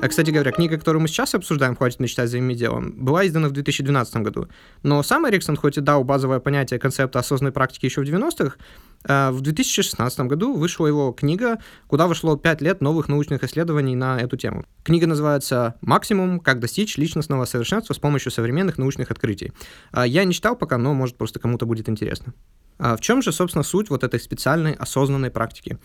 А, 0.00 0.08
кстати 0.08 0.30
говоря, 0.30 0.52
книга, 0.52 0.78
которую 0.78 1.02
мы 1.02 1.08
сейчас 1.08 1.34
обсуждаем, 1.34 1.76
«Хватит 1.76 2.00
мечтать, 2.00 2.30
займись 2.30 2.58
делом», 2.58 2.92
была 2.92 3.26
издана 3.26 3.48
в 3.48 3.52
2012 3.52 4.16
году. 4.16 4.48
Но 4.82 5.02
сам 5.02 5.28
Эриксон, 5.28 5.56
хоть 5.56 5.78
и 5.78 5.80
дал 5.80 6.04
базовое 6.04 6.38
понятие 6.38 6.78
концепта 6.78 7.18
осознанной 7.18 7.52
практики 7.52 7.86
еще 7.86 8.02
в 8.02 8.04
90-х, 8.04 8.56
а, 9.04 9.30
в 9.32 9.40
2016 9.40 10.20
году 10.20 10.54
вышла 10.54 10.86
его 10.86 11.12
книга, 11.12 11.58
куда 11.86 12.06
вошло 12.06 12.36
5 12.36 12.60
лет 12.62 12.80
новых 12.80 13.07
научных 13.08 13.44
исследований 13.44 13.96
на 13.96 14.18
эту 14.18 14.36
тему. 14.36 14.64
Книга 14.82 15.06
называется 15.06 15.76
«Максимум. 15.80 16.40
Как 16.40 16.60
достичь 16.60 16.96
личностного 16.96 17.44
совершенства 17.44 17.94
с 17.94 17.98
помощью 17.98 18.30
современных 18.30 18.78
научных 18.78 19.10
открытий». 19.10 19.52
А, 19.90 20.06
я 20.06 20.24
не 20.24 20.32
читал 20.32 20.56
пока, 20.56 20.78
но, 20.78 20.94
может, 20.94 21.16
просто 21.16 21.40
кому-то 21.40 21.66
будет 21.66 21.88
интересно. 21.88 22.34
А, 22.78 22.96
в 22.96 23.00
чем 23.00 23.22
же, 23.22 23.32
собственно, 23.32 23.64
суть 23.64 23.90
вот 23.90 24.04
этой 24.04 24.20
специальной 24.20 24.72
осознанной 24.72 25.30
практики? 25.30 25.78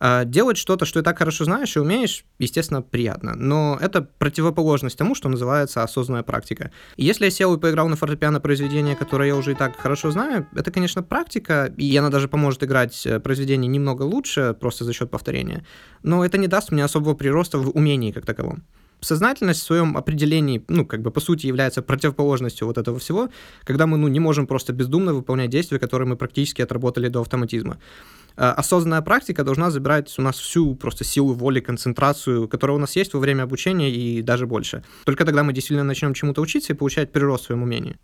А, 0.00 0.24
делать 0.24 0.56
что-то, 0.56 0.84
что 0.84 1.00
ты 1.00 1.04
так 1.04 1.18
хорошо 1.18 1.44
знаешь 1.44 1.76
и 1.76 1.80
умеешь, 1.80 2.24
естественно, 2.38 2.82
приятно. 2.82 3.34
Но 3.34 3.78
это 3.80 4.02
противоположность 4.02 4.96
тому, 4.96 5.14
что 5.14 5.28
называется 5.28 5.82
осознанная 5.82 6.22
практика. 6.22 6.70
Если 6.96 7.24
я 7.24 7.30
сел 7.30 7.54
и 7.54 7.58
поиграл 7.58 7.88
на 7.88 7.96
фортепиано 7.96 8.40
произведение, 8.40 8.96
которое 8.96 9.28
я 9.28 9.36
уже 9.36 9.52
и 9.52 9.54
так 9.54 9.76
хорошо 9.76 10.10
знаю, 10.10 10.46
это, 10.54 10.70
конечно, 10.70 11.02
практика, 11.02 11.72
и 11.76 11.96
она 11.96 12.10
даже 12.10 12.28
поможет 12.28 12.62
играть 12.64 13.06
э, 13.06 13.20
произведение 13.20 13.68
немного 13.68 14.02
лучше, 14.02 14.56
просто 14.58 14.84
за 14.84 14.92
счет 14.92 15.10
повторения. 15.10 15.64
Но 16.02 16.24
это 16.24 16.38
не 16.38 16.46
даст 16.46 16.70
мне 16.70 16.84
особого 16.84 17.14
прироста 17.14 17.58
в 17.58 17.70
умении 17.70 18.12
как 18.12 18.26
таковом. 18.26 18.62
Сознательность 19.00 19.60
в 19.60 19.64
своем 19.64 19.96
определении, 19.96 20.64
ну, 20.66 20.84
как 20.84 21.02
бы 21.02 21.12
по 21.12 21.20
сути 21.20 21.46
является 21.46 21.82
противоположностью 21.82 22.66
вот 22.66 22.78
этого 22.78 22.98
всего, 22.98 23.28
когда 23.62 23.86
мы, 23.86 23.96
ну, 23.96 24.08
не 24.08 24.18
можем 24.18 24.48
просто 24.48 24.72
бездумно 24.72 25.14
выполнять 25.14 25.50
действия, 25.50 25.78
которые 25.78 26.08
мы 26.08 26.16
практически 26.16 26.62
отработали 26.62 27.08
до 27.08 27.20
автоматизма. 27.20 27.78
А, 28.40 28.52
осознанная 28.52 29.02
практика 29.02 29.42
должна 29.42 29.70
забирать 29.70 30.16
у 30.16 30.22
нас 30.22 30.38
всю 30.38 30.76
просто 30.76 31.02
силу 31.02 31.34
воли, 31.34 31.58
концентрацию, 31.58 32.46
которая 32.46 32.76
у 32.76 32.80
нас 32.80 32.94
есть 32.94 33.12
во 33.12 33.18
время 33.18 33.42
обучения 33.42 33.90
и 33.90 34.22
даже 34.22 34.46
больше. 34.46 34.84
Только 35.04 35.24
тогда 35.24 35.42
мы 35.42 35.52
действительно 35.52 35.84
начнем 35.84 36.14
чему-то 36.14 36.40
учиться 36.40 36.72
и 36.72 36.76
получать 36.76 37.10
прирост 37.10 37.44
в 37.44 37.46
своем 37.48 37.64
умении. 37.64 37.96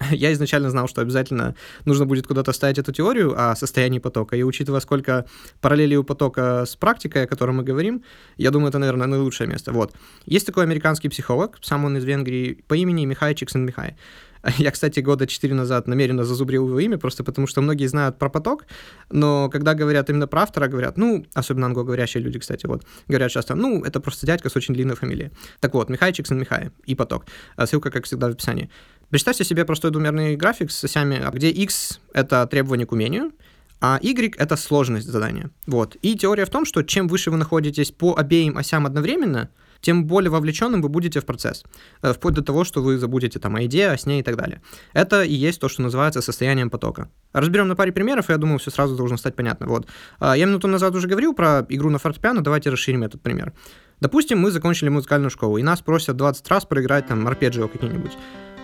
Я 0.10 0.32
изначально 0.32 0.70
знал, 0.70 0.88
что 0.88 1.02
обязательно 1.02 1.54
нужно 1.84 2.06
будет 2.06 2.26
куда-то 2.26 2.52
ставить 2.52 2.78
эту 2.78 2.92
теорию 2.92 3.34
о 3.36 3.54
состоянии 3.54 3.98
потока. 3.98 4.36
И 4.36 4.42
учитывая, 4.42 4.80
сколько 4.80 5.26
параллелей 5.60 5.96
у 5.96 6.04
потока 6.04 6.64
с 6.66 6.76
практикой, 6.76 7.24
о 7.24 7.26
которой 7.26 7.52
мы 7.52 7.62
говорим, 7.62 8.02
я 8.36 8.50
думаю, 8.50 8.70
это, 8.70 8.78
наверное, 8.78 9.06
наилучшее 9.06 9.48
место. 9.48 9.72
Вот. 9.72 9.94
Есть 10.26 10.46
такой 10.46 10.64
американский 10.64 11.08
психолог, 11.08 11.58
сам 11.60 11.84
он 11.84 11.96
из 11.96 12.04
Венгрии, 12.04 12.62
по 12.66 12.74
имени 12.74 13.04
Михай 13.04 13.34
Чиксен 13.34 13.64
Михай. 13.64 13.96
Я, 14.58 14.70
кстати, 14.70 15.00
года 15.00 15.26
четыре 15.26 15.54
назад 15.54 15.86
намеренно 15.86 16.24
зазубрил 16.24 16.66
его 16.66 16.80
имя, 16.80 16.96
просто 16.96 17.24
потому 17.24 17.46
что 17.46 17.60
многие 17.60 17.86
знают 17.86 18.18
про 18.18 18.30
поток, 18.30 18.64
но 19.10 19.50
когда 19.50 19.74
говорят 19.74 20.08
именно 20.08 20.26
про 20.26 20.42
автора, 20.42 20.66
говорят, 20.66 20.96
ну, 20.96 21.26
особенно 21.34 21.66
англоговорящие 21.66 22.22
люди, 22.22 22.38
кстати, 22.38 22.66
вот, 22.66 22.86
говорят 23.06 23.30
часто, 23.30 23.54
ну, 23.54 23.84
это 23.84 24.00
просто 24.00 24.26
дядька 24.26 24.48
с 24.48 24.56
очень 24.56 24.74
длинной 24.74 24.96
фамилией. 24.96 25.30
Так 25.60 25.74
вот, 25.74 25.90
Михай 25.90 26.12
Чиксен 26.12 26.38
Михай 26.38 26.70
и 26.86 26.94
поток. 26.94 27.26
Ссылка, 27.62 27.90
как 27.90 28.06
всегда, 28.06 28.28
в 28.28 28.30
описании. 28.30 28.70
Представьте 29.10 29.42
себе 29.42 29.64
простой 29.64 29.90
двумерный 29.90 30.36
график 30.36 30.70
с 30.70 30.84
осями, 30.84 31.20
где 31.32 31.50
x— 31.50 31.98
это 32.12 32.46
требование 32.46 32.86
к 32.86 32.92
умению, 32.92 33.32
а 33.80 33.98
y— 34.02 34.32
это 34.38 34.54
сложность 34.54 35.08
задания. 35.08 35.50
Вот. 35.66 35.96
И 36.00 36.14
теория 36.14 36.44
в 36.44 36.50
том, 36.50 36.64
что 36.64 36.84
чем 36.84 37.08
выше 37.08 37.32
вы 37.32 37.36
находитесь 37.36 37.90
по 37.90 38.14
обеим 38.16 38.56
осям 38.56 38.86
одновременно, 38.86 39.50
тем 39.80 40.06
более 40.06 40.30
вовлеченным 40.30 40.80
вы 40.80 40.88
будете 40.88 41.18
в 41.18 41.24
процесс, 41.24 41.64
э, 42.02 42.12
вплоть 42.12 42.34
до 42.34 42.42
того, 42.42 42.62
что 42.62 42.82
вы 42.82 42.98
забудете 42.98 43.40
там 43.40 43.56
о 43.56 43.62
еде, 43.62 43.88
о 43.88 43.98
сне 43.98 44.20
и 44.20 44.22
так 44.22 44.36
далее. 44.36 44.62
Это 44.92 45.24
и 45.24 45.34
есть 45.34 45.60
то, 45.60 45.68
что 45.68 45.82
называется 45.82 46.20
состоянием 46.20 46.70
потока. 46.70 47.08
Разберем 47.32 47.66
на 47.66 47.74
паре 47.74 47.90
примеров, 47.90 48.28
и 48.28 48.32
я 48.32 48.38
думаю, 48.38 48.58
все 48.58 48.70
сразу 48.70 48.94
должно 48.94 49.16
стать 49.16 49.34
понятно. 49.34 49.66
Вот. 49.66 49.88
А, 50.20 50.36
я 50.36 50.46
минуту 50.46 50.68
назад 50.68 50.94
уже 50.94 51.08
говорил 51.08 51.34
про 51.34 51.66
игру 51.68 51.90
на 51.90 51.98
фортепиано, 51.98 52.42
давайте 52.42 52.70
расширим 52.70 53.02
этот 53.02 53.22
пример. 53.22 53.54
Допустим, 54.00 54.38
мы 54.38 54.50
закончили 54.50 54.88
музыкальную 54.88 55.30
школу, 55.30 55.58
и 55.58 55.62
нас 55.62 55.80
просят 55.80 56.16
20 56.16 56.48
раз 56.48 56.64
проиграть 56.64 57.06
там 57.06 57.26
арпеджио 57.26 57.68
какие-нибудь. 57.68 58.12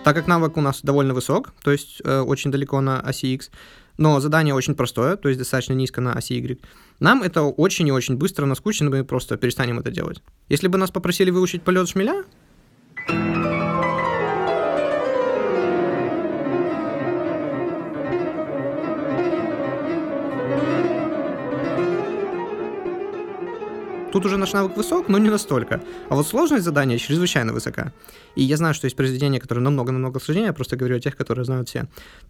Так 0.07 0.15
как 0.15 0.27
навык 0.27 0.55
у 0.55 0.61
нас 0.61 0.83
довольно 0.83 1.13
высок, 1.13 1.53
то 1.61 1.69
есть 1.69 2.01
э, 2.01 2.21
очень 2.21 2.49
далеко 2.49 2.79
на 2.79 3.01
оси 3.01 3.33
X, 3.33 3.51
но 3.97 4.21
задание 4.21 4.53
очень 4.53 4.73
простое, 4.73 5.17
то 5.17 5.27
есть 5.27 5.37
достаточно 5.37 5.73
низко 5.73 5.99
на 5.99 6.13
оси 6.13 6.35
Y, 6.35 6.61
нам 7.01 7.23
это 7.23 7.41
очень 7.41 7.89
и 7.89 7.91
очень 7.91 8.15
быстро 8.15 8.45
наскучно, 8.45 8.89
мы 8.89 9.03
просто 9.03 9.35
перестанем 9.35 9.79
это 9.79 9.91
делать. 9.91 10.23
Если 10.47 10.69
бы 10.69 10.77
нас 10.77 10.91
попросили 10.91 11.29
выучить 11.29 11.61
полет 11.61 11.89
шмеля, 11.89 12.23
Тут 24.17 24.25
уже 24.25 24.37
наш 24.37 24.53
навык 24.53 24.75
высок, 24.75 25.09
но 25.09 25.19
не 25.19 25.29
настолько. 25.29 25.79
А 26.09 26.15
вот 26.15 26.27
сложность 26.27 26.63
задания 26.65 26.97
чрезвычайно 26.97 27.53
высока. 27.53 27.93
И 28.33 28.41
я 28.41 28.57
знаю, 28.57 28.73
что 28.73 28.85
есть 28.85 28.95
произведения, 28.95 29.39
которые 29.39 29.63
намного-намного 29.63 30.19
сложнее, 30.19 30.45
я 30.45 30.53
просто 30.53 30.75
говорю 30.75 30.97
о 30.97 30.99
тех, 30.99 31.15
которые 31.15 31.45
знают 31.45 31.69
все. 31.69 31.87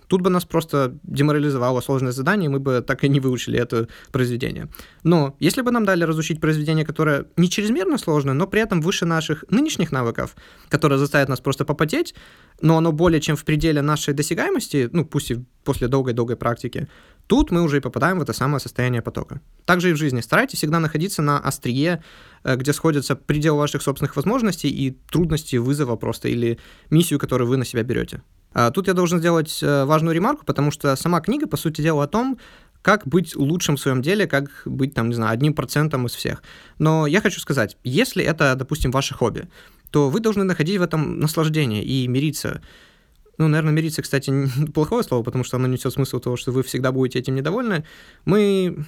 Тут 0.07 0.21
бы 0.21 0.29
нас 0.29 0.43
просто 0.43 0.97
деморализовало 1.03 1.79
сложность 1.79 2.17
задания, 2.17 2.49
мы 2.49 2.59
бы 2.59 2.83
так 2.85 3.05
и 3.05 3.09
не 3.09 3.21
выучили 3.21 3.57
это 3.57 3.87
произведение. 4.11 4.67
Но 5.03 5.37
если 5.39 5.61
бы 5.61 5.71
нам 5.71 5.85
дали 5.85 6.03
разучить 6.03 6.41
произведение, 6.41 6.85
которое 6.85 7.25
не 7.37 7.49
чрезмерно 7.49 7.97
сложное, 7.97 8.33
но 8.33 8.47
при 8.47 8.59
этом 8.59 8.81
выше 8.81 9.05
наших 9.05 9.45
нынешних 9.49 9.93
навыков, 9.93 10.35
которое 10.67 10.97
заставит 10.97 11.29
нас 11.29 11.39
просто 11.39 11.63
попотеть, 11.63 12.15
но 12.59 12.77
оно 12.77 12.91
более 12.91 13.21
чем 13.21 13.37
в 13.37 13.45
пределе 13.45 13.81
нашей 13.81 14.13
досягаемости, 14.13 14.89
ну 14.91 15.05
пусть 15.05 15.31
и 15.31 15.45
после 15.63 15.87
долгой-долгой 15.87 16.35
практики, 16.35 16.87
Тут 17.27 17.51
мы 17.51 17.61
уже 17.61 17.77
и 17.77 17.79
попадаем 17.81 18.19
в 18.19 18.21
это 18.21 18.33
самое 18.33 18.59
состояние 18.59 19.01
потока. 19.01 19.41
Также 19.65 19.89
и 19.89 19.93
в 19.93 19.97
жизни. 19.97 20.21
Старайтесь 20.21 20.57
всегда 20.57 20.79
находиться 20.79 21.21
на 21.21 21.39
острие, 21.39 22.01
э, 22.43 22.55
где 22.55 22.71
сходятся 22.73 23.15
предел 23.15 23.57
ваших 23.57 23.81
собственных 23.81 24.15
возможностей 24.15 24.69
и 24.69 24.97
трудности 25.11 25.57
вызова 25.57 25.97
просто 25.97 26.29
или 26.29 26.57
миссию, 26.89 27.19
которую 27.19 27.49
вы 27.49 27.57
на 27.57 27.65
себя 27.65 27.83
берете. 27.83 28.21
А 28.53 28.71
тут 28.71 28.87
я 28.87 28.93
должен 28.93 29.19
сделать 29.19 29.59
э, 29.61 29.83
важную 29.83 30.15
ремарку, 30.15 30.45
потому 30.45 30.71
что 30.71 30.95
сама 30.95 31.19
книга, 31.19 31.47
по 31.47 31.57
сути 31.57 31.81
дела, 31.81 32.03
о 32.03 32.07
том, 32.07 32.39
как 32.81 33.05
быть 33.05 33.35
лучшим 33.35 33.75
в 33.75 33.81
своем 33.81 34.01
деле, 34.01 34.27
как 34.27 34.61
быть, 34.63 34.93
там, 34.93 35.09
не 35.09 35.15
знаю, 35.15 35.33
одним 35.33 35.53
процентом 35.53 36.05
из 36.05 36.13
всех. 36.13 36.41
Но 36.79 37.07
я 37.07 37.19
хочу 37.19 37.41
сказать, 37.41 37.75
если 37.83 38.23
это, 38.23 38.55
допустим, 38.55 38.91
ваше 38.91 39.13
хобби, 39.13 39.49
то 39.91 40.09
вы 40.09 40.21
должны 40.21 40.45
находить 40.45 40.79
в 40.79 40.81
этом 40.81 41.19
наслаждение 41.19 41.83
и 41.83 42.07
мириться 42.07 42.61
ну, 43.37 43.47
наверное, 43.47 43.73
мириться, 43.73 44.01
кстати, 44.01 44.31
плохое 44.73 45.03
слово, 45.03 45.23
потому 45.23 45.43
что 45.43 45.57
оно 45.57 45.67
несет 45.67 45.93
смысл 45.93 46.19
того, 46.19 46.37
что 46.37 46.51
вы 46.51 46.63
всегда 46.63 46.91
будете 46.91 47.19
этим 47.19 47.35
недовольны. 47.35 47.85
Мы 48.25 48.85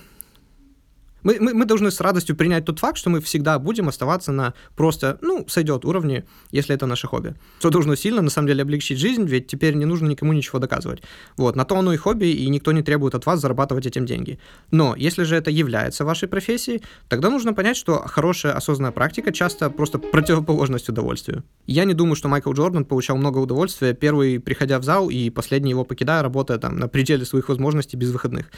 мы, 1.24 1.38
мы, 1.40 1.54
мы 1.54 1.66
должны 1.66 1.92
с 1.92 2.00
радостью 2.02 2.36
принять 2.36 2.66
тот 2.66 2.80
факт, 2.80 2.98
что 2.98 3.10
мы 3.10 3.22
всегда 3.22 3.60
будем 3.60 3.88
оставаться 3.90 4.32
на 4.32 4.54
просто, 4.76 5.18
ну, 5.22 5.46
сойдет 5.48 5.86
уровне, 5.86 6.26
если 6.52 6.76
это 6.76 6.86
наше 6.86 7.08
хобби. 7.08 7.36
Что 7.60 7.70
должно 7.70 7.96
сильно, 7.96 8.22
на 8.22 8.30
самом 8.30 8.48
деле, 8.48 8.64
облегчить 8.64 9.00
жизнь, 9.00 9.26
ведь 9.26 9.48
теперь 9.48 9.74
не 9.76 9.86
нужно 9.86 10.08
никому 10.08 10.34
ничего 10.34 10.60
доказывать. 10.60 11.02
Вот, 11.38 11.56
на 11.56 11.66
то 11.66 11.78
оно 11.78 11.94
и 11.94 11.98
хобби, 11.98 12.28
и 12.28 12.48
никто 12.50 12.72
не 12.72 12.84
требует 12.84 13.16
от 13.16 13.26
вас 13.26 13.42
зарабатывать 13.42 13.86
этим 13.86 14.06
деньги. 14.06 14.40
Но 14.72 14.96
если 14.96 15.24
же 15.24 15.36
это 15.36 15.52
является 15.52 16.06
вашей 16.06 16.28
профессией, 16.28 16.82
тогда 17.08 17.30
нужно 17.30 17.54
понять, 17.54 17.78
что 17.78 18.00
хорошая 18.06 18.54
осознанная 18.54 18.92
практика 18.92 19.32
часто 19.32 19.70
просто 19.70 20.00
противоположность 20.00 20.90
удовольствию. 20.90 21.44
Я 21.66 21.86
не 21.86 21.94
думаю, 21.94 22.16
что 22.16 22.28
Майкл 22.28 22.54
Джордан 22.54 22.86
получал 22.86 23.18
много 23.18 23.40
удовольствия, 23.40 23.94
первый 23.94 24.40
приходя 24.40 24.80
в 24.80 24.84
зал 24.84 25.10
и 25.10 25.30
последний 25.30 25.72
его 25.72 25.84
покидая, 25.84 26.22
работая 26.22 26.58
там 26.58 26.78
на 26.78 26.88
пределе 26.88 27.26
своих 27.26 27.50
возможностей 27.50 27.98
без 27.98 28.12
выходных. 28.12 28.52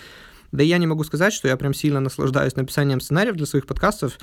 Да 0.52 0.64
и 0.64 0.68
я 0.68 0.78
не 0.78 0.88
могу 0.88 1.04
сказать, 1.04 1.34
что 1.34 1.48
я 1.48 1.58
прям 1.58 1.74
сильно 1.74 2.00
наслаждаюсь 2.00 2.56
написанием 2.56 3.00
сценариев 3.00 3.36
для 3.36 3.46
своих 3.46 3.66
подкастов. 3.66 4.18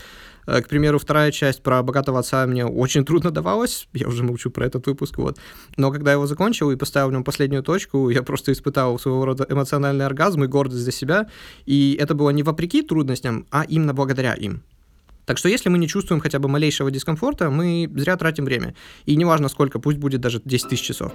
Э, 0.47 0.61
к 0.61 0.69
примеру, 0.69 0.99
вторая 0.99 1.33
часть 1.33 1.63
про 1.63 1.83
богатого 1.83 2.19
отца 2.19 2.47
мне 2.47 2.67
очень 2.67 3.05
трудно 3.05 3.31
давалась. 3.31 3.89
Я 3.93 4.09
уже 4.09 4.23
молчу 4.23 4.51
про 4.51 4.67
этот 4.67 4.87
выпуск, 4.87 5.19
вот. 5.19 5.39
Но 5.77 5.91
когда 5.91 6.11
я 6.11 6.15
его 6.15 6.27
закончил 6.27 6.71
и 6.71 6.77
поставил 6.77 7.09
в 7.09 7.13
нем 7.13 7.25
последнюю 7.25 7.63
точку, 7.63 8.11
я 8.11 8.23
просто 8.23 8.53
испытал 8.53 8.99
своего 8.99 9.25
рода 9.25 9.47
эмоциональный 9.49 10.07
оргазм 10.07 10.45
и 10.45 10.47
гордость 10.47 10.83
за 10.83 10.93
себя. 10.93 11.29
И 11.67 11.97
это 11.99 12.15
было 12.15 12.31
не 12.31 12.43
вопреки 12.43 12.83
трудностям, 12.83 13.47
а 13.51 13.65
именно 13.65 13.95
благодаря 13.95 14.35
им. 14.35 14.63
Так 15.29 15.37
что 15.37 15.51
если 15.51 15.69
мы 15.69 15.77
не 15.77 15.87
чувствуем 15.87 16.23
хотя 16.23 16.39
бы 16.39 16.49
малейшего 16.49 16.91
дискомфорта, 16.91 17.51
мы 17.51 17.87
зря 17.97 18.17
тратим 18.17 18.47
время. 18.47 18.75
И 19.05 19.15
неважно 19.15 19.49
сколько, 19.49 19.79
пусть 19.79 19.99
будет 19.99 20.23
даже 20.23 20.41
10 20.43 20.71
тысяч 20.71 20.83
часов. 20.83 21.13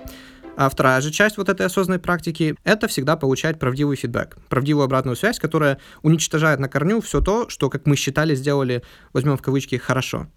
А 0.55 0.69
вторая 0.69 1.01
же 1.01 1.09
часть 1.09 1.37
вот 1.37 1.49
этой 1.49 1.65
осознанной 1.65 1.99
практики— 1.99 2.55
это 2.63 2.87
всегда 2.87 3.17
получать 3.17 3.57
правдивый 3.57 3.97
фидбэк, 3.97 4.37
правдивую 4.49 4.85
обратную 4.85 5.15
связь, 5.15 5.39
которая 5.39 5.79
уничтожает 6.03 6.59
на 6.59 6.69
корню 6.69 7.01
все 7.01 7.21
то, 7.21 7.49
что, 7.49 7.71
как 7.71 7.87
мы 7.87 7.95
считали, 7.95 8.35
сделали, 8.35 8.83
возьмем 9.13 9.35
в 9.35 9.41
кавычки, 9.41 9.77
хорошо. 9.77 10.27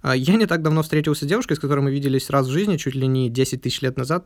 А 0.00 0.16
Я 0.16 0.36
не 0.36 0.46
так 0.46 0.62
давно 0.62 0.82
встретился 0.82 1.26
с 1.26 1.28
девушкой, 1.28 1.56
с 1.56 1.60
которой 1.60 1.80
мы 1.80 1.90
виделись 1.90 2.30
раз 2.30 2.46
в 2.46 2.50
жизни, 2.50 2.78
чуть 2.78 2.94
ли 2.94 3.06
не 3.06 3.28
10 3.28 3.60
тысяч 3.60 3.82
лет 3.82 3.98
назад. 3.98 4.24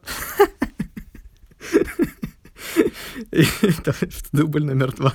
Дубль 4.33 4.65
номер 4.65 4.93
два. 4.93 5.15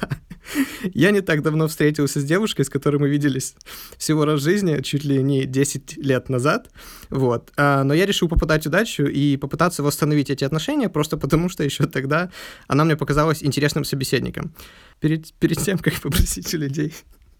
Я 0.93 1.11
не 1.11 1.21
так 1.21 1.41
давно 1.41 1.67
встретился 1.67 2.19
с 2.19 2.23
девушкой, 2.23 2.65
с 2.65 2.69
которой 2.69 2.97
мы 2.97 3.09
виделись 3.09 3.55
всего 3.97 4.25
раз 4.25 4.39
в 4.39 4.43
жизни, 4.43 4.81
чуть 4.81 5.03
ли 5.03 5.21
не 5.21 5.45
10 5.45 5.97
лет 5.97 6.29
назад. 6.29 6.69
Вот. 7.09 7.51
А, 7.57 7.83
но 7.83 7.93
я 7.93 8.05
решил 8.05 8.27
попытать 8.29 8.65
удачу 8.65 9.03
и 9.03 9.37
попытаться 9.37 9.83
восстановить 9.83 10.29
эти 10.29 10.43
отношения, 10.43 10.89
просто 10.89 11.17
потому 11.17 11.49
что 11.49 11.63
еще 11.63 11.85
тогда 11.85 12.31
она 12.67 12.85
мне 12.85 12.95
показалась 12.95 13.43
интересным 13.43 13.83
собеседником. 13.83 14.53
Перед, 14.99 15.33
перед 15.33 15.57
тем, 15.59 15.77
как 15.77 15.99
попросить 16.01 16.53
у 16.53 16.57
людей 16.57 16.93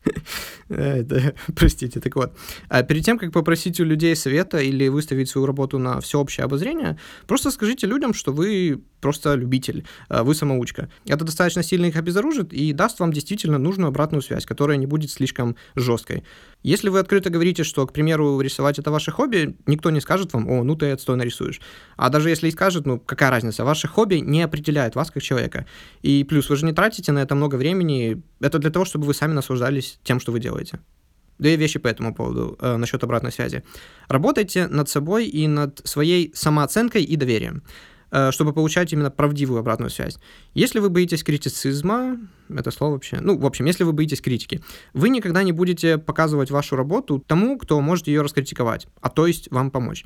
это, 0.69 1.33
простите, 1.55 1.99
так 1.99 2.15
вот. 2.15 2.33
А 2.69 2.83
перед 2.83 3.05
тем, 3.05 3.17
как 3.17 3.31
попросить 3.31 3.79
у 3.79 3.83
людей 3.83 4.15
совета 4.15 4.59
или 4.59 4.87
выставить 4.87 5.29
свою 5.29 5.47
работу 5.47 5.79
на 5.79 6.01
всеобщее 6.01 6.45
обозрение, 6.45 6.97
просто 7.27 7.51
скажите 7.51 7.87
людям, 7.87 8.13
что 8.13 8.31
вы 8.31 8.81
просто 9.01 9.35
любитель, 9.35 9.85
а, 10.09 10.23
вы 10.23 10.33
самоучка. 10.33 10.89
Это 11.05 11.23
достаточно 11.23 11.63
сильно 11.63 11.85
их 11.85 11.95
обезоружит 11.95 12.53
и 12.53 12.73
даст 12.73 12.99
вам 12.99 13.13
действительно 13.13 13.57
нужную 13.57 13.89
обратную 13.89 14.21
связь, 14.21 14.45
которая 14.45 14.77
не 14.77 14.87
будет 14.87 15.11
слишком 15.11 15.55
жесткой. 15.75 16.23
Если 16.63 16.89
вы 16.89 16.99
открыто 16.99 17.29
говорите, 17.29 17.63
что, 17.63 17.85
к 17.85 17.93
примеру, 17.93 18.41
рисовать 18.41 18.79
это 18.79 18.91
ваше 18.91 19.11
хобби, 19.11 19.55
никто 19.67 19.89
не 19.91 20.01
скажет 20.01 20.33
вам, 20.33 20.49
о, 20.49 20.63
ну 20.63 20.75
ты 20.75 20.91
отстойно 20.91 21.21
рисуешь. 21.21 21.61
А 21.95 22.09
даже 22.09 22.29
если 22.29 22.47
и 22.47 22.51
скажет, 22.51 22.85
ну 22.85 22.99
какая 22.99 23.29
разница, 23.29 23.63
ваше 23.63 23.87
хобби 23.87 24.15
не 24.15 24.41
определяет 24.41 24.95
вас 24.95 25.11
как 25.11 25.23
человека. 25.23 25.65
И 26.01 26.23
плюс 26.23 26.49
вы 26.49 26.55
же 26.55 26.65
не 26.65 26.73
тратите 26.73 27.11
на 27.11 27.19
это 27.19 27.35
много 27.35 27.55
времени, 27.55 28.21
это 28.39 28.59
для 28.59 28.71
того, 28.71 28.85
чтобы 28.85 29.05
вы 29.05 29.13
сами 29.13 29.33
наслаждались 29.33 29.96
тем, 30.03 30.19
что 30.19 30.31
вы 30.31 30.39
делаете. 30.39 30.79
Две 31.39 31.55
вещи 31.55 31.79
по 31.79 31.87
этому 31.87 32.15
поводу, 32.15 32.57
э, 32.59 32.77
насчет 32.77 33.03
обратной 33.03 33.31
связи. 33.31 33.63
Работайте 34.07 34.67
над 34.67 34.89
собой 34.89 35.27
и 35.27 35.47
над 35.47 35.81
своей 35.85 36.31
самооценкой 36.33 37.03
и 37.03 37.15
доверием. 37.15 37.63
Э, 38.09 38.31
чтобы 38.31 38.53
получать 38.53 38.93
именно 38.93 39.11
правдивую 39.11 39.59
обратную 39.59 39.89
связь. 39.89 40.17
Если 40.53 40.79
вы 40.79 40.89
боитесь 40.89 41.23
критицизма, 41.23 42.17
это 42.47 42.71
слово 42.71 42.93
вообще, 42.93 43.19
ну, 43.19 43.37
в 43.37 43.45
общем, 43.45 43.65
если 43.65 43.83
вы 43.83 43.91
боитесь 43.91 44.21
критики, 44.21 44.61
вы 44.93 45.09
никогда 45.09 45.43
не 45.43 45.51
будете 45.51 45.97
показывать 45.97 46.49
вашу 46.49 46.77
работу 46.77 47.19
тому, 47.19 47.57
кто 47.57 47.81
может 47.81 48.07
ее 48.07 48.21
раскритиковать, 48.21 48.87
а 49.01 49.09
то 49.09 49.27
есть 49.27 49.51
вам 49.51 49.71
помочь 49.71 50.05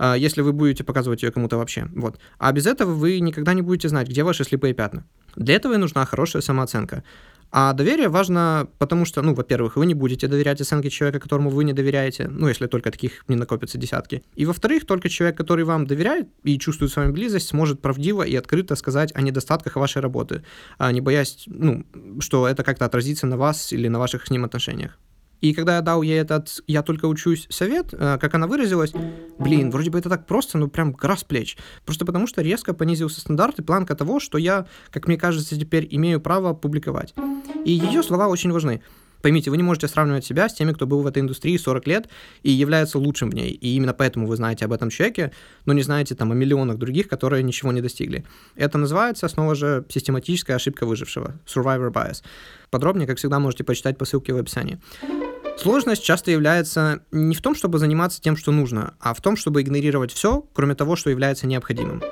э, 0.00 0.16
если 0.18 0.40
вы 0.40 0.52
будете 0.52 0.82
показывать 0.82 1.22
ее 1.22 1.30
кому-то 1.30 1.56
вообще. 1.56 1.86
Вот. 1.94 2.18
А 2.38 2.50
без 2.50 2.66
этого 2.66 2.92
вы 2.92 3.20
никогда 3.20 3.54
не 3.54 3.62
будете 3.62 3.88
знать, 3.88 4.08
где 4.08 4.24
ваши 4.24 4.42
слепые 4.42 4.74
пятна. 4.74 5.04
Для 5.36 5.54
этого 5.54 5.74
и 5.74 5.76
нужна 5.76 6.04
хорошая 6.04 6.42
самооценка. 6.42 7.04
А 7.50 7.72
доверие 7.72 8.08
важно, 8.08 8.68
потому 8.78 9.04
что, 9.04 9.22
ну, 9.22 9.34
во-первых, 9.34 9.76
вы 9.76 9.86
не 9.86 9.94
будете 9.94 10.28
доверять 10.28 10.60
оценке 10.60 10.90
человека, 10.90 11.20
которому 11.20 11.50
вы 11.50 11.64
не 11.64 11.72
доверяете, 11.72 12.28
ну, 12.28 12.48
если 12.48 12.66
только 12.66 12.90
таких 12.90 13.24
не 13.28 13.36
накопится 13.36 13.78
десятки. 13.78 14.22
И 14.34 14.44
во-вторых, 14.44 14.86
только 14.86 15.08
человек, 15.08 15.36
который 15.36 15.64
вам 15.64 15.86
доверяет 15.86 16.28
и 16.42 16.58
чувствует 16.58 16.92
с 16.92 16.96
вами 16.96 17.12
близость, 17.12 17.48
сможет 17.48 17.80
правдиво 17.80 18.22
и 18.22 18.36
открыто 18.36 18.76
сказать 18.76 19.12
о 19.14 19.22
недостатках 19.22 19.76
вашей 19.76 20.02
работы, 20.02 20.42
а 20.78 20.92
не 20.92 21.00
боясь, 21.00 21.44
ну, 21.46 21.84
что 22.20 22.46
это 22.46 22.62
как-то 22.64 22.84
отразится 22.84 23.26
на 23.26 23.36
вас 23.36 23.72
или 23.72 23.88
на 23.88 23.98
ваших 23.98 24.26
с 24.26 24.30
ним 24.30 24.44
отношениях. 24.44 24.98
И 25.40 25.52
когда 25.52 25.76
я 25.76 25.82
дал 25.82 26.02
ей 26.02 26.20
этот 26.20 26.62
«я 26.66 26.82
только 26.82 27.06
учусь» 27.06 27.46
совет, 27.50 27.92
э, 27.92 28.18
как 28.20 28.34
она 28.34 28.46
выразилась, 28.46 28.92
блин, 29.38 29.70
вроде 29.70 29.90
бы 29.90 29.98
это 29.98 30.08
так 30.08 30.26
просто, 30.26 30.58
ну 30.58 30.68
прям 30.68 30.92
гора 30.92 31.16
с 31.16 31.24
плеч. 31.24 31.56
Просто 31.84 32.04
потому 32.04 32.26
что 32.26 32.42
резко 32.42 32.74
понизился 32.74 33.20
стандарт 33.20 33.58
и 33.58 33.62
планка 33.62 33.94
того, 33.94 34.20
что 34.20 34.38
я, 34.38 34.66
как 34.90 35.06
мне 35.06 35.16
кажется, 35.16 35.58
теперь 35.58 35.86
имею 35.90 36.20
право 36.20 36.54
публиковать. 36.54 37.14
И 37.64 37.72
ее 37.72 38.02
слова 38.02 38.28
очень 38.28 38.52
важны. 38.52 38.82
Поймите, 39.22 39.50
вы 39.50 39.56
не 39.56 39.62
можете 39.62 39.88
сравнивать 39.88 40.24
себя 40.24 40.48
с 40.48 40.54
теми, 40.54 40.72
кто 40.72 40.86
был 40.86 41.02
в 41.02 41.06
этой 41.06 41.20
индустрии 41.20 41.56
40 41.56 41.86
лет 41.88 42.08
и 42.44 42.50
является 42.52 42.98
лучшим 42.98 43.30
в 43.30 43.34
ней. 43.34 43.50
И 43.50 43.74
именно 43.74 43.92
поэтому 43.92 44.26
вы 44.26 44.36
знаете 44.36 44.64
об 44.64 44.72
этом 44.72 44.90
человеке, 44.90 45.32
но 45.64 45.72
не 45.72 45.82
знаете 45.82 46.14
там 46.14 46.32
о 46.32 46.34
миллионах 46.34 46.78
других, 46.78 47.08
которые 47.08 47.42
ничего 47.42 47.72
не 47.72 47.80
достигли. 47.80 48.24
Это 48.54 48.78
называется 48.78 49.26
снова 49.28 49.54
же 49.54 49.84
систематическая 49.88 50.56
ошибка 50.56 50.86
выжившего. 50.86 51.34
Survivor 51.46 51.92
bias. 51.92 52.22
Подробнее, 52.70 53.06
как 53.06 53.18
всегда, 53.18 53.38
можете 53.38 53.64
почитать 53.64 53.98
по 53.98 54.04
ссылке 54.04 54.32
в 54.32 54.36
описании. 54.36 54.78
Сложность 55.56 56.04
часто 56.04 56.30
является 56.30 57.00
не 57.10 57.34
в 57.34 57.40
том, 57.40 57.54
чтобы 57.54 57.78
заниматься 57.78 58.20
тем, 58.20 58.36
что 58.36 58.52
нужно, 58.52 58.94
а 59.00 59.14
в 59.14 59.20
том, 59.20 59.36
чтобы 59.36 59.62
игнорировать 59.62 60.12
все, 60.12 60.44
кроме 60.52 60.74
того, 60.74 60.96
что 60.96 61.10
является 61.10 61.46
необходимым. 61.46 62.02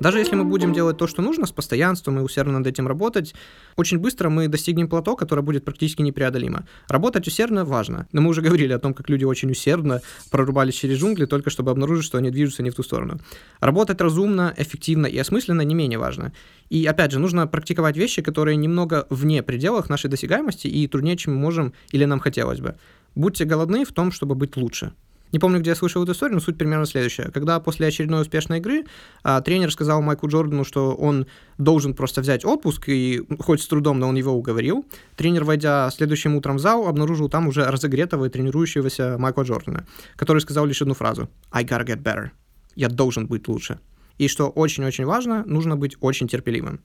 Даже 0.00 0.18
если 0.20 0.36
мы 0.36 0.44
будем 0.44 0.72
делать 0.72 0.96
то, 0.96 1.08
что 1.08 1.22
нужно, 1.22 1.46
с 1.46 1.52
постоянством 1.52 2.20
и 2.20 2.22
усердно 2.22 2.58
над 2.58 2.66
этим 2.68 2.86
работать, 2.86 3.34
очень 3.76 3.98
быстро 3.98 4.28
мы 4.28 4.46
достигнем 4.46 4.88
плато, 4.88 5.16
которое 5.16 5.42
будет 5.42 5.64
практически 5.64 6.02
непреодолимо. 6.02 6.66
Работать 6.88 7.26
усердно 7.26 7.64
важно. 7.64 8.06
Но 8.12 8.20
мы 8.20 8.30
уже 8.30 8.40
говорили 8.48 8.72
о 8.72 8.78
том, 8.78 8.94
как 8.94 9.08
люди 9.08 9.24
очень 9.24 9.50
усердно 9.50 10.00
прорубались 10.30 10.74
через 10.74 10.98
джунгли, 10.98 11.26
только 11.26 11.50
чтобы 11.50 11.72
обнаружить, 11.72 12.04
что 12.04 12.18
они 12.18 12.30
движутся 12.30 12.62
не 12.62 12.70
в 12.70 12.74
ту 12.74 12.82
сторону. 12.84 13.18
Работать 13.60 14.00
разумно, 14.00 14.54
эффективно 14.56 15.06
и 15.06 15.18
осмысленно 15.18 15.62
не 15.62 15.74
менее 15.74 15.98
важно. 15.98 16.32
И 16.70 16.84
опять 16.86 17.10
же, 17.10 17.18
нужно 17.18 17.46
практиковать 17.46 17.96
вещи, 17.96 18.22
которые 18.22 18.56
немного 18.56 19.06
вне 19.10 19.42
пределах 19.42 19.88
нашей 19.88 20.10
досягаемости 20.10 20.68
и 20.68 20.86
труднее, 20.86 21.16
чем 21.16 21.34
мы 21.34 21.40
можем 21.40 21.72
или 21.90 22.04
нам 22.04 22.20
хотелось 22.20 22.60
бы. 22.60 22.76
Будьте 23.16 23.44
голодны 23.44 23.84
в 23.84 23.92
том, 23.92 24.12
чтобы 24.12 24.36
быть 24.36 24.56
лучше. 24.56 24.92
Не 25.32 25.38
помню, 25.38 25.60
где 25.60 25.70
я 25.70 25.76
слышал 25.76 26.02
эту 26.02 26.12
историю, 26.12 26.36
но 26.36 26.40
суть 26.40 26.56
примерно 26.56 26.86
следующая. 26.86 27.30
Когда 27.30 27.60
после 27.60 27.86
очередной 27.86 28.22
успешной 28.22 28.58
игры 28.58 28.84
а, 29.22 29.40
тренер 29.40 29.70
сказал 29.72 30.00
Майку 30.00 30.28
Джордану, 30.28 30.64
что 30.64 30.94
он 30.94 31.26
должен 31.58 31.94
просто 31.94 32.20
взять 32.20 32.44
отпуск, 32.44 32.88
и 32.88 33.22
хоть 33.38 33.60
с 33.60 33.68
трудом, 33.68 33.98
но 33.98 34.08
он 34.08 34.16
его 34.16 34.32
уговорил, 34.32 34.86
тренер, 35.16 35.44
войдя 35.44 35.90
следующим 35.90 36.34
утром 36.34 36.56
в 36.56 36.60
зал, 36.60 36.86
обнаружил 36.86 37.28
там 37.28 37.48
уже 37.48 37.64
разогретого 37.64 38.26
и 38.26 38.30
тренирующегося 38.30 39.16
Майкла 39.18 39.42
Джордана, 39.42 39.86
который 40.16 40.40
сказал 40.40 40.66
лишь 40.66 40.80
одну 40.80 40.94
фразу 40.94 41.28
«I 41.50 41.64
gotta 41.64 41.84
get 41.84 42.02
better». 42.02 42.30
«Я 42.74 42.88
должен 42.88 43.26
быть 43.26 43.48
лучше». 43.48 43.80
И 44.18 44.28
что 44.28 44.48
очень-очень 44.48 45.04
важно, 45.04 45.44
нужно 45.46 45.76
быть 45.76 45.96
очень 46.00 46.26
терпеливым. 46.26 46.80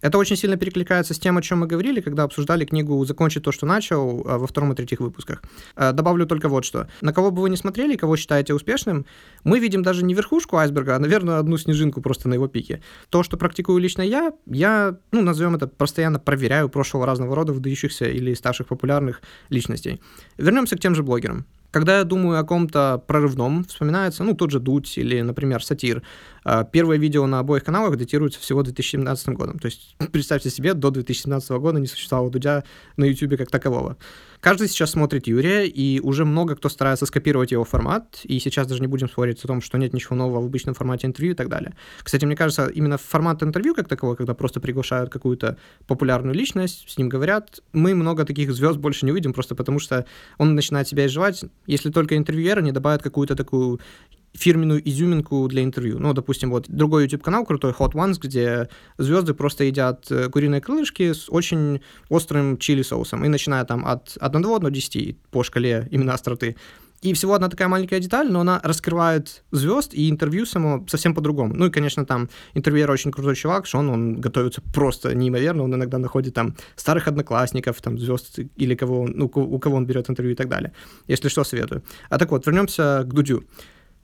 Это 0.00 0.18
очень 0.18 0.36
сильно 0.36 0.56
перекликается 0.56 1.14
с 1.14 1.18
тем, 1.18 1.36
о 1.36 1.42
чем 1.42 1.60
мы 1.60 1.66
говорили, 1.66 2.00
когда 2.00 2.22
обсуждали 2.22 2.64
книгу 2.64 3.04
«Закончить 3.04 3.42
то, 3.42 3.52
что 3.52 3.66
начал» 3.66 4.24
а, 4.26 4.38
во 4.38 4.46
втором 4.46 4.72
и 4.72 4.76
третьих 4.76 5.00
выпусках. 5.00 5.42
А, 5.76 5.92
добавлю 5.92 6.26
только 6.26 6.48
вот 6.48 6.64
что. 6.64 6.88
На 7.00 7.12
кого 7.12 7.30
бы 7.30 7.42
вы 7.42 7.50
ни 7.50 7.56
смотрели, 7.56 7.96
кого 7.96 8.16
считаете 8.16 8.54
успешным, 8.54 9.04
мы 9.44 9.58
видим 9.58 9.82
даже 9.82 10.04
не 10.04 10.14
верхушку 10.14 10.56
айсберга, 10.56 10.96
а, 10.96 10.98
наверное, 10.98 11.38
одну 11.38 11.58
снежинку 11.58 12.00
просто 12.00 12.28
на 12.28 12.34
его 12.34 12.48
пике. 12.48 12.82
То, 13.10 13.22
что 13.22 13.36
практикую 13.36 13.78
лично 13.78 14.02
я, 14.02 14.32
я, 14.46 14.96
ну, 15.12 15.22
назовем 15.22 15.54
это, 15.54 15.66
постоянно 15.66 16.18
проверяю 16.18 16.68
прошлого 16.68 17.06
разного 17.06 17.36
рода 17.36 17.52
выдающихся 17.52 18.06
или 18.06 18.34
ставших 18.34 18.68
популярных 18.68 19.20
личностей. 19.50 20.00
Вернемся 20.38 20.76
к 20.76 20.80
тем 20.80 20.94
же 20.94 21.02
блогерам. 21.02 21.46
Когда 21.70 21.98
я 21.98 22.04
думаю 22.04 22.40
о 22.40 22.44
ком-то 22.44 23.02
прорывном, 23.06 23.64
вспоминается, 23.64 24.24
ну, 24.24 24.34
тот 24.34 24.50
же 24.50 24.58
Дудь 24.58 24.98
или, 24.98 25.20
например, 25.20 25.62
Сатир. 25.62 26.02
А, 26.44 26.64
первое 26.64 26.98
видео 26.98 27.26
на 27.26 27.40
обоих 27.40 27.64
каналах 27.64 27.96
датируется 27.96 28.40
всего 28.40 28.62
2017 28.62 29.28
годом. 29.30 29.58
То 29.58 29.66
есть, 29.66 29.96
представьте 30.12 30.50
себе, 30.50 30.74
до 30.74 30.90
2017 30.90 31.50
года 31.52 31.78
не 31.78 31.86
существовало 31.86 32.30
Дудя 32.30 32.64
на 32.96 33.04
YouTube 33.04 33.36
как 33.36 33.50
такового. 33.50 33.96
Каждый 34.40 34.68
сейчас 34.68 34.92
смотрит 34.92 35.26
Юрия, 35.26 35.66
и 35.66 36.00
уже 36.00 36.24
много 36.24 36.56
кто 36.56 36.70
старается 36.70 37.04
скопировать 37.04 37.52
его 37.52 37.64
формат, 37.64 38.20
и 38.24 38.38
сейчас 38.40 38.66
даже 38.66 38.80
не 38.80 38.86
будем 38.86 39.06
спорить 39.06 39.44
о 39.44 39.46
том, 39.46 39.60
что 39.60 39.76
нет 39.76 39.92
ничего 39.92 40.16
нового 40.16 40.40
в 40.40 40.46
обычном 40.46 40.74
формате 40.74 41.06
интервью 41.06 41.32
и 41.32 41.36
так 41.36 41.50
далее. 41.50 41.74
Кстати, 42.02 42.24
мне 42.24 42.36
кажется, 42.36 42.66
именно 42.68 42.96
формат 42.96 43.42
интервью 43.42 43.74
как 43.74 43.86
такового, 43.86 44.16
когда 44.16 44.32
просто 44.32 44.58
приглашают 44.60 45.10
какую-то 45.10 45.58
популярную 45.86 46.34
личность, 46.34 46.88
с 46.88 46.96
ним 46.96 47.10
говорят, 47.10 47.60
мы 47.74 47.94
много 47.94 48.24
таких 48.24 48.50
звезд 48.54 48.78
больше 48.78 49.04
не 49.04 49.12
увидим, 49.12 49.34
просто 49.34 49.54
потому 49.54 49.78
что 49.78 50.06
он 50.38 50.54
начинает 50.54 50.88
себя 50.88 51.04
изживать, 51.04 51.44
если 51.66 51.90
только 51.90 52.16
интервьюеры 52.16 52.62
не 52.62 52.72
добавят 52.72 53.02
какую-то 53.02 53.36
такую 53.36 53.78
фирменную 54.32 54.86
изюминку 54.88 55.46
для 55.48 55.62
интервью. 55.62 55.98
Ну, 55.98 56.12
допустим, 56.12 56.50
вот 56.50 56.66
другой 56.68 57.04
YouTube-канал 57.04 57.44
крутой, 57.44 57.72
Hot 57.72 57.92
Ones, 57.92 58.18
где 58.20 58.68
звезды 58.98 59.34
просто 59.34 59.64
едят 59.64 60.10
э, 60.10 60.28
куриные 60.28 60.60
крылышки 60.60 61.12
с 61.12 61.28
очень 61.28 61.80
острым 62.08 62.56
чили-соусом, 62.56 63.24
и 63.24 63.28
начиная 63.28 63.64
там 63.64 63.84
от 63.86 64.16
1 64.20 64.42
до 64.42 64.68
10 64.68 65.18
по 65.30 65.42
шкале 65.42 65.88
именно 65.90 66.14
остроты. 66.14 66.56
И 67.02 67.14
всего 67.14 67.32
одна 67.32 67.48
такая 67.48 67.68
маленькая 67.68 67.98
деталь, 67.98 68.30
но 68.30 68.40
она 68.40 68.60
раскрывает 68.62 69.42
звезд 69.52 69.94
и 69.94 70.10
интервью 70.10 70.44
само 70.44 70.84
совсем 70.86 71.14
по-другому. 71.14 71.54
Ну 71.54 71.66
и, 71.66 71.70
конечно, 71.70 72.04
там 72.04 72.28
интервьюер 72.52 72.90
очень 72.90 73.10
крутой 73.10 73.36
чувак, 73.36 73.66
Шон, 73.66 73.88
он 73.88 74.20
готовится 74.20 74.60
просто 74.74 75.14
неимоверно, 75.14 75.62
он 75.62 75.74
иногда 75.74 75.96
находит 75.96 76.34
там 76.34 76.56
старых 76.76 77.08
одноклассников, 77.08 77.80
там 77.80 77.98
звезд 77.98 78.38
или 78.56 78.74
кого, 78.74 79.06
ну, 79.06 79.30
у 79.34 79.58
кого 79.58 79.76
он 79.76 79.86
берет 79.86 80.10
интервью 80.10 80.34
и 80.34 80.36
так 80.36 80.48
далее. 80.48 80.74
Если 81.08 81.28
что, 81.28 81.42
советую. 81.42 81.82
А 82.10 82.18
так 82.18 82.30
вот, 82.30 82.46
вернемся 82.46 83.02
к 83.06 83.14
Дудю. 83.14 83.44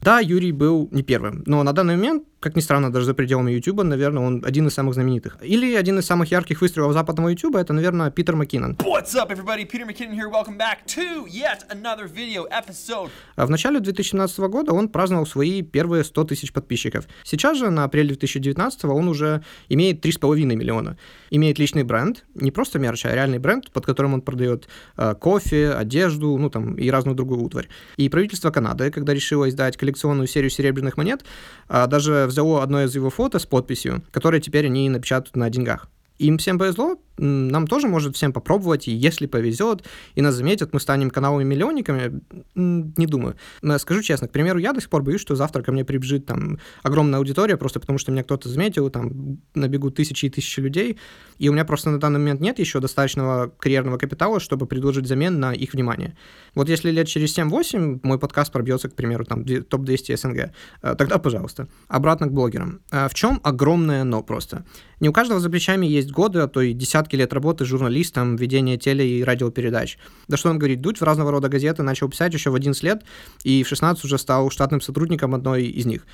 Да, 0.01 0.20
Юрий 0.20 0.53
был 0.53 0.88
не 0.92 1.03
первым, 1.03 1.42
но 1.47 1.62
на 1.62 1.72
данный 1.72 1.97
момент 1.97 2.24
как 2.47 2.55
ни 2.55 2.61
странно, 2.61 2.92
даже 2.92 3.07
за 3.07 3.14
пределами 3.14 3.51
YouTube, 3.51 3.82
наверное, 3.82 4.22
он 4.22 4.44
один 4.47 4.68
из 4.68 4.74
самых 4.74 4.94
знаменитых. 4.94 5.38
Или 5.42 5.74
один 5.74 5.99
из 5.99 6.07
самых 6.07 6.30
ярких 6.30 6.61
выстрелов 6.61 6.92
западного 6.92 7.30
YouTube, 7.30 7.57
это, 7.57 7.72
наверное, 7.72 8.11
Питер 8.11 8.36
Маккинон. 8.36 8.76
What's 8.84 9.16
up, 9.16 9.30
everybody? 9.30 9.64
Peter 9.68 9.84
McKinnon 9.84 10.14
here. 10.14 10.30
Welcome 10.30 10.57
back 10.57 10.86
to 10.86 11.26
yet 11.26 11.64
another 11.70 12.07
video 12.07 12.47
episode. 12.51 13.11
А 13.34 13.47
В 13.47 13.51
начале 13.51 13.80
2017 13.80 14.38
года 14.38 14.72
он 14.72 14.90
праздновал 14.90 15.26
свои 15.26 15.62
первые 15.62 16.05
100 16.05 16.24
тысяч 16.24 16.53
подписчиков. 16.53 17.09
Сейчас 17.24 17.59
же, 17.59 17.70
на 17.70 17.82
апреле 17.82 18.09
2019 18.11 18.84
он 18.84 19.09
уже 19.09 19.42
имеет 19.68 20.05
3,5 20.05 20.44
миллиона. 20.44 20.97
Имеет 21.30 21.59
личный 21.59 21.82
бренд, 21.82 22.24
не 22.34 22.53
просто 22.53 22.78
мерч, 22.78 23.07
а 23.07 23.14
реальный 23.14 23.38
бренд, 23.38 23.72
под 23.72 23.86
которым 23.86 24.14
он 24.14 24.20
продает 24.20 24.68
э, 24.97 25.14
кофе, 25.14 25.70
одежду, 25.70 26.38
ну 26.38 26.49
там 26.51 26.74
и 26.74 26.90
разную 26.90 27.16
другую 27.16 27.42
утварь. 27.42 27.68
И 27.97 28.09
правительство 28.09 28.51
Канады, 28.51 28.92
когда 28.92 29.14
решило 29.14 29.49
издать 29.49 29.76
коллекционную 29.87 30.26
серию 30.26 30.51
серебряных 30.51 30.97
монет, 30.97 31.24
а, 31.68 31.87
даже 31.87 32.26
взяло 32.26 32.62
одно 32.62 32.82
из 32.82 32.95
его 32.95 33.09
фото 33.11 33.39
с 33.39 33.47
подписью, 33.47 34.03
которое 34.11 34.41
теперь 34.41 34.66
они 34.66 34.89
напечатают 34.89 35.37
на 35.37 35.49
деньгах. 35.49 35.89
Им 36.18 36.38
всем 36.38 36.58
повезло, 36.58 36.96
нам 37.18 37.66
тоже 37.66 37.88
может 37.88 38.14
всем 38.14 38.32
попробовать, 38.32 38.88
и 38.88 38.92
если 38.92 39.26
повезет, 39.26 39.84
и 40.14 40.20
нас 40.22 40.34
заметят, 40.34 40.72
мы 40.72 40.80
станем 40.80 41.10
каналами-миллионниками, 41.10 42.20
не 42.54 43.06
думаю. 43.06 43.36
Но 43.62 43.78
скажу 43.78 44.02
честно, 44.02 44.28
к 44.28 44.32
примеру, 44.32 44.58
я 44.58 44.72
до 44.72 44.80
сих 44.80 44.90
пор 44.90 45.02
боюсь, 45.02 45.20
что 45.20 45.34
завтра 45.34 45.62
ко 45.62 45.72
мне 45.72 45.84
прибежит 45.84 46.26
там 46.26 46.58
огромная 46.82 47.18
аудитория, 47.18 47.56
просто 47.56 47.80
потому 47.80 47.98
что 47.98 48.12
меня 48.12 48.22
кто-то 48.22 48.48
заметил, 48.48 48.90
там 48.90 49.38
набегут 49.54 49.94
тысячи 49.94 50.26
и 50.26 50.30
тысячи 50.30 50.60
людей, 50.60 50.98
и 51.38 51.48
у 51.48 51.52
меня 51.52 51.64
просто 51.64 51.90
на 51.90 51.98
данный 51.98 52.18
момент 52.18 52.40
нет 52.40 52.58
еще 52.58 52.80
достаточного 52.80 53.48
карьерного 53.58 53.98
капитала, 53.98 54.40
чтобы 54.40 54.66
предложить 54.66 55.06
замен 55.06 55.40
на 55.40 55.52
их 55.54 55.72
внимание. 55.72 56.16
Вот 56.54 56.68
если 56.68 56.90
лет 56.90 57.08
через 57.08 57.36
7-8 57.36 58.00
мой 58.02 58.18
подкаст 58.18 58.52
пробьется, 58.52 58.88
к 58.88 58.94
примеру, 58.94 59.24
там 59.24 59.44
две- 59.44 59.62
топ-200 59.62 60.16
СНГ, 60.16 60.52
э, 60.82 60.94
тогда 60.96 61.18
пожалуйста. 61.18 61.68
Обратно 61.88 62.26
к 62.26 62.32
блогерам. 62.32 62.80
Э, 62.90 63.08
В 63.08 63.14
чем 63.14 63.40
огромное 63.42 64.04
но 64.04 64.22
просто? 64.22 64.64
Не 65.00 65.08
у 65.08 65.12
каждого 65.12 65.40
за 65.40 65.50
плечами 65.50 65.86
есть 65.86 66.05
годы, 66.11 66.40
а 66.40 66.48
то 66.48 66.61
и 66.61 66.72
десятки 66.72 67.16
лет 67.16 67.32
работы 67.32 67.64
журналистом, 67.64 68.36
ведения 68.36 68.76
теле- 68.76 69.09
и 69.09 69.22
радиопередач. 69.22 69.98
Да 70.28 70.36
что 70.36 70.50
он 70.50 70.59
говорит, 70.59 70.80
Дудь 70.80 71.00
в 71.00 71.04
разного 71.04 71.30
рода 71.30 71.48
газеты 71.48 71.82
начал 71.82 72.09
писать 72.09 72.32
еще 72.34 72.50
в 72.50 72.54
11 72.54 72.82
лет, 72.82 73.02
и 73.44 73.62
в 73.62 73.68
16 73.68 74.04
уже 74.04 74.18
стал 74.18 74.50
штатным 74.50 74.80
сотрудником 74.80 75.34
одной 75.34 75.64
из 75.64 75.86
них, 75.86 76.07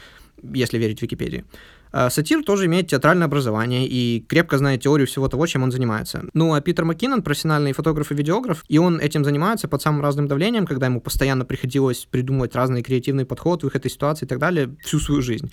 если 0.43 0.79
верить 0.79 1.03
Википедии. 1.03 1.45
А 1.93 2.09
Сатир 2.09 2.43
тоже 2.43 2.67
имеет 2.67 2.89
театральное 2.89 3.27
образование 3.27 3.87
и 3.87 4.25
крепко 4.27 4.57
знает 4.57 4.81
теорию 4.81 5.07
всего 5.07 5.29
того, 5.29 5.47
чем 5.47 5.63
он 5.63 5.71
занимается. 5.71 6.25
Ну, 6.33 6.55
а 6.55 6.61
Питер 6.61 6.87
Маккинон 6.87 7.23
профессиональный 7.23 7.73
фотограф 7.73 8.11
и 8.11 8.15
видеограф, 8.15 8.65
и 8.69 8.79
он 8.79 8.99
этим 8.99 9.25
занимается 9.25 9.69
под 9.69 9.83
самым 9.83 10.01
разным 10.01 10.27
давлением, 10.27 10.67
когда 10.67 10.87
ему 10.87 11.01
постоянно 11.03 11.45
приходилось 11.45 12.07
придумывать 12.11 12.55
разные 12.55 12.83
креативные 12.83 13.27
подходы, 13.27 13.67
выход 13.67 13.85
из 13.85 13.93
ситуации 13.93 14.25
и 14.25 14.29
так 14.29 14.39
далее 14.39 14.75
всю 14.83 14.99
свою 15.01 15.21
жизнь. 15.21 15.53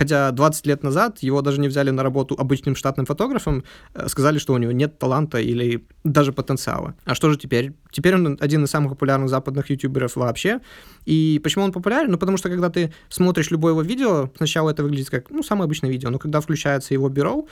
Хотя 0.00 0.30
20 0.30 0.66
лет 0.66 0.82
назад 0.82 1.18
его 1.18 1.42
даже 1.42 1.60
не 1.60 1.68
взяли 1.68 1.90
на 1.90 2.02
работу 2.02 2.34
обычным 2.38 2.74
штатным 2.74 3.04
фотографом, 3.04 3.64
э, 3.92 4.08
сказали, 4.08 4.38
что 4.38 4.54
у 4.54 4.58
него 4.58 4.72
нет 4.72 4.98
таланта 4.98 5.38
или 5.38 5.84
даже 6.04 6.32
потенциала. 6.32 6.94
А 7.04 7.14
что 7.14 7.30
же 7.30 7.36
теперь? 7.36 7.74
Теперь 7.90 8.14
он 8.14 8.38
один 8.40 8.64
из 8.64 8.70
самых 8.70 8.92
популярных 8.92 9.28
западных 9.28 9.68
ютуберов 9.68 10.16
вообще. 10.16 10.60
И 11.04 11.38
почему 11.44 11.64
он 11.64 11.72
популярен? 11.72 12.10
Ну, 12.10 12.16
потому 12.16 12.38
что 12.38 12.48
когда 12.48 12.70
ты 12.70 12.94
смотришь 13.10 13.50
любое 13.50 13.72
его 13.72 13.82
видео, 13.82 14.30
сначала 14.38 14.70
это 14.70 14.82
выглядит 14.82 15.10
как, 15.10 15.28
ну, 15.28 15.42
самое 15.42 15.64
обычное 15.64 15.90
видео, 15.90 16.08
но 16.08 16.18
когда 16.18 16.40
включается 16.40 16.94
его 16.94 17.10
бюро, 17.10 17.46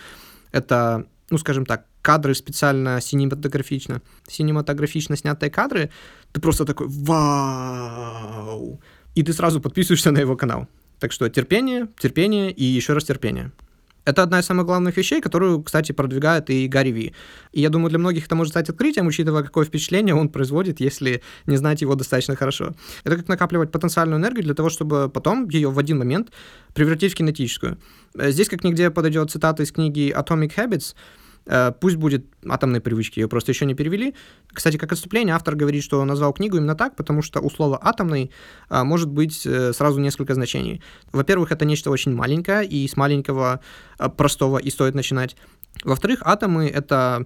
это, 0.51 1.05
ну, 1.29 1.37
скажем 1.37 1.67
так, 1.67 1.85
кадры 2.01 2.35
специально 2.35 2.99
синематографично, 3.03 4.01
синематографично 4.27 5.19
снятые 5.19 5.51
кадры, 5.51 5.91
ты 6.33 6.41
просто 6.41 6.65
такой 6.65 6.87
«Вау!» 6.89 8.81
И 9.15 9.23
ты 9.23 9.35
сразу 9.35 9.61
подписываешься 9.61 10.13
на 10.13 10.19
его 10.21 10.35
канал. 10.35 10.67
Так 11.01 11.13
что 11.13 11.29
терпение, 11.29 11.89
терпение 11.99 12.51
и 12.51 12.65
еще 12.65 12.93
раз 12.93 13.05
терпение. 13.05 13.53
Это 14.09 14.23
одна 14.23 14.41
из 14.41 14.47
самых 14.47 14.65
главных 14.65 14.97
вещей, 14.97 15.21
которую, 15.21 15.63
кстати, 15.63 15.93
продвигает 15.93 16.49
и 16.49 16.67
Гарри 16.67 16.93
Ви. 16.93 17.15
И 17.53 17.61
я 17.61 17.69
думаю, 17.69 17.91
для 17.91 17.99
многих 17.99 18.25
это 18.25 18.35
может 18.37 18.53
стать 18.53 18.71
открытием, 18.71 19.07
учитывая, 19.07 19.43
какое 19.43 19.67
впечатление 19.67 20.15
он 20.15 20.31
производит, 20.31 20.81
если 20.81 21.21
не 21.45 21.59
знать 21.59 21.83
его 21.83 21.95
достаточно 21.95 22.35
хорошо. 22.35 22.75
Это 23.05 23.19
как 23.19 23.29
накапливать 23.29 23.71
потенциальную 23.71 24.19
энергию 24.19 24.45
для 24.45 24.55
того, 24.55 24.71
чтобы 24.71 25.11
потом 25.11 25.47
ее 25.51 25.71
в 25.71 25.79
один 25.79 25.99
момент 25.99 26.33
превратить 26.73 27.13
в 27.13 27.17
кинетическую. 27.17 27.77
Э, 28.15 28.31
Здесь 28.31 28.49
как 28.49 28.65
нигде 28.65 28.91
подойдет 28.91 29.31
цитата 29.31 29.63
из 29.63 29.73
книги 29.73 30.11
Atomic 30.17 30.55
Habits, 30.57 30.95
Пусть 31.81 31.97
будет 31.97 32.27
атомные 32.47 32.81
привычки, 32.81 33.21
ее 33.21 33.29
просто 33.29 33.53
еще 33.53 33.65
не 33.65 33.75
перевели. 33.75 34.15
Кстати, 34.53 34.77
как 34.77 34.93
отступление, 34.93 35.35
автор 35.35 35.55
говорит, 35.55 35.83
что 35.83 36.05
назвал 36.05 36.33
книгу 36.33 36.57
именно 36.59 36.75
так, 36.75 36.95
потому 36.95 37.23
что 37.23 37.41
у 37.41 37.51
слова 37.51 37.79
«атомный» 37.81 38.31
а, 38.69 38.85
может 38.85 39.09
быть 39.09 39.47
э, 39.47 39.73
сразу 39.73 39.99
несколько 40.01 40.35
значений. 40.35 40.83
Во-первых, 41.13 41.51
это 41.51 41.65
нечто 41.65 41.91
очень 41.91 42.15
маленькое, 42.15 42.67
и 42.67 42.87
с 42.87 42.97
маленького 42.97 43.61
простого 44.17 44.59
и 44.59 44.71
стоит 44.71 44.95
начинать. 44.95 45.37
Во-вторых, 45.85 46.21
атомы— 46.25 46.69
это 46.75 47.25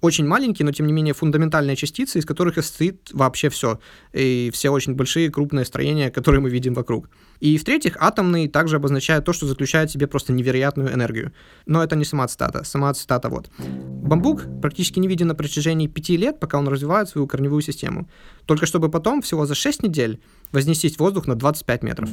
очень 0.00 0.26
маленькие, 0.26 0.66
но 0.66 0.72
тем 0.72 0.86
не 0.86 0.92
менее 0.92 1.14
фундаментальные 1.14 1.76
частицы, 1.76 2.18
из 2.18 2.26
которых 2.26 2.56
состоит 2.56 3.10
вообще 3.12 3.48
все. 3.48 3.80
И 4.12 4.50
все 4.52 4.70
очень 4.70 4.94
большие, 4.94 5.30
крупные 5.30 5.64
строения, 5.64 6.10
которые 6.10 6.40
мы 6.40 6.50
видим 6.50 6.74
вокруг. 6.74 7.08
И 7.40 7.58
в-третьих, 7.58 7.96
атомный 8.00 8.48
также 8.48 8.76
обозначает 8.76 9.24
то, 9.24 9.32
что 9.32 9.46
заключает 9.46 9.90
в 9.90 9.92
себе 9.92 10.06
просто 10.06 10.32
невероятную 10.32 10.92
энергию. 10.92 11.32
Но 11.66 11.82
это 11.82 11.96
не 11.96 12.04
сама 12.04 12.26
цитата. 12.28 12.64
Сама 12.64 12.92
цитата 12.94 13.28
вот. 13.28 13.50
Бамбук 13.58 14.44
практически 14.60 14.98
не 14.98 15.08
виден 15.08 15.28
на 15.28 15.34
протяжении 15.34 15.86
пяти 15.86 16.16
лет, 16.16 16.40
пока 16.40 16.58
он 16.58 16.68
развивает 16.68 17.08
свою 17.08 17.26
корневую 17.26 17.62
систему. 17.62 18.08
Только 18.46 18.66
чтобы 18.66 18.90
потом, 18.90 19.22
всего 19.22 19.46
за 19.46 19.54
6 19.54 19.82
недель, 19.82 20.20
вознестись 20.52 20.96
в 20.96 21.00
воздух 21.00 21.26
на 21.26 21.34
25 21.34 21.82
метров. 21.82 22.10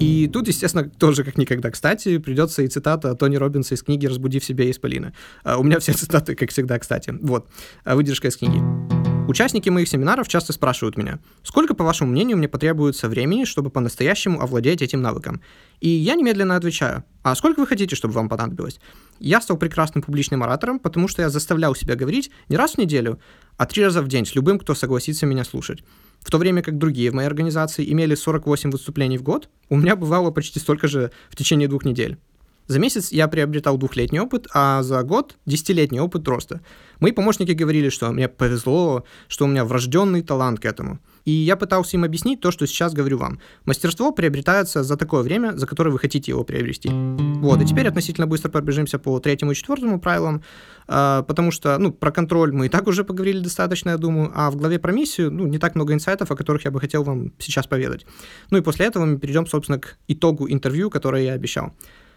И 0.00 0.28
тут, 0.32 0.48
естественно, 0.48 0.88
тоже 0.88 1.24
как 1.24 1.38
никогда, 1.38 1.70
кстати, 1.70 2.18
придется 2.18 2.62
и 2.62 2.68
цитата 2.68 3.14
Тони 3.14 3.36
Робинса 3.36 3.74
из 3.74 3.82
книги 3.82 4.06
«Разбуди 4.06 4.38
в 4.38 4.44
себе 4.44 4.70
исполина». 4.70 5.12
У 5.44 5.62
меня 5.62 5.78
все 5.78 5.92
цитаты, 5.92 6.34
как 6.34 6.50
всегда, 6.50 6.78
кстати. 6.78 7.14
Вот, 7.20 7.46
а, 7.84 7.94
выдержка 7.94 8.28
из 8.28 8.36
книги. 8.36 9.11
Участники 9.28 9.70
моих 9.70 9.88
семинаров 9.88 10.26
часто 10.26 10.52
спрашивают 10.52 10.96
меня, 10.96 11.20
сколько, 11.44 11.74
по 11.74 11.84
вашему 11.84 12.10
мнению, 12.10 12.36
мне 12.36 12.48
потребуется 12.48 13.08
времени, 13.08 13.44
чтобы 13.44 13.70
по-настоящему 13.70 14.40
овладеть 14.40 14.82
этим 14.82 15.00
навыком? 15.00 15.40
И 15.80 15.88
я 15.88 16.16
немедленно 16.16 16.56
отвечаю, 16.56 17.04
а 17.22 17.34
сколько 17.36 17.60
вы 17.60 17.68
хотите, 17.68 17.94
чтобы 17.94 18.14
вам 18.14 18.28
понадобилось? 18.28 18.80
Я 19.20 19.40
стал 19.40 19.56
прекрасным 19.56 20.02
публичным 20.02 20.42
оратором, 20.42 20.80
потому 20.80 21.06
что 21.06 21.22
я 21.22 21.30
заставлял 21.30 21.74
себя 21.76 21.94
говорить 21.94 22.32
не 22.48 22.56
раз 22.56 22.72
в 22.72 22.78
неделю, 22.78 23.20
а 23.56 23.66
три 23.66 23.84
раза 23.84 24.02
в 24.02 24.08
день 24.08 24.26
с 24.26 24.34
любым, 24.34 24.58
кто 24.58 24.74
согласится 24.74 25.24
меня 25.24 25.44
слушать. 25.44 25.84
В 26.20 26.30
то 26.30 26.38
время 26.38 26.62
как 26.62 26.76
другие 26.76 27.10
в 27.10 27.14
моей 27.14 27.28
организации 27.28 27.90
имели 27.90 28.16
48 28.16 28.70
выступлений 28.70 29.18
в 29.18 29.22
год, 29.22 29.48
у 29.68 29.76
меня 29.76 29.94
бывало 29.94 30.32
почти 30.32 30.58
столько 30.58 30.88
же 30.88 31.12
в 31.30 31.36
течение 31.36 31.68
двух 31.68 31.84
недель. 31.84 32.18
За 32.66 32.78
месяц 32.78 33.12
я 33.12 33.28
приобретал 33.28 33.76
двухлетний 33.76 34.20
опыт, 34.20 34.46
а 34.54 34.82
за 34.82 35.02
год— 35.02 35.36
десятилетний 35.46 36.00
опыт 36.00 36.26
роста. 36.28 36.60
Мои 37.00 37.12
помощники 37.12 37.50
говорили, 37.52 37.88
что 37.88 38.12
мне 38.12 38.28
повезло, 38.28 39.04
что 39.28 39.44
у 39.44 39.48
меня 39.48 39.64
врожденный 39.64 40.22
талант 40.22 40.60
к 40.60 40.64
этому. 40.64 41.00
И 41.24 41.30
я 41.30 41.56
пытался 41.56 41.96
им 41.96 42.04
объяснить 42.04 42.40
то, 42.40 42.50
что 42.50 42.66
сейчас 42.66 42.94
говорю 42.94 43.18
вам. 43.18 43.40
Мастерство 43.64 44.12
приобретается 44.12 44.82
за 44.82 44.96
такое 44.96 45.22
время, 45.22 45.56
за 45.56 45.66
которое 45.66 45.90
вы 45.90 45.98
хотите 45.98 46.32
его 46.32 46.44
приобрести. 46.44 46.88
Вот, 46.92 47.60
и 47.60 47.66
теперь 47.66 47.88
относительно 47.88 48.26
быстро 48.26 48.50
пробежимся 48.50 48.98
по 48.98 49.18
третьему 49.20 49.52
и 49.52 49.54
четвертому 49.54 50.00
правилам, 50.00 50.42
а, 50.86 51.22
потому 51.22 51.50
что, 51.50 51.78
ну, 51.78 51.92
про 51.92 52.10
контроль 52.10 52.52
мы 52.52 52.66
и 52.66 52.68
так 52.68 52.86
уже 52.86 53.04
поговорили 53.04 53.40
достаточно, 53.40 53.90
я 53.90 53.98
думаю, 53.98 54.32
а 54.34 54.50
в 54.50 54.56
главе 54.56 54.78
про 54.78 54.92
миссию, 54.92 55.30
ну, 55.30 55.46
не 55.46 55.58
так 55.58 55.74
много 55.74 55.92
инсайтов, 55.92 56.30
о 56.30 56.36
которых 56.36 56.64
я 56.64 56.70
бы 56.70 56.80
хотел 56.80 57.04
вам 57.04 57.32
сейчас 57.38 57.66
поведать. 57.66 58.06
Ну 58.50 58.58
и 58.58 58.60
после 58.60 58.86
этого 58.86 59.04
мы 59.04 59.18
перейдем, 59.18 59.46
собственно, 59.46 59.78
к 59.78 59.96
итогу 60.08 60.48
интервью, 60.48 60.90
которое 60.90 61.24
я 61.24 61.32
обещал. 61.34 61.72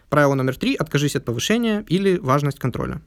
Правило 0.10 0.36
номер 0.36 0.56
три– 0.56 0.76
откажись 0.80 1.16
от 1.16 1.26
повышения 1.26 1.84
или 1.88 2.18
важность 2.18 2.60
контроля. 2.60 3.01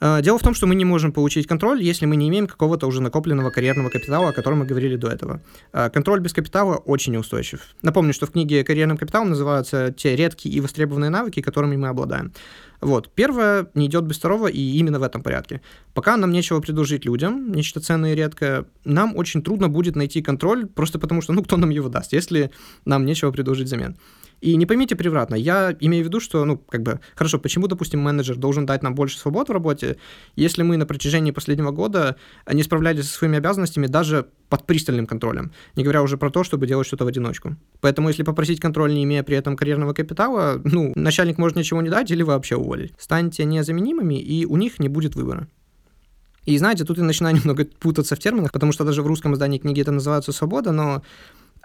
Э, 0.00 0.22
Дело 0.22 0.38
в 0.38 0.42
том, 0.42 0.54
что 0.54 0.66
мы 0.66 0.74
не 0.74 0.84
можем 0.84 1.12
получить 1.12 1.46
контроль, 1.46 1.82
если 1.82 2.06
мы 2.06 2.16
не 2.16 2.28
имеем 2.28 2.46
какого-то 2.46 2.86
уже 2.86 3.02
накопленного 3.02 3.50
карьерного 3.50 3.90
капитала, 3.90 4.28
о 4.28 4.32
котором 4.32 4.58
мы 4.58 4.66
говорили 4.66 4.96
до 4.96 5.08
этого. 5.08 5.40
Э, 5.72 5.90
Контроль 5.90 6.20
без 6.20 6.32
капитала 6.32 6.76
очень 6.76 7.12
неустойчив. 7.12 7.60
Напомню, 7.82 8.12
что 8.12 8.26
в 8.26 8.30
книге 8.30 8.64
«Карьерным 8.64 8.96
капиталом» 8.96 9.30
называются 9.30 9.92
те 9.92 10.16
редкие 10.16 10.54
и 10.54 10.60
востребованные 10.60 11.10
навыки, 11.10 11.42
которыми 11.42 11.76
мы 11.76 11.88
обладаем. 11.88 12.32
Вот. 12.80 13.12
Первое 13.14 13.66
не 13.74 13.86
идет 13.86 14.04
без 14.04 14.18
второго, 14.18 14.46
и 14.46 14.60
именно 14.78 15.00
в 15.00 15.02
этом 15.02 15.22
порядке. 15.22 15.60
Пока 15.94 16.16
нам 16.16 16.30
нечего 16.30 16.60
предложить 16.60 17.04
людям, 17.04 17.50
нечто 17.52 17.80
ценное 17.80 18.12
и 18.12 18.16
редкое, 18.16 18.66
нам 18.84 19.16
очень 19.16 19.42
трудно 19.42 19.68
будет 19.68 19.96
найти 19.96 20.22
контроль, 20.22 20.66
просто 20.66 21.00
потому 21.00 21.22
что, 21.22 21.32
ну, 21.32 21.42
кто 21.42 21.56
нам 21.56 21.70
его 21.70 21.88
даст, 21.88 22.12
если 22.12 22.50
нам 22.84 23.04
нечего 23.04 23.32
предложить 23.32 23.66
взамен. 23.66 23.96
И 24.40 24.56
не 24.56 24.66
поймите 24.66 24.94
превратно, 24.94 25.34
я 25.34 25.76
имею 25.80 26.04
в 26.04 26.06
виду, 26.06 26.20
что, 26.20 26.44
ну, 26.44 26.56
как 26.56 26.82
бы, 26.82 27.00
хорошо, 27.16 27.38
почему, 27.38 27.66
допустим, 27.66 28.00
менеджер 28.00 28.36
должен 28.36 28.66
дать 28.66 28.82
нам 28.82 28.94
больше 28.94 29.18
свобод 29.18 29.48
в 29.48 29.52
работе, 29.52 29.96
если 30.36 30.62
мы 30.62 30.76
на 30.76 30.86
протяжении 30.86 31.32
последнего 31.32 31.72
года 31.72 32.16
не 32.50 32.62
справлялись 32.62 33.08
со 33.08 33.14
своими 33.18 33.38
обязанностями 33.38 33.86
даже 33.86 34.26
под 34.48 34.64
пристальным 34.64 35.06
контролем, 35.06 35.52
не 35.74 35.82
говоря 35.82 36.02
уже 36.02 36.16
про 36.16 36.30
то, 36.30 36.44
чтобы 36.44 36.66
делать 36.66 36.86
что-то 36.86 37.04
в 37.04 37.08
одиночку. 37.08 37.56
Поэтому, 37.80 38.08
если 38.08 38.22
попросить 38.22 38.60
контроль, 38.60 38.94
не 38.94 39.04
имея 39.04 39.22
при 39.22 39.36
этом 39.36 39.56
карьерного 39.56 39.92
капитала, 39.92 40.60
ну, 40.64 40.92
начальник 40.94 41.38
может 41.38 41.56
ничего 41.56 41.82
не 41.82 41.90
дать 41.90 42.10
или 42.10 42.22
вообще 42.22 42.56
уволить. 42.56 42.92
Станьте 42.98 43.44
незаменимыми, 43.44 44.20
и 44.20 44.44
у 44.44 44.56
них 44.56 44.78
не 44.78 44.88
будет 44.88 45.16
выбора. 45.16 45.48
И 46.48 46.56
знаете, 46.56 46.84
тут 46.84 46.96
я 46.96 47.04
начинаю 47.04 47.36
немного 47.40 47.66
путаться 47.78 48.16
в 48.16 48.18
терминах, 48.18 48.52
потому 48.52 48.72
что 48.72 48.84
даже 48.84 49.02
в 49.02 49.06
русском 49.06 49.34
издании 49.34 49.58
книги 49.58 49.82
это 49.82 49.92
называется 49.92 50.32
«свобода», 50.32 50.72
но 50.72 51.02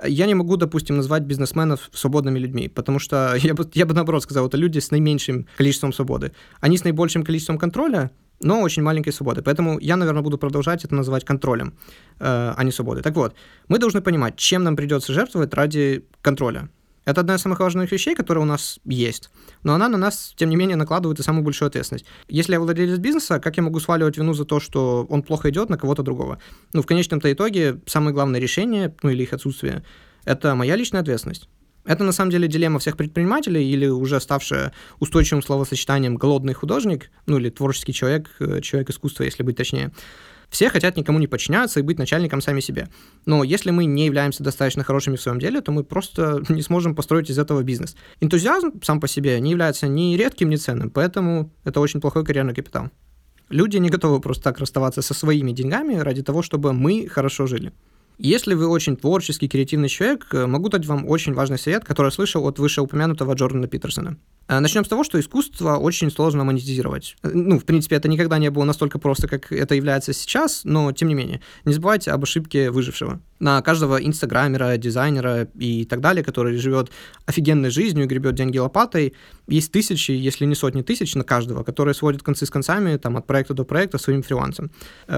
Я 0.05 0.25
не 0.25 0.35
могу, 0.35 0.57
допустим, 0.57 0.97
назвать 0.97 1.23
бизнесменов 1.23 1.89
свободными 1.93 2.39
людьми, 2.39 2.67
потому 2.67 2.99
что 2.99 3.35
я 3.39 3.53
бы, 3.53 3.69
я 3.73 3.85
бы 3.85 3.93
наоборот 3.93 4.23
сказал, 4.23 4.47
это 4.47 4.57
люди 4.57 4.79
с 4.79 4.91
наименьшим 4.91 5.47
количеством 5.57 5.93
свободы. 5.93 6.31
Они 6.59 6.77
с 6.77 6.83
наибольшим 6.83 7.23
количеством 7.23 7.57
контроля, 7.57 8.11
но 8.41 8.61
очень 8.61 8.83
маленькой 8.83 9.13
свободы. 9.13 9.41
Поэтому 9.41 9.79
я, 9.79 9.95
наверное, 9.95 10.21
буду 10.21 10.37
продолжать 10.37 10.85
это 10.85 10.95
называть 10.95 11.25
контролем, 11.25 11.73
э, 12.19 12.53
а 12.57 12.63
не 12.63 12.71
свободой. 12.71 13.03
Так 13.03 13.15
вот, 13.15 13.35
мы 13.67 13.79
должны 13.79 14.01
понимать, 14.01 14.35
чем 14.35 14.63
нам 14.63 14.75
придется 14.75 15.13
жертвовать 15.13 15.53
ради 15.53 16.05
контроля. 16.21 16.69
Это 17.05 17.21
одна 17.21 17.35
из 17.35 17.41
самых 17.41 17.59
важных 17.59 17.91
вещей, 17.91 18.15
которая 18.15 18.43
у 18.43 18.47
нас 18.47 18.79
есть. 18.85 19.29
Но 19.63 19.73
она 19.73 19.87
на 19.89 19.97
нас, 19.97 20.33
тем 20.35 20.49
не 20.49 20.55
менее, 20.55 20.75
накладывает 20.75 21.19
и 21.19 21.23
самую 21.23 21.43
большую 21.43 21.67
ответственность. 21.67 22.05
Если 22.27 22.53
я 22.53 22.59
владелец 22.59 22.97
бизнеса, 22.99 23.39
как 23.39 23.57
я 23.57 23.63
могу 23.63 23.79
сваливать 23.79 24.17
вину 24.17 24.33
за 24.33 24.45
то, 24.45 24.59
что 24.59 25.05
он 25.09 25.23
плохо 25.23 25.49
идет 25.49 25.69
на 25.69 25.77
кого-то 25.77 26.03
другого? 26.03 26.39
Ну, 26.73 26.81
в 26.81 26.85
конечном-то 26.85 27.31
итоге, 27.31 27.79
самое 27.85 28.13
главное 28.13 28.39
решение, 28.39 28.93
ну 29.03 29.09
или 29.09 29.23
их 29.23 29.33
отсутствие, 29.33 29.83
это 30.25 30.55
моя 30.55 30.75
личная 30.75 31.01
ответственность. 31.01 31.49
Это 31.85 32.05
на 32.05 32.13
самом 32.13 32.31
деле 32.31 32.47
дилемма 32.47 32.79
всех 32.79 32.95
предпринимателей 32.95 33.69
или 33.69 33.87
уже 33.87 34.19
ставшая 34.21 34.71
устойчивым 34.99 35.43
словосочетанием 35.43 36.15
голодный 36.15 36.53
художник, 36.53 37.11
ну 37.25 37.37
или 37.37 37.49
творческий 37.49 37.91
человек, 37.91 38.29
человек 38.61 38.89
искусства, 38.89 39.23
если 39.23 39.43
быть 39.43 39.57
точнее. 39.57 39.91
Все 40.53 40.69
хотят 40.69 40.97
никому 40.97 41.17
не 41.17 41.25
подчиняться 41.25 41.79
и 41.79 41.83
быть 41.83 41.97
начальником 41.97 42.39
сами 42.39 42.59
себе. 42.59 42.87
Но 43.25 43.43
если 43.43 43.71
мы 43.71 43.85
не 43.85 44.05
являемся 44.05 44.43
достаточно 44.43 44.83
хорошими 44.83 45.15
в 45.15 45.21
своем 45.21 45.39
деле, 45.39 45.61
то 45.61 45.71
мы 45.71 45.83
просто 45.83 46.43
не 46.49 46.61
сможем 46.61 46.93
построить 46.93 47.31
из 47.31 47.39
этого 47.39 47.63
бизнес. 47.63 47.95
Энтузиазм 48.21 48.79
сам 48.83 48.99
по 48.99 49.07
себе 49.07 49.39
не 49.39 49.49
является 49.49 49.87
ни 49.87 50.15
редким, 50.15 50.49
ни 50.49 50.55
ценным, 50.57 50.91
поэтому 50.91 51.51
это 51.63 51.79
очень 51.79 51.99
плохой 51.99 52.23
карьерный 52.23 52.53
капитал. 52.53 52.91
Люди 53.49 53.77
не 53.77 53.89
готовы 53.89 54.19
просто 54.19 54.43
так 54.43 54.59
расставаться 54.59 55.01
со 55.01 55.15
своими 55.15 55.53
деньгами 55.53 55.95
ради 55.95 56.21
того, 56.21 56.43
чтобы 56.43 56.71
мы 56.71 57.07
хорошо 57.07 57.47
жили. 57.47 57.73
Если 58.17 58.53
вы 58.53 58.67
очень 58.67 58.95
творческий, 58.95 59.47
креативный 59.47 59.89
человек, 59.89 60.27
э, 60.33 60.45
могу 60.45 60.69
дать 60.69 60.85
вам 60.85 61.07
очень 61.07 61.33
важный 61.33 61.57
совет, 61.57 61.83
который 61.83 62.07
я 62.07 62.11
слышал 62.11 62.47
от 62.47 62.59
вышеупомянутого 62.59 63.33
Джордана 63.33 63.67
Питерсона. 63.67 64.17
Э, 64.47 64.59
Начнем 64.59 64.85
с 64.85 64.87
того, 64.87 65.03
что 65.03 65.19
искусство 65.19 65.77
очень 65.77 66.11
сложно 66.11 66.43
монетизировать. 66.43 67.15
Э, 67.23 67.31
ну, 67.33 67.59
в 67.59 67.65
принципе, 67.65 67.95
это 67.95 68.07
никогда 68.07 68.37
не 68.37 68.51
было 68.51 68.65
настолько 68.65 68.99
просто, 68.99 69.27
как 69.27 69.51
это 69.51 69.75
является 69.75 70.13
сейчас, 70.13 70.61
но 70.63 70.91
тем 70.91 71.07
не 71.07 71.15
менее. 71.15 71.41
Не 71.65 71.73
забывайте 71.73 72.11
об 72.11 72.23
ошибке 72.23 72.69
выжившего. 72.69 73.19
На 73.43 73.61
каждого 73.61 73.97
инстаграмера, 73.97 74.77
дизайнера 74.77 75.49
и 75.59 75.83
так 75.83 75.99
далее, 75.99 76.23
который 76.23 76.55
живет 76.55 76.91
офигенной 77.25 77.71
жизнью 77.71 78.07
гребет 78.07 78.35
деньги 78.35 78.57
лопатой, 78.57 79.15
есть 79.47 79.69
тысячи, 79.69 80.11
если 80.11 80.45
не 80.45 80.55
сотни 80.55 80.81
тысяч 80.81 81.13
на 81.15 81.25
каждого, 81.25 81.63
которые 81.63 81.93
сводят 81.93 82.23
концы 82.23 82.45
с 82.45 82.49
концами 82.49 82.95
там, 82.95 83.17
от 83.17 83.27
проекта 83.27 83.53
до 83.53 83.65
проекта 83.65 83.97
своим 83.97 84.23
фрилансом. 84.23 84.71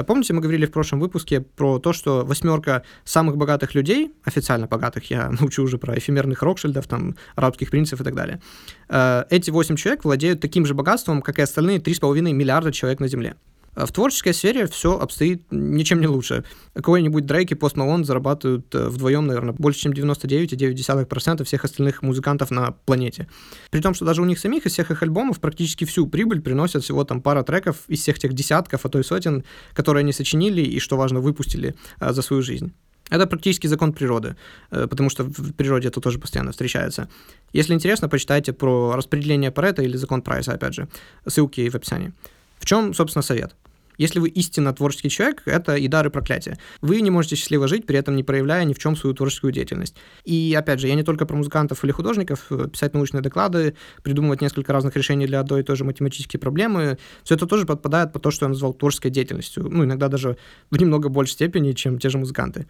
Помните, 0.08 0.34
мы 0.34 0.42
говорили 0.42 0.66
в 0.66 0.72
прошлом 0.72 1.02
выпуске 1.02 1.42
про 1.42 1.78
то, 1.78 1.94
что 1.94 2.26
восьмерка 2.26 2.82
самых 3.04 3.38
богатых 3.38 3.76
людей, 3.76 4.12
официально 4.24 4.66
богатых, 4.66 5.12
я 5.12 5.30
научу 5.40 5.62
уже 5.62 5.78
про 5.78 5.96
эфемерных 5.96 6.42
Рокшильдов, 6.42 6.88
там, 6.88 7.16
арабских 7.36 7.70
принцев 7.70 8.02
и 8.02 8.04
так 8.04 8.16
далее, 8.16 8.42
э, 8.90 9.26
эти 9.30 9.52
8 9.52 9.76
человек 9.76 10.04
владеют 10.04 10.42
таким 10.42 10.66
же 10.66 10.74
богатством, 10.74 11.22
как 11.22 11.38
и 11.38 11.44
остальные 11.44 11.78
3,5 11.78 12.34
миллиарда 12.34 12.72
человек 12.72 13.00
на 13.00 13.08
Земле. 13.08 13.36
В 13.76 13.92
творческой 13.92 14.34
сфере 14.34 14.68
все 14.68 14.98
обстоит 14.98 15.44
ничем 15.52 16.00
не 16.00 16.08
лучше. 16.08 16.46
Какой-нибудь 16.74 17.26
Дрейк 17.26 17.52
и 17.52 17.56
Пост 17.56 17.76
Малон 17.76 18.06
зарабатывают 18.06 18.74
э, 18.74 18.88
вдвоем, 18.88 19.28
наверное, 19.28 19.54
больше, 19.54 19.82
чем 19.82 19.92
99,9% 19.92 21.44
всех 21.44 21.66
остальных 21.66 22.02
музыкантов 22.02 22.52
на 22.52 22.72
планете. 22.72 23.28
При 23.72 23.82
том, 23.82 23.94
что 23.94 24.06
даже 24.06 24.22
у 24.22 24.26
них 24.26 24.40
самих 24.40 24.66
из 24.66 24.72
всех 24.72 24.92
их 24.92 25.04
альбомов 25.04 25.42
практически 25.42 25.84
всю 25.84 26.08
прибыль 26.08 26.42
приносят 26.42 26.84
всего 26.84 27.04
там 27.04 27.22
пара 27.22 27.44
треков 27.44 27.84
из 27.90 28.00
всех 28.00 28.18
тех 28.18 28.34
десятков, 28.34 28.86
а 28.86 28.90
то 28.90 29.00
и 29.00 29.04
сотен, 29.04 29.44
которые 29.74 30.02
они 30.02 30.14
сочинили 30.14 30.62
и, 30.62 30.80
что 30.80 30.96
важно, 30.96 31.20
выпустили 31.20 31.76
э, 32.00 32.14
за 32.14 32.22
свою 32.22 32.42
жизнь. 32.42 32.74
Это 33.10 33.28
практически 33.28 33.68
закон 33.68 33.94
природы, 33.94 34.36
э, 34.72 34.88
потому 34.88 35.10
что 35.10 35.26
в 35.26 35.54
природе 35.54 35.90
это 35.90 36.00
тоже 36.00 36.18
постоянно 36.18 36.52
встречается. 36.52 37.10
Если 37.52 37.74
интересно, 37.74 38.10
почитайте 38.10 38.54
про 38.54 38.96
распределение 38.96 39.52
Парета 39.52 39.84
или 39.84 39.98
закон 39.98 40.22
Прайса, 40.22 40.54
опять 40.54 40.74
же. 40.74 40.88
Ссылки 41.28 41.70
в 41.70 41.76
описании. 41.76 42.14
В 42.60 42.66
чем, 42.66 42.94
собственно, 42.94 43.22
совет? 43.22 43.56
Если 43.98 44.20
вы 44.20 44.30
истинно 44.30 44.74
творческий 44.74 45.10
человек, 45.10 45.44
это 45.46 45.76
и 45.76 45.88
дар, 45.88 46.08
и 46.08 46.10
проклятие. 46.10 46.58
Вы 46.82 47.02
не 47.02 47.10
можете 47.10 47.36
счастливо 47.36 47.68
жить, 47.68 47.86
при 47.86 47.98
этом 47.98 48.16
не 48.16 48.24
проявляя 48.24 48.64
ни 48.66 48.74
в 48.74 48.80
чем 48.80 48.96
свою 48.96 49.16
творческую 49.16 49.54
деятельность. 49.54 49.96
И, 50.24 50.56
опять 50.58 50.80
же, 50.80 50.88
я 50.88 50.96
не 50.96 51.04
только 51.04 51.26
про 51.26 51.36
музыкантов 51.36 51.84
или 51.84 51.92
художников, 51.92 52.48
э, 52.50 52.68
писать 52.72 52.94
научные 52.94 53.22
доклады, 53.22 53.76
придумывать 54.04 54.42
несколько 54.42 54.74
разных 54.74 54.96
решений 54.96 55.28
для 55.28 55.40
одной 55.40 55.62
и 55.62 55.64
той 55.64 55.76
же 55.76 55.84
математической 55.84 56.38
проблемы, 56.38 56.98
все 57.24 57.36
это 57.36 57.46
тоже 57.46 57.66
подпадает 57.66 58.14
под 58.14 58.22
то, 58.22 58.32
что 58.32 58.46
я 58.46 58.50
назвал 58.50 58.74
творческой 58.74 59.10
деятельностью. 59.10 59.68
Ну, 59.70 59.84
иногда 59.84 60.08
даже 60.08 60.38
в 60.72 60.78
немного 60.78 61.10
большей 61.10 61.34
степени, 61.34 61.74
чем 61.74 62.00
те 62.00 62.10
же 62.10 62.18
музыканты. 62.18 62.68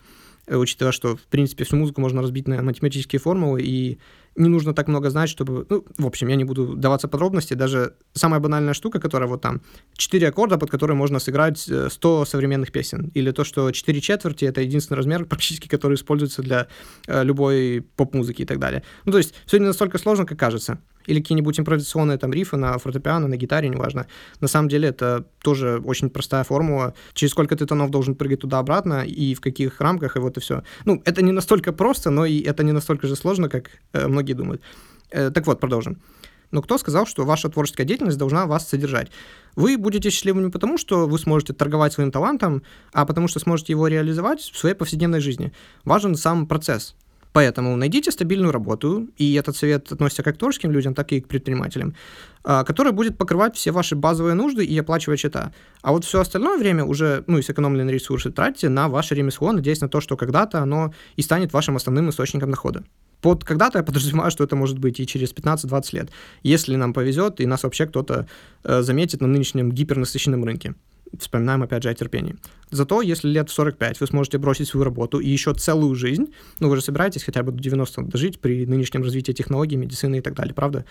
Э, 0.48 0.58
учитывая, 0.58 0.92
что, 0.92 1.16
в 1.16 1.24
принципе, 1.24 1.64
всю 1.64 1.76
музыку 1.76 2.02
можно 2.02 2.22
разбить 2.22 2.48
на 2.48 2.62
математические 2.62 3.20
формулы, 3.20 3.62
и 3.64 4.00
не 4.36 4.50
нужно 4.50 4.74
так 4.74 4.88
много 4.88 5.10
знать, 5.10 5.30
чтобы... 5.30 5.66
Ну, 5.70 5.86
в 5.98 6.06
общем, 6.06 6.28
я 6.28 6.36
не 6.36 6.44
буду 6.44 6.76
даваться 6.76 7.08
подробности. 7.08 7.54
Даже 7.54 7.94
самая 8.14 8.40
банальная 8.40 8.74
штука, 8.74 9.00
которая 9.00 9.30
вот 9.30 9.42
там, 9.42 9.62
4 9.98 10.28
аккорда, 10.28 10.58
под 10.58 10.70
которые 10.70 10.98
можно 10.98 11.20
сыграть 11.20 11.58
100 11.58 11.90
э, 11.90 12.26
современных 12.26 12.72
песен. 12.72 13.12
Или 13.14 13.32
то, 13.32 13.44
что 13.44 13.72
4 13.72 14.02
четверти— 14.02 14.46
это 14.46 14.62
единственный 14.62 14.98
размер, 14.98 15.26
практически, 15.30 15.68
который 15.68 15.96
используется 15.96 16.42
для 16.42 16.68
э, 17.08 17.24
любой 17.24 17.86
поп-музыки 17.96 18.42
и 18.42 18.46
так 18.46 18.60
далее. 18.60 18.84
Ну, 19.06 19.12
то 19.12 19.18
есть 19.18 19.34
все 19.46 19.58
не 19.58 19.66
настолько 19.66 19.98
сложно, 19.98 20.26
как 20.26 20.40
кажется 20.40 20.80
или 21.08 21.20
какие-нибудь 21.20 21.60
импровизационные 21.60 22.18
там 22.18 22.34
рифы 22.34 22.58
на 22.58 22.78
фортепиано, 22.78 23.28
на 23.28 23.38
гитаре, 23.38 23.70
неважно. 23.70 24.08
На 24.42 24.48
самом 24.48 24.70
деле 24.70 24.90
это 24.90 25.26
тоже 25.42 25.82
очень 25.86 26.10
простая 26.10 26.44
формула. 26.44 26.94
Через 27.14 27.32
сколько 27.32 27.56
ты 27.56 27.66
тонов 27.66 27.90
должен 27.90 28.16
прыгать 28.16 28.42
туда-обратно 28.42 29.06
и 29.06 29.34
в 29.34 29.42
каких 29.42 29.82
рамках, 29.82 30.16
и 30.16 30.20
вот 30.20 30.38
и 30.38 30.40
все. 30.40 30.64
Ну, 30.86 31.02
это 31.06 31.22
не 31.22 31.32
настолько 31.32 31.74
просто, 31.74 32.10
но 32.10 32.26
и 32.26 32.42
это 32.42 32.64
не 32.64 32.72
настолько 32.72 33.08
же 33.08 33.16
сложно, 33.16 33.50
как 33.50 33.70
э, 33.94 34.08
многие 34.08 34.34
думают. 34.34 34.62
Э, 35.12 35.32
так 35.32 35.48
вот, 35.48 35.60
продолжим. 35.60 35.98
Но 36.52 36.62
кто 36.62 36.78
сказал, 36.78 37.06
что 37.06 37.26
ваша 37.26 37.50
творческая 37.50 37.86
деятельность 37.86 38.18
должна 38.18 38.46
вас 38.46 38.68
содержать? 38.68 39.12
Вы 39.56 39.78
будете 39.78 40.10
счастливыми 40.10 40.50
потому, 40.50 40.78
что 40.78 41.08
вы 41.08 41.20
сможете 41.20 41.54
торговать 41.54 41.94
своим 41.94 42.12
талантом, 42.12 42.64
а 42.94 43.06
потому 43.06 43.28
что 43.28 43.40
сможете 43.40 43.74
его 43.74 43.88
реализовать 43.88 44.40
в 44.40 44.58
своей 44.58 44.76
повседневной 44.76 45.20
жизни. 45.20 45.52
Важен 45.84 46.16
сам 46.16 46.48
процесс. 46.48 46.96
Поэтому 47.36 47.76
найдите 47.76 48.12
стабильную 48.12 48.54
работу, 48.54 49.10
и 49.18 49.34
этот 49.34 49.58
совет 49.58 49.92
относится 49.92 50.24
как 50.24 50.36
к 50.36 50.38
творческим 50.38 50.72
людям, 50.72 50.94
так 50.94 51.12
и 51.12 51.20
к 51.20 51.28
предпринимателям, 51.28 51.94
а, 52.46 52.64
которая 52.64 52.94
будет 52.94 53.18
покрывать 53.18 53.58
все 53.58 53.72
ваши 53.72 53.94
базовые 53.94 54.36
нужды 54.36 54.64
и 54.64 54.80
оплачивать 54.80 55.20
счета. 55.20 55.52
А 55.82 55.92
вот 55.92 56.06
все 56.06 56.22
остальное 56.22 56.58
время 56.58 56.86
уже, 56.86 57.26
ну, 57.28 57.38
и 57.38 57.42
сэкономленные 57.42 57.94
ресурсы 57.94 58.32
тратите 58.32 58.70
на 58.70 58.88
ваше 58.88 59.16
ремесло, 59.16 59.52
надеясь 59.52 59.82
на 59.82 59.90
то, 59.90 60.00
что 60.00 60.16
когда-то 60.16 60.60
оно 60.60 60.94
и 61.18 61.22
станет 61.22 61.52
вашим 61.52 61.76
основным 61.76 62.10
источником 62.10 62.52
дохода. 62.52 62.86
Под 63.20 63.44
когда-то 63.44 63.80
я 63.80 63.84
подразумеваю, 63.84 64.32
что 64.32 64.46
это 64.46 64.56
может 64.56 64.80
быть 64.80 65.02
и 65.02 65.06
через 65.06 65.34
15-20 65.34 65.90
лет, 65.92 66.12
если 66.42 66.78
нам 66.78 66.94
повезет, 66.94 67.42
и 67.42 67.46
нас 67.46 67.64
вообще 67.64 67.86
кто-то 67.86 68.28
э, 68.64 68.82
заметит 68.82 69.20
на 69.20 69.28
нынешнем 69.28 69.74
гипернасыщенном 69.74 70.46
рынке 70.46 70.74
вспоминаем 71.20 71.64
опять 71.64 71.84
же 71.84 71.90
о 71.90 71.94
терпении. 71.94 72.36
Зато, 72.72 73.02
если 73.02 73.30
лет 73.30 73.50
в 73.50 73.54
45 73.54 74.02
вы 74.02 74.08
сможете 74.08 74.38
бросить 74.38 74.68
свою 74.68 74.84
работу 74.84 75.20
и 75.20 75.30
еще 75.30 75.54
целую 75.54 75.96
жизнь, 75.96 76.34
ну 76.60 76.70
вы 76.70 76.76
же 76.76 76.82
собираетесь 76.82 77.24
хотя 77.24 77.44
бы 77.44 77.52
до 77.52 77.62
90 77.62 78.04
дожить 78.04 78.40
при 78.40 78.66
нынешнем 78.66 79.04
развитии 79.04 79.32
технологий, 79.32 79.76
медицины 79.76 80.18
и 80.18 80.22
так 80.22 80.34
далее, 80.34 80.54
правда? 80.54 80.86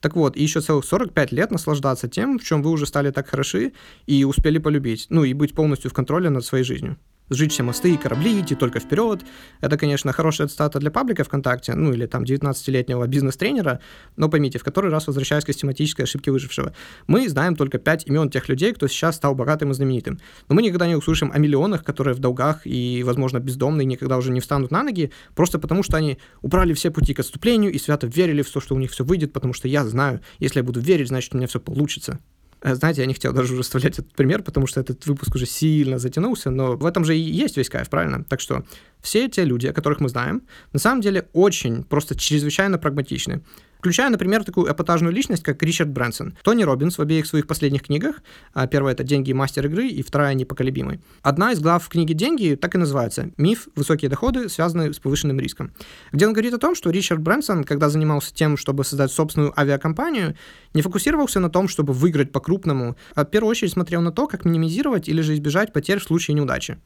Так 0.00 0.16
вот, 0.16 0.36
и 0.36 0.42
еще 0.42 0.60
целых 0.60 0.84
45 0.84 1.32
лет 1.32 1.50
наслаждаться 1.50 2.08
тем, 2.08 2.38
в 2.38 2.44
чем 2.44 2.62
вы 2.62 2.70
уже 2.70 2.86
стали 2.86 3.10
так 3.10 3.28
хороши 3.28 3.72
и 4.06 4.24
успели 4.24 4.58
полюбить, 4.58 5.06
ну 5.10 5.24
и 5.24 5.34
быть 5.34 5.54
полностью 5.54 5.90
в 5.90 5.94
контроле 5.94 6.30
над 6.30 6.44
своей 6.44 6.64
жизнью 6.64 6.96
сжечь 7.30 7.52
все 7.52 7.62
мосты 7.62 7.94
и 7.94 7.96
корабли, 7.96 8.40
идти 8.40 8.54
только 8.54 8.80
вперед. 8.80 9.22
Это, 9.60 9.76
конечно, 9.76 10.12
хорошая 10.12 10.48
цитата 10.48 10.78
для 10.78 10.90
паблика 10.90 11.24
ВКонтакте, 11.24 11.74
ну 11.74 11.92
или 11.92 12.06
там 12.06 12.24
19-летнего 12.24 13.06
бизнес-тренера, 13.06 13.80
но 14.16 14.28
поймите, 14.28 14.58
в 14.58 14.64
который 14.64 14.90
раз 14.90 15.06
возвращаясь 15.06 15.44
к 15.44 15.48
систематической 15.48 16.04
ошибке 16.04 16.30
выжившего. 16.30 16.72
Мы 17.06 17.28
знаем 17.28 17.56
только 17.56 17.78
пять 17.78 18.06
имен 18.06 18.30
тех 18.30 18.48
людей, 18.48 18.72
кто 18.72 18.88
сейчас 18.88 19.16
стал 19.16 19.34
богатым 19.34 19.70
и 19.70 19.74
знаменитым. 19.74 20.20
Но 20.48 20.54
мы 20.54 20.62
никогда 20.62 20.86
не 20.86 20.96
услышим 20.96 21.30
о 21.32 21.38
миллионах, 21.38 21.84
которые 21.84 22.14
в 22.14 22.18
долгах 22.18 22.62
и, 22.64 23.02
возможно, 23.04 23.38
бездомные 23.38 23.84
никогда 23.84 24.16
уже 24.16 24.30
не 24.30 24.40
встанут 24.40 24.70
на 24.70 24.82
ноги, 24.82 25.12
просто 25.34 25.58
потому 25.58 25.82
что 25.82 25.96
они 25.96 26.18
убрали 26.42 26.72
все 26.72 26.90
пути 26.90 27.14
к 27.14 27.20
отступлению 27.20 27.72
и 27.72 27.78
свято 27.78 28.06
верили 28.06 28.42
в 28.42 28.50
то, 28.50 28.60
что 28.60 28.74
у 28.74 28.78
них 28.78 28.90
все 28.90 29.04
выйдет, 29.04 29.32
потому 29.32 29.52
что 29.52 29.68
я 29.68 29.84
знаю, 29.84 30.20
если 30.38 30.60
я 30.60 30.64
буду 30.64 30.80
верить, 30.80 31.08
значит, 31.08 31.34
у 31.34 31.38
меня 31.38 31.46
все 31.46 31.60
получится. 31.60 32.18
Э, 32.62 32.74
знаете, 32.74 33.02
я 33.02 33.06
не 33.06 33.14
хотел 33.14 33.32
даже 33.32 33.52
уже 33.52 33.62
вставлять 33.62 33.98
этот 33.98 34.12
пример, 34.12 34.42
потому 34.42 34.66
что 34.66 34.80
этот 34.80 35.06
выпуск 35.06 35.34
уже 35.34 35.46
сильно 35.46 35.98
затянулся, 35.98 36.50
но 36.50 36.76
в 36.76 36.86
этом 36.86 37.04
же 37.04 37.16
и 37.16 37.20
есть 37.20 37.56
весь 37.56 37.68
кайф, 37.68 37.88
правильно? 37.88 38.24
Так 38.24 38.40
что 38.40 38.64
все 39.00 39.28
те 39.28 39.44
люди, 39.44 39.66
о 39.66 39.72
которых 39.72 40.00
мы 40.00 40.08
знаем, 40.08 40.42
на 40.72 40.78
самом 40.78 41.00
деле 41.00 41.28
очень, 41.32 41.84
просто 41.84 42.18
чрезвычайно 42.18 42.78
прагматичны. 42.78 43.42
Включая, 43.78 44.10
например, 44.10 44.42
такую 44.42 44.70
эпатажную 44.70 45.14
личность, 45.14 45.44
как 45.44 45.62
Ричард 45.62 45.90
Брэнсон. 45.90 46.36
Тони 46.42 46.64
Робинс 46.64 46.98
в 46.98 47.00
обеих 47.00 47.26
своих 47.26 47.46
последних 47.46 47.84
книгах, 47.84 48.22
а 48.52 48.66
первая 48.66 48.92
это 48.92 49.04
«Деньги 49.04 49.30
и 49.30 49.34
мастер 49.34 49.66
игры», 49.66 49.86
и 49.86 50.02
вторая 50.02 50.34
«Непоколебимый». 50.34 51.00
Одна 51.22 51.52
из 51.52 51.60
глав 51.60 51.88
книги 51.88 52.12
«Деньги» 52.12 52.56
так 52.60 52.74
и 52.74 52.78
называется 52.78 53.30
«Миф. 53.36 53.68
Высокие 53.76 54.08
доходы, 54.08 54.48
связанные 54.48 54.92
с 54.92 54.98
повышенным 54.98 55.38
риском», 55.38 55.72
где 56.10 56.26
он 56.26 56.32
говорит 56.32 56.54
о 56.54 56.58
том, 56.58 56.74
что 56.74 56.90
Ричард 56.90 57.20
Брэнсон, 57.20 57.62
когда 57.62 57.88
занимался 57.88 58.34
тем, 58.34 58.56
чтобы 58.56 58.82
создать 58.82 59.12
собственную 59.12 59.58
авиакомпанию, 59.58 60.34
не 60.74 60.82
фокусировался 60.82 61.38
на 61.38 61.48
том, 61.48 61.68
чтобы 61.68 61.92
выиграть 61.92 62.32
по-крупному, 62.32 62.96
а 63.14 63.24
в 63.24 63.30
первую 63.30 63.50
очередь 63.50 63.72
смотрел 63.72 64.00
на 64.00 64.10
то, 64.10 64.26
как 64.26 64.44
минимизировать 64.44 65.08
или 65.08 65.20
же 65.20 65.34
избежать 65.34 65.72
потерь 65.72 66.00
в 66.00 66.04
случае 66.04 66.34
неудачи. 66.34 66.78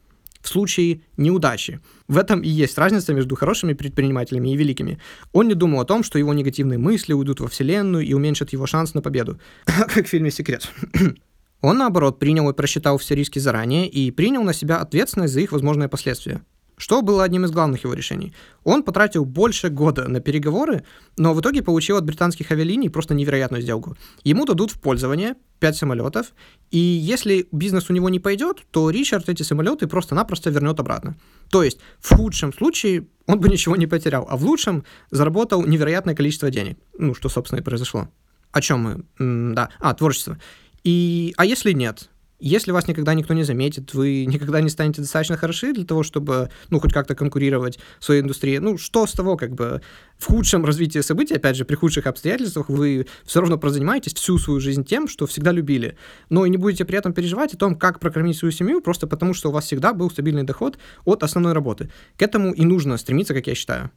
В 0.43 0.47
случае 0.49 1.01
неудачи. 1.17 1.79
В 2.07 2.17
этом 2.17 2.41
и 2.41 2.49
есть 2.49 2.77
разница 2.77 3.13
между 3.13 3.35
хорошими 3.35 3.73
предпринимателями 3.73 4.49
и 4.49 4.57
великими. 4.57 4.99
Он 5.31 5.47
не 5.47 5.55
думал 5.55 5.79
о 5.79 5.85
том, 5.85 6.03
что 6.03 6.19
его 6.19 6.33
негативные 6.33 6.77
мысли 6.77 7.13
уйдут 7.13 7.39
во 7.39 7.47
Вселенную 7.47 8.05
и 8.05 8.13
уменьшат 8.13 8.51
его 8.51 8.67
шанс 8.67 8.93
на 8.93 9.01
победу. 9.01 9.39
как 9.65 10.05
в 10.05 10.09
фильме 10.09 10.29
«Секрет». 10.29 10.69
Он, 11.61 11.77
наоборот, 11.77 12.19
принял 12.19 12.49
и 12.49 12.53
просчитал 12.53 12.97
все 12.97 13.15
риски 13.15 13.39
заранее 13.39 13.87
и 13.87 14.11
принял 14.11 14.43
на 14.43 14.51
себя 14.51 14.79
ответственность 14.79 15.33
за 15.33 15.39
их 15.39 15.53
возможные 15.53 15.87
последствия. 15.87 16.41
Что 16.77 17.01
было 17.01 17.23
одним 17.23 17.45
из 17.45 17.51
главных 17.51 17.83
его 17.83 17.93
решений? 17.93 18.33
Он 18.63 18.83
потратил 18.83 19.25
больше 19.25 19.69
года 19.69 20.07
на 20.07 20.19
переговоры, 20.19 20.83
но 21.17 21.33
в 21.33 21.41
итоге 21.41 21.61
получил 21.61 21.97
от 21.97 22.05
британских 22.05 22.51
авиалиний 22.51 22.89
просто 22.89 23.13
невероятную 23.13 23.61
сделку. 23.61 23.95
Ему 24.23 24.45
дадут 24.45 24.71
в 24.71 24.79
пользование 24.79 25.35
5 25.59 25.77
самолетов, 25.77 26.33
и 26.71 26.77
если 26.77 27.47
бизнес 27.51 27.89
у 27.89 27.93
него 27.93 28.09
не 28.09 28.19
пойдет, 28.19 28.63
то 28.71 28.89
Ричард 28.89 29.29
эти 29.29 29.43
самолеты 29.43 29.87
просто-напросто 29.87 30.49
вернет 30.49 30.79
обратно. 30.79 31.15
То 31.49 31.63
есть 31.63 31.79
в 31.99 32.15
худшем 32.15 32.53
случае 32.53 33.07
он 33.27 33.39
бы 33.39 33.49
ничего 33.49 33.75
не 33.75 33.87
потерял, 33.87 34.27
а 34.29 34.35
в 34.35 34.43
лучшем 34.43 34.83
заработал 35.11 35.63
невероятное 35.65 36.15
количество 36.15 36.49
денег. 36.49 36.77
Ну, 36.97 37.13
что, 37.13 37.29
собственно, 37.29 37.59
и 37.59 37.63
произошло. 37.63 38.09
О 38.51 38.61
чем 38.61 38.79
мы? 38.81 39.03
М 39.19 39.55
да, 39.55 39.69
а, 39.79 39.93
творчество. 39.93 40.39
И, 40.83 41.33
а 41.37 41.45
если 41.45 41.71
нет? 41.71 42.09
Если 42.39 42.71
вас 42.71 42.87
никогда 42.87 43.13
никто 43.13 43.33
не 43.33 43.43
заметит, 43.43 43.93
вы 43.93 44.25
никогда 44.27 44.61
не 44.61 44.69
станете 44.69 45.01
достаточно 45.01 45.37
хороши 45.37 45.73
для 45.73 45.85
того, 45.85 46.03
чтобы, 46.03 46.49
ну, 46.69 46.79
хоть 46.79 46.93
как-то 46.93 47.15
конкурировать 47.15 47.79
в 47.99 48.05
своей 48.05 48.21
индустрии, 48.21 48.57
ну, 48.57 48.77
что 48.77 49.07
с 49.07 49.13
того, 49.13 49.37
как 49.37 49.53
бы, 49.53 49.81
в 50.17 50.25
худшем 50.25 50.65
развитии 50.65 50.99
событий, 50.99 51.35
опять 51.35 51.55
же, 51.55 51.65
при 51.65 51.75
худших 51.75 52.07
обстоятельствах, 52.07 52.69
вы 52.69 53.07
все 53.25 53.39
равно 53.39 53.57
прозанимаетесь 53.57 54.13
всю 54.13 54.37
свою 54.37 54.59
жизнь 54.59 54.83
тем, 54.83 55.07
что 55.07 55.25
всегда 55.25 55.51
любили, 55.51 55.97
но 56.29 56.45
и 56.45 56.49
не 56.49 56.57
будете 56.57 56.85
при 56.85 56.97
этом 56.97 57.13
переживать 57.13 57.53
о 57.53 57.57
том, 57.57 57.77
как 57.77 57.99
прокормить 57.99 58.37
свою 58.37 58.51
семью, 58.51 58.81
просто 58.81 59.07
потому 59.07 59.33
что 59.33 59.49
у 59.49 59.51
вас 59.51 59.65
всегда 59.65 59.93
был 59.93 60.09
стабильный 60.09 60.43
доход 60.43 60.77
от 61.05 61.23
основной 61.23 61.53
работы. 61.53 61.89
К 62.17 62.23
этому 62.23 62.51
и 62.51 62.65
нужно 62.65 62.97
стремиться, 62.97 63.33
как 63.33 63.47
я 63.47 63.55
считаю. 63.55 63.91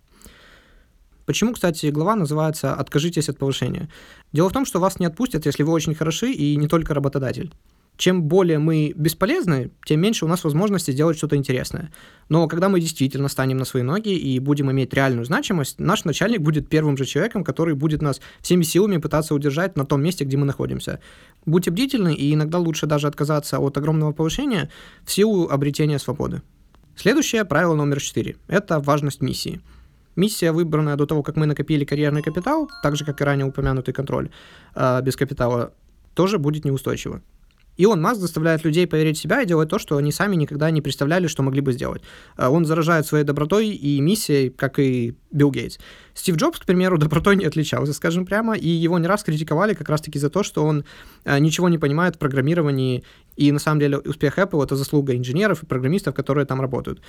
Почему, 1.25 1.55
кстати, 1.55 1.87
глава 1.87 2.15
называется 2.15 2.73
«Откажитесь 2.75 3.29
от 3.29 3.39
повышения»? 3.39 3.89
Дело 4.33 4.49
в 4.49 4.53
том, 4.53 4.65
что 4.65 4.79
вас 4.79 5.01
не 5.01 5.07
отпустят, 5.07 5.45
если 5.45 5.65
вы 5.65 5.73
очень 5.73 5.97
хороши 5.97 6.31
и 6.31 6.55
не 6.57 6.69
только 6.69 6.95
работодатель 6.95 7.53
чем 7.97 8.25
более 8.25 8.59
мы 8.59 8.93
бесполезны, 8.95 9.71
тем 9.85 10.01
меньше 10.01 10.25
у 10.25 10.29
нас 10.29 10.45
возможности 10.45 10.91
сделать 10.91 11.17
что-то 11.17 11.37
интересное. 11.37 11.93
Но 12.29 12.47
когда 12.49 12.69
мы 12.69 12.81
действительно 12.81 13.29
станем 13.29 13.57
на 13.57 13.65
свои 13.65 13.83
ноги 13.83 14.15
и 14.15 14.39
будем 14.39 14.71
иметь 14.71 14.93
реальную 14.93 15.25
значимость, 15.25 15.79
наш 15.79 16.05
начальник 16.05 16.41
будет 16.41 16.69
первым 16.69 16.97
же 16.97 17.07
человеком, 17.07 17.43
который 17.43 17.75
будет 17.75 18.03
нас 18.03 18.21
всеми 18.41 18.65
силами 18.65 18.99
пытаться 18.99 19.35
удержать 19.35 19.77
на 19.77 19.87
том 19.87 20.03
месте, 20.03 20.25
где 20.25 20.37
мы 20.37 20.45
находимся. 20.45 21.01
Будьте 21.47 21.71
бдительны, 21.71 22.15
и 22.15 22.35
иногда 22.35 22.59
лучше 22.59 22.87
даже 22.87 23.07
отказаться 23.07 23.59
от 23.59 23.77
огромного 23.79 24.13
повышения 24.13 24.71
в 25.05 25.13
силу 25.13 25.49
обретения 25.49 25.99
свободы. 25.99 26.43
Следующее 26.97 27.45
правило 27.45 27.75
номер 27.75 28.01
четыре– 28.01 28.37
это 28.49 28.81
важность 28.81 29.21
миссии. 29.21 29.61
Миссия, 30.17 30.51
выбранная 30.51 30.97
до 30.97 31.05
того, 31.05 31.23
как 31.23 31.37
мы 31.37 31.45
накопили 31.45 31.85
карьерный 31.85 32.23
капитал, 32.23 32.71
так 32.83 32.97
же, 32.97 33.05
как 33.05 33.21
и 33.21 33.25
ранее 33.25 33.47
упомянутый 33.47 33.93
контроль 33.93 34.31
э, 34.75 35.03
без 35.03 35.15
капитала, 35.15 35.75
тоже 36.15 36.39
будет 36.39 36.65
неустойчива. 36.65 37.21
Илон 37.77 38.01
Маск 38.01 38.21
заставляет 38.21 38.65
людей 38.65 38.87
поверить 38.87 39.19
в 39.19 39.21
себя 39.21 39.43
и 39.43 39.47
делать 39.47 39.69
то, 39.69 39.79
что 39.79 39.97
они 39.97 40.13
сами 40.13 40.37
никогда 40.37 40.71
не 40.71 40.81
представляли, 40.81 41.27
что 41.27 41.43
могли 41.43 41.61
бы 41.61 41.73
сделать. 41.73 42.03
Э, 42.37 42.49
он 42.49 42.65
заражает 42.65 43.07
своей 43.07 43.25
добротой 43.25 43.69
и 43.69 44.01
миссией, 44.01 44.51
как 44.51 44.79
и 44.79 45.15
Билл 45.31 45.51
Гейтс. 45.51 45.79
Стив 46.15 46.37
Джобс, 46.37 46.59
к 46.59 46.65
примеру, 46.65 46.99
добротой 46.99 47.37
не 47.37 47.45
отличался, 47.45 47.93
скажем 47.93 48.27
прямо, 48.27 48.57
и 48.57 48.69
его 48.69 48.99
не 48.99 49.07
раз 49.07 49.25
критиковали 49.25 49.75
как 49.75 49.89
раз-таки 49.89 50.19
за 50.19 50.31
то, 50.31 50.43
что 50.43 50.65
он 50.65 50.85
э, 51.25 51.39
ничего 51.39 51.69
не 51.69 51.79
понимает 51.79 52.17
в 52.17 52.19
программировании, 52.19 53.05
и 53.37 53.53
на 53.53 53.59
самом 53.59 53.81
деле 53.81 53.99
успех 53.99 54.39
Apple— 54.39 54.63
это 54.65 54.77
заслуга 54.77 55.15
инженеров 55.15 55.63
и 55.63 55.67
программистов, 55.67 56.15
которые 56.15 56.47
там 56.47 56.61
работают. 56.61 57.01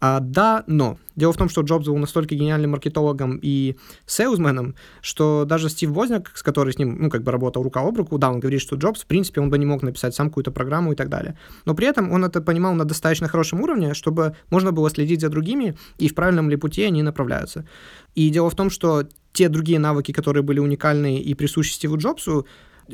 А, 0.00 0.20
да, 0.20 0.64
но. 0.66 0.96
Дело 1.16 1.32
в 1.32 1.36
том, 1.36 1.48
что 1.48 1.62
Джобс 1.62 1.86
был 1.86 1.96
настолько 1.96 2.36
гениальным 2.36 2.70
маркетологом 2.70 3.40
и 3.42 3.76
сейлзменом, 4.06 4.76
что 5.00 5.44
даже 5.44 5.68
Стив 5.68 5.90
Возняк, 5.90 6.30
с 6.36 6.42
которым 6.44 6.72
с 6.72 6.78
ним, 6.78 6.96
ну, 7.02 7.10
как 7.10 7.24
бы 7.24 7.32
работал 7.32 7.64
рука 7.64 7.80
об 7.80 7.96
руку, 7.96 8.18
да, 8.18 8.30
он 8.30 8.38
говорит, 8.38 8.60
что 8.60 8.76
Джобс, 8.76 9.02
в 9.02 9.06
принципе, 9.06 9.40
он 9.40 9.50
бы 9.50 9.58
не 9.58 9.66
мог 9.66 9.82
написать 9.82 10.14
сам 10.14 10.28
какую-то 10.28 10.52
программу 10.52 10.92
и 10.92 10.94
так 10.94 11.08
далее. 11.08 11.36
Но 11.64 11.74
при 11.74 11.88
этом 11.88 12.12
он 12.12 12.24
это 12.24 12.40
понимал 12.40 12.74
на 12.74 12.84
достаточно 12.84 13.26
хорошем 13.26 13.60
уровне, 13.60 13.94
чтобы 13.94 14.36
можно 14.50 14.70
было 14.70 14.90
следить 14.90 15.20
за 15.20 15.28
другими, 15.28 15.76
и 15.98 16.08
в 16.08 16.14
правильном 16.14 16.50
ли 16.50 16.56
пути 16.56 16.84
они 16.84 17.02
направляются. 17.02 17.64
И 18.14 18.30
дело 18.30 18.48
в 18.48 18.54
том, 18.54 18.70
что 18.70 19.04
те 19.32 19.48
другие 19.48 19.80
навыки, 19.80 20.12
которые 20.12 20.42
были 20.44 20.60
уникальны 20.60 21.18
и 21.18 21.34
присущи 21.34 21.72
Стиву 21.72 21.96
Джобсу, 21.96 22.46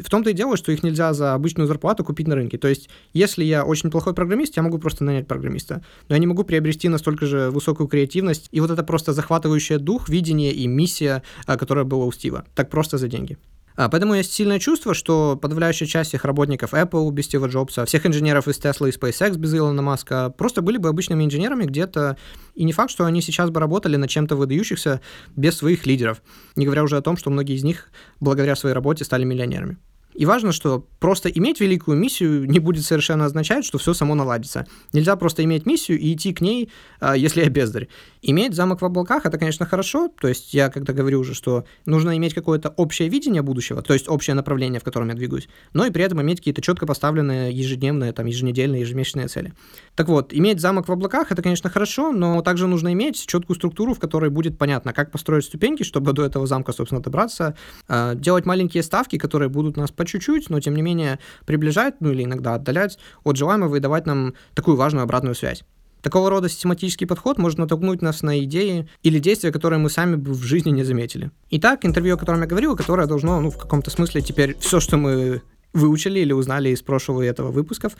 в 0.02 0.10
том-то 0.10 0.30
и 0.30 0.32
дело, 0.32 0.56
что 0.56 0.72
их 0.72 0.82
нельзя 0.82 1.12
за 1.12 1.34
обычную 1.34 1.66
зарплату 1.66 2.04
купить 2.04 2.28
на 2.28 2.34
рынке. 2.34 2.58
То 2.58 2.68
есть, 2.68 2.88
если 3.12 3.44
я 3.44 3.64
очень 3.64 3.90
плохой 3.90 4.14
программист, 4.14 4.56
я 4.56 4.62
могу 4.62 4.78
просто 4.78 5.04
нанять 5.04 5.26
программиста. 5.26 5.82
Но 6.08 6.14
я 6.14 6.18
не 6.18 6.26
могу 6.26 6.44
приобрести 6.44 6.88
настолько 6.88 7.26
же 7.26 7.50
высокую 7.50 7.88
креативность. 7.88 8.48
И 8.52 8.60
вот 8.60 8.70
это 8.70 8.82
просто 8.82 9.12
захватывающее 9.12 9.78
дух, 9.78 10.08
видение 10.08 10.52
и 10.52 10.66
миссия, 10.66 11.22
а, 11.46 11.56
которая 11.56 11.84
была 11.84 12.04
у 12.06 12.12
Стива. 12.12 12.44
Так 12.54 12.70
просто 12.70 12.98
за 12.98 13.08
деньги. 13.08 13.38
А, 13.76 13.88
поэтому 13.88 14.14
есть 14.14 14.32
сильное 14.32 14.60
чувство, 14.60 14.94
что 14.94 15.36
подавляющая 15.40 15.86
часть 15.86 16.10
всех 16.10 16.24
работников 16.24 16.74
Apple 16.74 17.10
без 17.10 17.24
Стива 17.24 17.46
Джобса, 17.46 17.84
всех 17.84 18.06
инженеров 18.06 18.46
из 18.46 18.58
Tesla 18.58 18.88
и 18.88 18.92
SpaceX 18.92 19.36
без 19.36 19.54
Илона 19.54 19.82
Маска 19.82 20.30
просто 20.30 20.62
были 20.62 20.76
бы 20.76 20.88
обычными 20.88 21.24
инженерами 21.24 21.64
где-то, 21.64 22.16
и 22.54 22.64
не 22.64 22.72
факт, 22.72 22.90
что 22.90 23.04
они 23.04 23.20
сейчас 23.20 23.50
бы 23.50 23.58
работали 23.58 23.96
над 23.96 24.08
чем-то 24.10 24.36
выдающихся 24.36 25.00
без 25.34 25.56
своих 25.56 25.86
лидеров, 25.86 26.22
не 26.54 26.66
говоря 26.66 26.84
уже 26.84 26.96
о 26.96 27.02
том, 27.02 27.16
что 27.16 27.30
многие 27.30 27.56
из 27.56 27.64
них 27.64 27.88
благодаря 28.20 28.54
своей 28.54 28.74
работе 28.74 29.04
стали 29.04 29.24
миллионерами. 29.24 29.78
И 30.14 30.26
важно, 30.26 30.52
что 30.52 30.86
просто 31.00 31.28
иметь 31.28 31.60
великую 31.60 31.98
миссию 31.98 32.48
не 32.48 32.60
будет 32.60 32.84
совершенно 32.84 33.24
означать, 33.24 33.64
что 33.64 33.78
все 33.78 33.94
само 33.94 34.14
наладится. 34.14 34.66
Нельзя 34.92 35.16
просто 35.16 35.42
иметь 35.44 35.66
миссию 35.66 35.98
и 35.98 36.14
идти 36.14 36.32
к 36.32 36.40
ней, 36.40 36.70
а, 37.00 37.16
если 37.16 37.42
я 37.42 37.48
бездарь. 37.48 37.88
Иметь 38.22 38.54
замок 38.54 38.80
в 38.80 38.84
облаках— 38.84 39.26
это, 39.26 39.36
конечно, 39.38 39.66
хорошо. 39.66 40.08
То 40.20 40.28
есть 40.28 40.54
я 40.54 40.70
когда 40.70 40.92
говорю 40.92 41.20
уже, 41.20 41.34
что 41.34 41.64
нужно 41.84 42.16
иметь 42.16 42.32
какое-то 42.32 42.68
общее 42.70 43.08
видение 43.08 43.42
будущего, 43.42 43.82
то 43.82 43.92
есть 43.92 44.08
общее 44.08 44.34
направление, 44.34 44.80
в 44.80 44.84
котором 44.84 45.08
я 45.08 45.14
двигаюсь, 45.14 45.48
но 45.72 45.84
и 45.84 45.90
при 45.90 46.04
этом 46.04 46.22
иметь 46.22 46.38
какие-то 46.38 46.62
четко 46.62 46.86
поставленные 46.86 47.52
ежедневные, 47.52 48.12
там, 48.12 48.26
еженедельные, 48.26 48.82
ежемесячные 48.82 49.28
цели. 49.28 49.52
Так 49.94 50.08
вот, 50.08 50.32
иметь 50.34 50.60
замок 50.60 50.88
в 50.88 50.92
облаках— 50.92 51.28
это, 51.30 51.40
конечно, 51.42 51.70
хорошо, 51.70 52.12
но 52.12 52.42
также 52.42 52.66
нужно 52.66 52.92
иметь 52.92 53.26
четкую 53.26 53.56
структуру, 53.56 53.94
в 53.94 54.00
которой 54.00 54.28
будет 54.28 54.58
понятно, 54.58 54.92
как 54.92 55.12
построить 55.12 55.44
ступеньки, 55.44 55.84
чтобы 55.84 56.12
до 56.12 56.24
этого 56.24 56.46
замка, 56.46 56.72
собственно, 56.72 57.00
добраться, 57.00 57.56
а, 57.86 58.14
делать 58.14 58.44
маленькие 58.44 58.82
ставки, 58.82 59.18
которые 59.18 59.48
будут 59.48 59.76
нас 59.76 59.92
по 59.92 60.04
чуть-чуть, 60.04 60.50
но 60.50 60.58
тем 60.60 60.74
не 60.74 60.82
менее 60.82 61.20
приближать, 61.46 62.00
ну 62.00 62.10
или 62.10 62.24
иногда 62.24 62.54
отдалять 62.54 62.98
от 63.22 63.36
желаемого 63.36 63.76
и 63.76 63.80
давать 63.80 64.06
нам 64.06 64.34
такую 64.54 64.76
важную 64.76 65.04
обратную 65.04 65.36
связь. 65.36 65.62
Такого 66.02 66.28
рода 66.28 66.50
систематический 66.50 67.06
подход 67.06 67.38
может 67.38 67.58
натолкнуть 67.58 68.02
нас 68.02 68.22
на 68.22 68.38
идеи 68.44 68.88
или 69.02 69.18
действия, 69.18 69.52
которые 69.52 69.78
мы 69.78 69.88
сами 69.88 70.16
бы 70.16 70.34
в 70.34 70.42
жизни 70.42 70.70
не 70.70 70.84
заметили. 70.84 71.30
Итак, 71.50 71.86
интервью, 71.86 72.16
о 72.16 72.18
котором 72.18 72.42
я 72.42 72.46
говорил, 72.46 72.76
которое 72.76 73.06
должно, 73.06 73.40
ну, 73.40 73.50
в 73.50 73.56
каком-то 73.56 73.90
смысле 73.90 74.20
теперь 74.20 74.54
все, 74.58 74.80
что 74.80 74.98
мы 74.98 75.40
выучили 75.72 76.20
или 76.20 76.32
узнали 76.32 76.68
из 76.68 76.82
прошлого 76.82 77.22
и 77.22 77.26
этого 77.26 77.50
выпусков, 77.50 77.96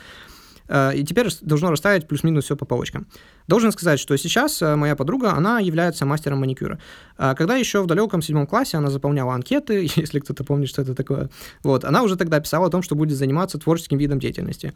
и 0.67 1.03
теперь 1.03 1.27
должно 1.41 1.69
расставить 1.69 2.07
плюс-минус 2.07 2.45
все 2.45 2.55
по 2.55 2.65
полочкам. 2.65 3.07
Должен 3.47 3.71
сказать, 3.71 3.99
что 3.99 4.17
сейчас 4.17 4.61
э, 4.61 4.75
моя 4.75 4.95
подруга, 4.95 5.33
она 5.33 5.59
является 5.59 6.05
мастером 6.05 6.39
маникюра. 6.39 6.79
Э, 7.17 7.35
когда 7.37 7.55
еще 7.55 7.81
в 7.81 7.85
далеком 7.85 8.21
седьмом 8.21 8.47
классе 8.47 8.77
она 8.77 8.89
заполняла 8.89 9.35
анкеты, 9.35 9.87
если 9.95 10.19
кто-то 10.19 10.43
помнит, 10.43 10.69
что 10.69 10.81
это 10.81 10.95
такое, 10.95 11.29
вот, 11.63 11.85
она 11.85 12.01
уже 12.01 12.15
тогда 12.15 12.39
писала 12.39 12.67
о 12.67 12.69
том, 12.69 12.81
что 12.81 12.95
будет 12.95 13.17
заниматься 13.17 13.59
творческим 13.59 13.97
видом 13.97 14.19
деятельности. 14.19 14.73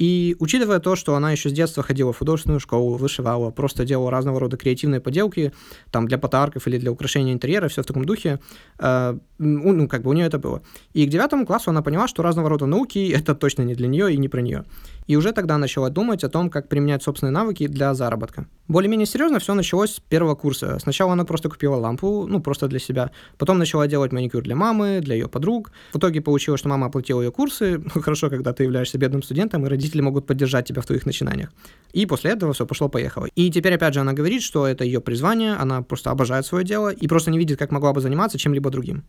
И 0.00 0.34
учитывая 0.38 0.80
то, 0.80 0.96
что 0.96 1.14
она 1.14 1.30
еще 1.30 1.50
с 1.50 1.52
детства 1.52 1.82
ходила 1.82 2.14
в 2.14 2.18
художественную 2.18 2.58
школу, 2.58 2.96
вышивала, 2.96 3.50
просто 3.50 3.84
делала 3.84 4.10
разного 4.10 4.40
рода 4.40 4.56
креативные 4.56 4.98
поделки, 4.98 5.52
там, 5.90 6.08
для 6.08 6.16
подарков 6.16 6.66
или 6.66 6.78
для 6.78 6.90
украшения 6.90 7.34
интерьера, 7.34 7.68
все 7.68 7.82
в 7.82 7.86
таком 7.86 8.06
духе, 8.06 8.40
э, 8.78 9.18
ну, 9.38 9.88
как 9.88 10.02
бы 10.02 10.10
у 10.10 10.12
нее 10.14 10.26
это 10.26 10.38
было. 10.38 10.62
И 10.94 11.06
к 11.06 11.10
девятому 11.10 11.44
классу 11.44 11.68
она 11.68 11.82
поняла, 11.82 12.08
что 12.08 12.22
разного 12.22 12.48
рода 12.48 12.64
науки— 12.64 13.12
это 13.14 13.34
точно 13.34 13.62
не 13.62 13.74
для 13.74 13.88
нее 13.88 14.14
и 14.14 14.16
не 14.16 14.30
про 14.30 14.40
нее. 14.40 14.64
И 15.06 15.16
уже 15.16 15.32
тогда 15.32 15.58
начала 15.58 15.90
думать 15.90 16.24
о 16.24 16.28
том, 16.28 16.50
как 16.50 16.68
применять 16.68 17.02
собственные 17.02 17.32
навыки 17.32 17.66
для 17.66 17.94
заработка. 17.94 18.46
Более-менее 18.68 19.06
серьезно 19.06 19.40
все 19.40 19.54
началось 19.54 19.94
с 19.96 20.00
первого 20.00 20.36
курса. 20.36 20.78
Сначала 20.78 21.12
она 21.12 21.24
просто 21.24 21.48
купила 21.48 21.74
лампу, 21.74 22.26
ну, 22.28 22.40
просто 22.40 22.68
для 22.68 22.78
себя. 22.78 23.10
Потом 23.36 23.58
начала 23.58 23.88
делать 23.88 24.12
маникюр 24.12 24.44
для 24.44 24.54
мамы, 24.54 25.00
для 25.02 25.16
ее 25.16 25.28
подруг. 25.28 25.72
В 25.92 25.98
итоге 25.98 26.20
получилось, 26.20 26.60
что 26.60 26.68
мама 26.68 26.86
оплатила 26.86 27.20
ее 27.20 27.32
курсы. 27.32 27.82
Ну, 27.94 28.00
хорошо, 28.02 28.30
когда 28.30 28.52
ты 28.52 28.62
являешься 28.62 28.98
бедным 28.98 29.24
студентом, 29.24 29.66
и 29.66 29.68
родители 29.90 30.02
могут 30.02 30.26
поддержать 30.26 30.66
тебя 30.66 30.80
в 30.80 30.86
твоих 30.86 31.06
начинаниях. 31.06 31.50
И 31.92 32.06
после 32.06 32.30
этого 32.30 32.52
все 32.52 32.66
пошло-поехало. 32.66 33.28
И 33.36 33.50
теперь, 33.50 33.74
опять 33.74 33.94
же, 33.94 34.00
она 34.00 34.12
говорит, 34.12 34.42
что 34.42 34.66
это 34.66 34.84
ее 34.84 35.00
призвание, 35.00 35.54
она 35.62 35.82
просто 35.82 36.10
обожает 36.10 36.46
свое 36.46 36.64
дело 36.64 36.92
и 36.92 37.08
просто 37.08 37.30
не 37.30 37.38
видит, 37.38 37.58
как 37.58 37.72
могла 37.72 37.92
бы 37.92 38.00
заниматься 38.00 38.38
чем-либо 38.38 38.70
другим. 38.70 39.02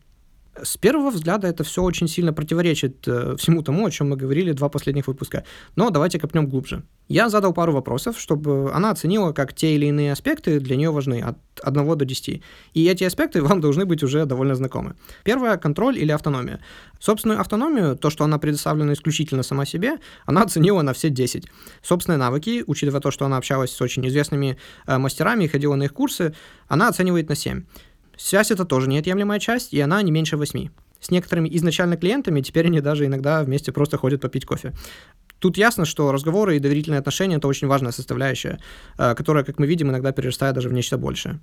С 0.60 0.76
первого 0.76 1.10
взгляда 1.10 1.48
это 1.48 1.64
все 1.64 1.82
очень 1.82 2.08
сильно 2.08 2.34
противоречит 2.34 3.08
э, 3.08 3.36
всему 3.38 3.62
тому, 3.62 3.86
о 3.86 3.90
чем 3.90 4.10
мы 4.10 4.16
говорили 4.16 4.52
два 4.52 4.68
последних 4.68 5.06
выпуска. 5.06 5.44
Но 5.76 5.88
давайте 5.88 6.18
копнем 6.18 6.46
глубже. 6.46 6.82
Я 7.08 7.30
задал 7.30 7.54
пару 7.54 7.72
вопросов, 7.72 8.18
чтобы 8.18 8.70
она 8.72 8.90
оценила, 8.90 9.32
как 9.32 9.54
те 9.54 9.74
или 9.74 9.86
иные 9.86 10.12
аспекты 10.12 10.60
для 10.60 10.76
нее 10.76 10.90
важны 10.90 11.22
от 11.22 11.38
1 11.62 11.96
до 11.96 12.04
10. 12.04 12.42
И 12.74 12.84
эти 12.84 13.04
аспекты 13.04 13.42
вам 13.42 13.60
должны 13.62 13.86
быть 13.86 14.02
уже 14.02 14.26
довольно 14.26 14.54
знакомы. 14.54 14.94
Первое— 15.24 15.56
контроль 15.58 15.98
или 15.98 16.12
автономия. 16.12 16.60
Собственную 17.00 17.40
автономию, 17.40 17.96
то, 17.96 18.10
что 18.10 18.24
она 18.24 18.38
предоставлена 18.38 18.92
исключительно 18.92 19.42
сама 19.42 19.64
себе, 19.64 19.98
она 20.26 20.42
оценила 20.42 20.82
на 20.82 20.92
все 20.92 21.08
10. 21.08 21.46
Собственные 21.82 22.18
навыки, 22.18 22.62
учитывая 22.66 23.00
то, 23.00 23.10
что 23.10 23.24
она 23.24 23.38
общалась 23.38 23.70
с 23.70 23.80
очень 23.80 24.06
известными 24.06 24.58
э, 24.86 24.98
мастерами 24.98 25.44
и 25.44 25.48
ходила 25.48 25.76
на 25.76 25.84
их 25.84 25.94
курсы, 25.94 26.34
она 26.68 26.88
оценивает 26.88 27.28
на 27.28 27.36
7. 27.36 27.64
Связь— 28.16 28.50
это 28.52 28.64
тоже 28.64 28.88
неотъемлемая 28.88 29.38
часть, 29.38 29.72
и 29.72 29.80
она 29.80 30.02
не 30.02 30.10
меньше 30.10 30.36
8 30.36 30.68
с 31.02 31.10
некоторыми 31.10 31.48
изначально 31.56 31.96
клиентами, 31.96 32.40
теперь 32.40 32.66
они 32.66 32.80
даже 32.80 33.06
иногда 33.06 33.42
вместе 33.42 33.72
просто 33.72 33.98
ходят 33.98 34.20
попить 34.20 34.46
кофе. 34.46 34.72
Тут 35.38 35.56
ясно, 35.56 35.84
что 35.84 36.12
разговоры 36.12 36.56
и 36.56 36.60
доверительные 36.60 37.00
отношения— 37.00 37.36
это 37.38 37.48
очень 37.48 37.66
важная 37.66 37.90
составляющая, 37.90 38.60
э, 38.96 39.14
которая, 39.14 39.42
как 39.42 39.58
мы 39.58 39.66
видим, 39.66 39.90
иногда 39.90 40.12
перерастает 40.12 40.54
даже 40.54 40.68
в 40.68 40.72
нечто 40.72 40.96
большее. 40.96 41.40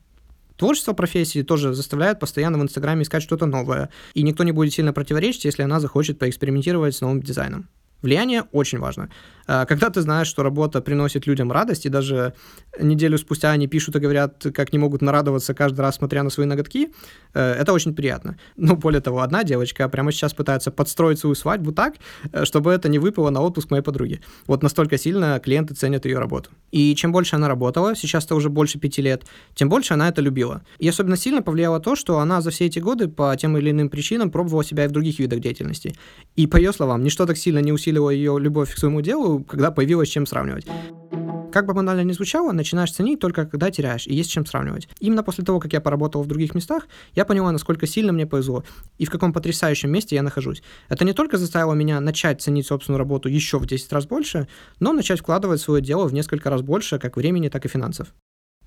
Творчество 0.55 0.93
профессии 0.93 1.41
тоже 1.41 1.73
заставляет 1.73 2.19
постоянно 2.19 2.57
в 2.57 2.61
Инстаграме 2.61 3.03
искать 3.03 3.23
что-то 3.23 3.45
новое, 3.45 3.89
и 4.13 4.23
никто 4.23 4.43
не 4.43 4.53
будет 4.53 4.73
сильно 4.73 4.93
противоречить, 4.93 5.45
если 5.45 5.63
она 5.63 5.79
захочет 5.79 6.19
поэкспериментировать 6.19 6.95
с 6.95 7.01
новым 7.01 7.21
дизайном. 7.21 7.69
Влияние 8.01 8.43
очень 8.51 8.79
важно. 8.79 9.09
А, 9.51 9.65
когда 9.65 9.89
ты 9.89 10.01
знаешь, 10.01 10.27
что 10.27 10.43
работа 10.43 10.79
приносит 10.79 11.25
людям 11.25 11.51
радость, 11.51 11.87
и 11.87 11.89
даже 11.89 12.33
неделю 12.79 13.17
спустя 13.17 13.49
они 13.49 13.67
пишут 13.67 13.95
и 13.95 13.99
говорят, 13.99 14.45
как 14.53 14.71
не 14.71 14.77
могут 14.77 15.01
нарадоваться 15.01 15.55
каждый 15.55 15.81
раз, 15.81 15.95
смотря 15.95 16.21
на 16.21 16.29
свои 16.29 16.45
ноготки, 16.45 16.89
э, 17.33 17.53
это 17.53 17.73
очень 17.73 17.95
приятно. 17.95 18.37
Но 18.57 18.75
более 18.75 19.01
того, 19.01 19.21
одна 19.21 19.43
девочка 19.43 19.89
прямо 19.89 20.11
сейчас 20.11 20.35
пытается 20.35 20.69
подстроить 20.69 21.17
свою 21.17 21.33
свадьбу 21.33 21.71
так, 21.71 21.95
э, 22.31 22.45
чтобы 22.45 22.71
это 22.71 22.89
не 22.89 22.99
выпало 22.99 23.31
на 23.31 23.41
отпуск 23.41 23.71
моей 23.71 23.81
подруги. 23.81 24.21
Вот 24.45 24.61
настолько 24.61 24.99
сильно 24.99 25.39
клиенты 25.39 25.73
ценят 25.73 26.05
ее 26.05 26.19
работу. 26.19 26.51
И 26.69 26.93
чем 26.93 27.11
больше 27.11 27.35
она 27.35 27.47
работала, 27.47 27.95
сейчас 27.95 28.25
это 28.25 28.35
уже 28.35 28.49
больше 28.49 28.77
пяти 28.77 29.01
лет, 29.01 29.23
тем 29.55 29.67
больше 29.67 29.95
она 29.95 30.09
это 30.09 30.21
любила. 30.21 30.61
И 30.77 30.87
особенно 30.87 31.17
сильно 31.17 31.41
повлияло 31.41 31.79
то, 31.79 31.95
что 31.95 32.19
она 32.19 32.41
за 32.41 32.51
все 32.51 32.67
эти 32.67 32.77
годы 32.77 33.07
по 33.07 33.35
тем 33.35 33.57
или 33.57 33.71
иным 33.71 33.89
причинам 33.89 34.29
пробовала 34.29 34.63
себя 34.63 34.85
и 34.85 34.87
в 34.87 34.91
других 34.91 35.17
видах 35.17 35.39
деятельности. 35.39 35.95
И 36.35 36.45
по 36.45 36.57
ее 36.57 36.71
словам, 36.71 37.03
ничто 37.03 37.25
так 37.25 37.37
сильно 37.37 37.59
не 37.59 37.71
усиливало 37.89 38.11
ее 38.11 38.37
любовь 38.39 38.73
к 38.73 38.77
своему 38.77 39.01
делу, 39.01 39.43
когда 39.43 39.71
появилось 39.71 40.09
чем 40.09 40.25
сравнивать. 40.27 40.67
Как 41.51 41.65
бы 41.65 41.73
банально 41.73 42.01
ни 42.01 42.11
звучало, 42.11 42.51
начинаешь 42.51 42.91
ценить 42.91 43.19
только 43.19 43.47
когда 43.47 43.71
теряешь, 43.71 44.05
и 44.05 44.13
есть 44.13 44.29
чем 44.29 44.45
сравнивать. 44.45 44.87
Именно 44.99 45.23
после 45.23 45.43
того, 45.43 45.59
как 45.59 45.73
я 45.73 45.81
поработал 45.81 46.21
в 46.21 46.27
других 46.27 46.53
местах, 46.53 46.87
я 47.15 47.25
поняла, 47.25 47.51
насколько 47.51 47.87
сильно 47.87 48.11
мне 48.13 48.27
повезло 48.27 48.63
и 48.99 49.05
в 49.05 49.09
каком 49.09 49.33
потрясающем 49.33 49.91
месте 49.91 50.15
я 50.15 50.21
нахожусь. 50.21 50.61
Это 50.89 51.05
не 51.05 51.13
только 51.13 51.37
заставило 51.37 51.73
меня 51.73 51.99
начать 51.99 52.39
ценить 52.41 52.67
собственную 52.67 52.99
работу 52.99 53.29
еще 53.29 53.57
в 53.57 53.65
10 53.65 53.91
раз 53.91 54.05
больше, 54.05 54.47
но 54.79 54.93
начать 54.93 55.21
вкладывать 55.21 55.59
свое 55.59 55.81
дело 55.81 56.07
в 56.07 56.13
несколько 56.13 56.51
раз 56.51 56.61
больше 56.61 56.99
как 56.99 57.17
времени, 57.17 57.49
так 57.49 57.65
и 57.65 57.67
финансов. 57.67 58.13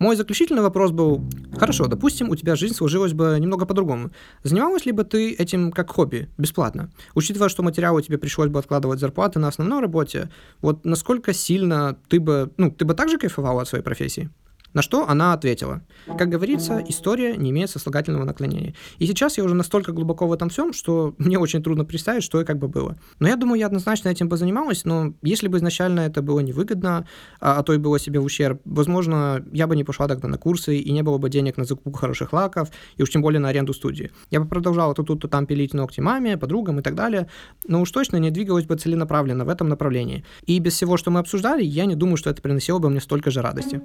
Мой 0.03 0.17
заключительный 0.17 0.63
вопрос 0.63 0.91
был, 0.91 1.25
хорошо, 1.57 1.87
допустим, 1.87 2.29
у 2.29 2.35
тебя 2.35 2.57
жизнь 2.57 2.75
сложилась 2.75 3.13
бы 3.13 3.39
немного 3.39 3.67
по-другому. 3.67 4.11
Занималась 4.43 4.85
ли 4.85 4.91
бы 4.91 5.05
ты 5.05 5.31
этим 5.33 5.71
как 5.71 5.91
хобби, 5.91 6.29
бесплатно? 6.39 6.91
Учитывая, 7.15 7.49
что 7.49 7.63
материалы 7.63 8.03
тебе 8.03 8.19
пришлось 8.19 8.49
бы 8.49 8.59
откладывать 8.59 8.99
зарплаты 8.99 9.39
на 9.39 9.47
основной 9.47 9.81
работе, 9.81 10.29
вот 10.61 10.85
насколько 10.85 11.33
сильно 11.33 11.97
ты 12.09 12.19
бы, 12.19 12.51
ну, 12.57 12.73
ты 12.73 12.85
бы 12.85 12.95
также 12.95 13.17
кайфовала 13.17 13.63
от 13.63 13.69
своей 13.69 13.85
профессии? 13.85 14.29
На 14.75 14.83
что 14.83 15.09
она 15.09 15.33
ответила. 15.33 15.83
Как 16.19 16.29
говорится, 16.29 16.83
история 16.89 17.37
не 17.37 17.51
имеет 17.51 17.71
сослагательного 17.71 18.25
наклонения. 18.25 18.75
И 18.99 19.07
сейчас 19.07 19.39
я 19.39 19.45
уже 19.45 19.55
настолько 19.55 19.93
глубоко 19.93 20.27
в 20.27 20.33
этом 20.33 20.49
всем, 20.49 20.73
что 20.73 21.15
мне 21.19 21.39
очень 21.39 21.63
трудно 21.63 21.85
представить, 21.85 22.23
что 22.23 22.41
и 22.41 22.45
как 22.45 22.59
бы 22.59 22.69
было. 22.69 22.97
Но 23.19 23.29
я 23.29 23.37
думаю, 23.37 23.59
я 23.59 23.67
однозначно 23.67 24.09
этим 24.09 24.29
бы 24.29 24.37
занималась, 24.37 24.85
но 24.85 25.15
если 25.23 25.49
бы 25.49 25.59
изначально 25.59 26.01
это 26.01 26.23
было 26.23 26.41
невыгодно, 26.41 27.07
а, 27.41 27.59
а 27.59 27.63
то 27.63 27.75
и 27.75 27.79
было 27.79 27.99
себе 27.99 28.21
в 28.21 28.25
ущерб, 28.25 28.61
возможно, 28.65 29.45
я 29.53 29.67
бы 29.67 29.77
не 29.77 29.85
пошла 29.85 30.09
тогда 30.09 30.29
на 30.29 30.39
курсы, 30.39 30.79
и 30.79 30.93
не 30.93 31.03
было 31.03 31.19
бы 31.19 31.29
денег 31.29 31.57
на 31.57 31.65
закупку 31.65 31.93
хороших 31.93 32.33
лаков, 32.33 32.71
и 32.97 33.03
уж 33.03 33.11
тем 33.11 33.23
более 33.23 33.41
на 33.41 33.49
аренду 33.49 33.75
студии. 33.75 34.11
Я 34.31 34.41
бы 34.41 34.47
продолжала 34.47 34.95
то 34.95 35.03
тут, 35.03 35.21
то 35.21 35.29
там 35.29 35.47
пилить 35.47 35.75
ногти 35.75 36.01
маме, 36.01 36.37
подругам 36.37 36.81
и 36.81 36.83
так 36.83 36.95
далее, 36.95 37.29
но 37.67 37.81
уж 37.81 37.91
точно 37.91 38.17
не 38.17 38.31
двигалась 38.31 38.65
бы 38.65 38.77
целенаправленно 38.77 39.45
в 39.45 39.49
этом 39.49 39.69
направлении. 39.69 40.25
И 40.47 40.59
без 40.59 40.75
всего, 40.75 40.97
что 40.97 41.11
мы 41.11 41.21
обсуждали, 41.21 41.63
я 41.63 41.85
не 41.85 41.95
думаю, 41.95 42.17
что 42.17 42.31
это 42.31 42.41
приносило 42.43 42.79
бы 42.79 42.91
мне 42.91 43.01
столько 43.01 43.31
же 43.31 43.43
радости. 43.43 43.83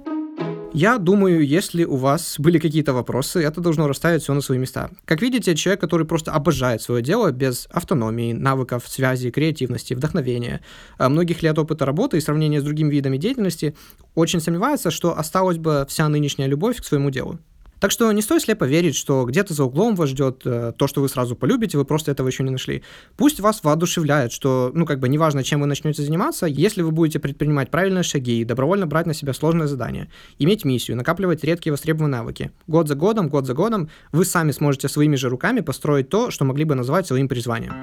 Я 0.80 0.98
думаю, 0.98 1.44
если 1.44 1.82
у 1.82 1.96
вас 1.96 2.36
были 2.38 2.60
какие-то 2.60 2.92
вопросы, 2.92 3.42
это 3.42 3.60
должно 3.60 3.88
расставить 3.88 4.22
все 4.22 4.32
на 4.32 4.40
свои 4.40 4.58
места. 4.58 4.90
Как 5.06 5.20
видите, 5.20 5.56
человек, 5.56 5.80
который 5.80 6.06
просто 6.06 6.30
обожает 6.30 6.80
свое 6.82 7.02
дело 7.02 7.32
без 7.32 7.66
автономии, 7.72 8.32
навыков, 8.32 8.84
связи, 8.86 9.32
креативности, 9.32 9.94
вдохновения, 9.94 10.60
а 10.96 11.08
многих 11.08 11.42
лет 11.42 11.58
опыта 11.58 11.84
работы 11.84 12.18
и 12.18 12.20
сравнения 12.20 12.60
с 12.60 12.62
другими 12.62 12.92
видами 12.92 13.16
деятельности, 13.16 13.74
очень 14.14 14.40
сомневается, 14.40 14.92
что 14.92 15.18
осталась 15.18 15.58
бы 15.58 15.84
вся 15.88 16.08
нынешняя 16.08 16.46
любовь 16.46 16.76
к 16.76 16.84
своему 16.84 17.10
делу. 17.10 17.40
Так 17.80 17.90
что 17.90 18.10
не 18.12 18.22
стоит 18.22 18.42
слепо 18.42 18.64
верить, 18.64 18.96
что 18.96 19.24
где-то 19.24 19.54
за 19.54 19.64
углом 19.64 19.94
вас 19.94 20.10
ждет 20.10 20.42
э, 20.44 20.72
то, 20.76 20.86
что 20.86 21.00
вы 21.00 21.08
сразу 21.08 21.36
полюбите, 21.36 21.78
вы 21.78 21.84
просто 21.84 22.10
этого 22.10 22.28
еще 22.28 22.42
не 22.42 22.50
нашли. 22.50 22.82
Пусть 23.16 23.40
вас 23.40 23.62
воодушевляет, 23.62 24.32
что, 24.32 24.70
ну, 24.74 24.84
как 24.86 24.98
бы, 24.98 25.08
неважно, 25.08 25.44
чем 25.44 25.60
вы 25.60 25.66
начнете 25.66 26.02
заниматься, 26.02 26.46
если 26.46 26.82
вы 26.82 26.90
будете 26.90 27.18
предпринимать 27.18 27.70
правильные 27.70 28.02
шаги 28.02 28.40
и 28.40 28.44
добровольно 28.44 28.86
брать 28.86 29.06
на 29.06 29.14
себя 29.14 29.32
сложные 29.32 29.68
задания, 29.68 30.10
иметь 30.38 30.64
миссию, 30.64 30.96
накапливать 30.96 31.44
редкие 31.44 31.72
востребованные 31.72 32.18
навыки. 32.18 32.50
Год 32.66 32.88
за 32.88 32.94
годом, 32.94 33.28
год 33.28 33.46
за 33.46 33.54
годом 33.54 33.88
вы 34.12 34.24
сами 34.24 34.50
сможете 34.50 34.88
своими 34.88 35.16
же 35.16 35.28
руками 35.28 35.60
построить 35.60 36.08
то, 36.08 36.30
что 36.30 36.44
могли 36.44 36.64
бы 36.64 36.74
назвать 36.74 37.06
своим 37.06 37.28
призванием. 37.28 37.74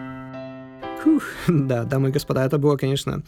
Фух, 1.03 1.23
да, 1.47 1.83
дамы 1.83 2.09
и 2.09 2.11
господа, 2.11 2.45
это 2.45 2.57
было, 2.57 2.77
конечно, 2.77 3.23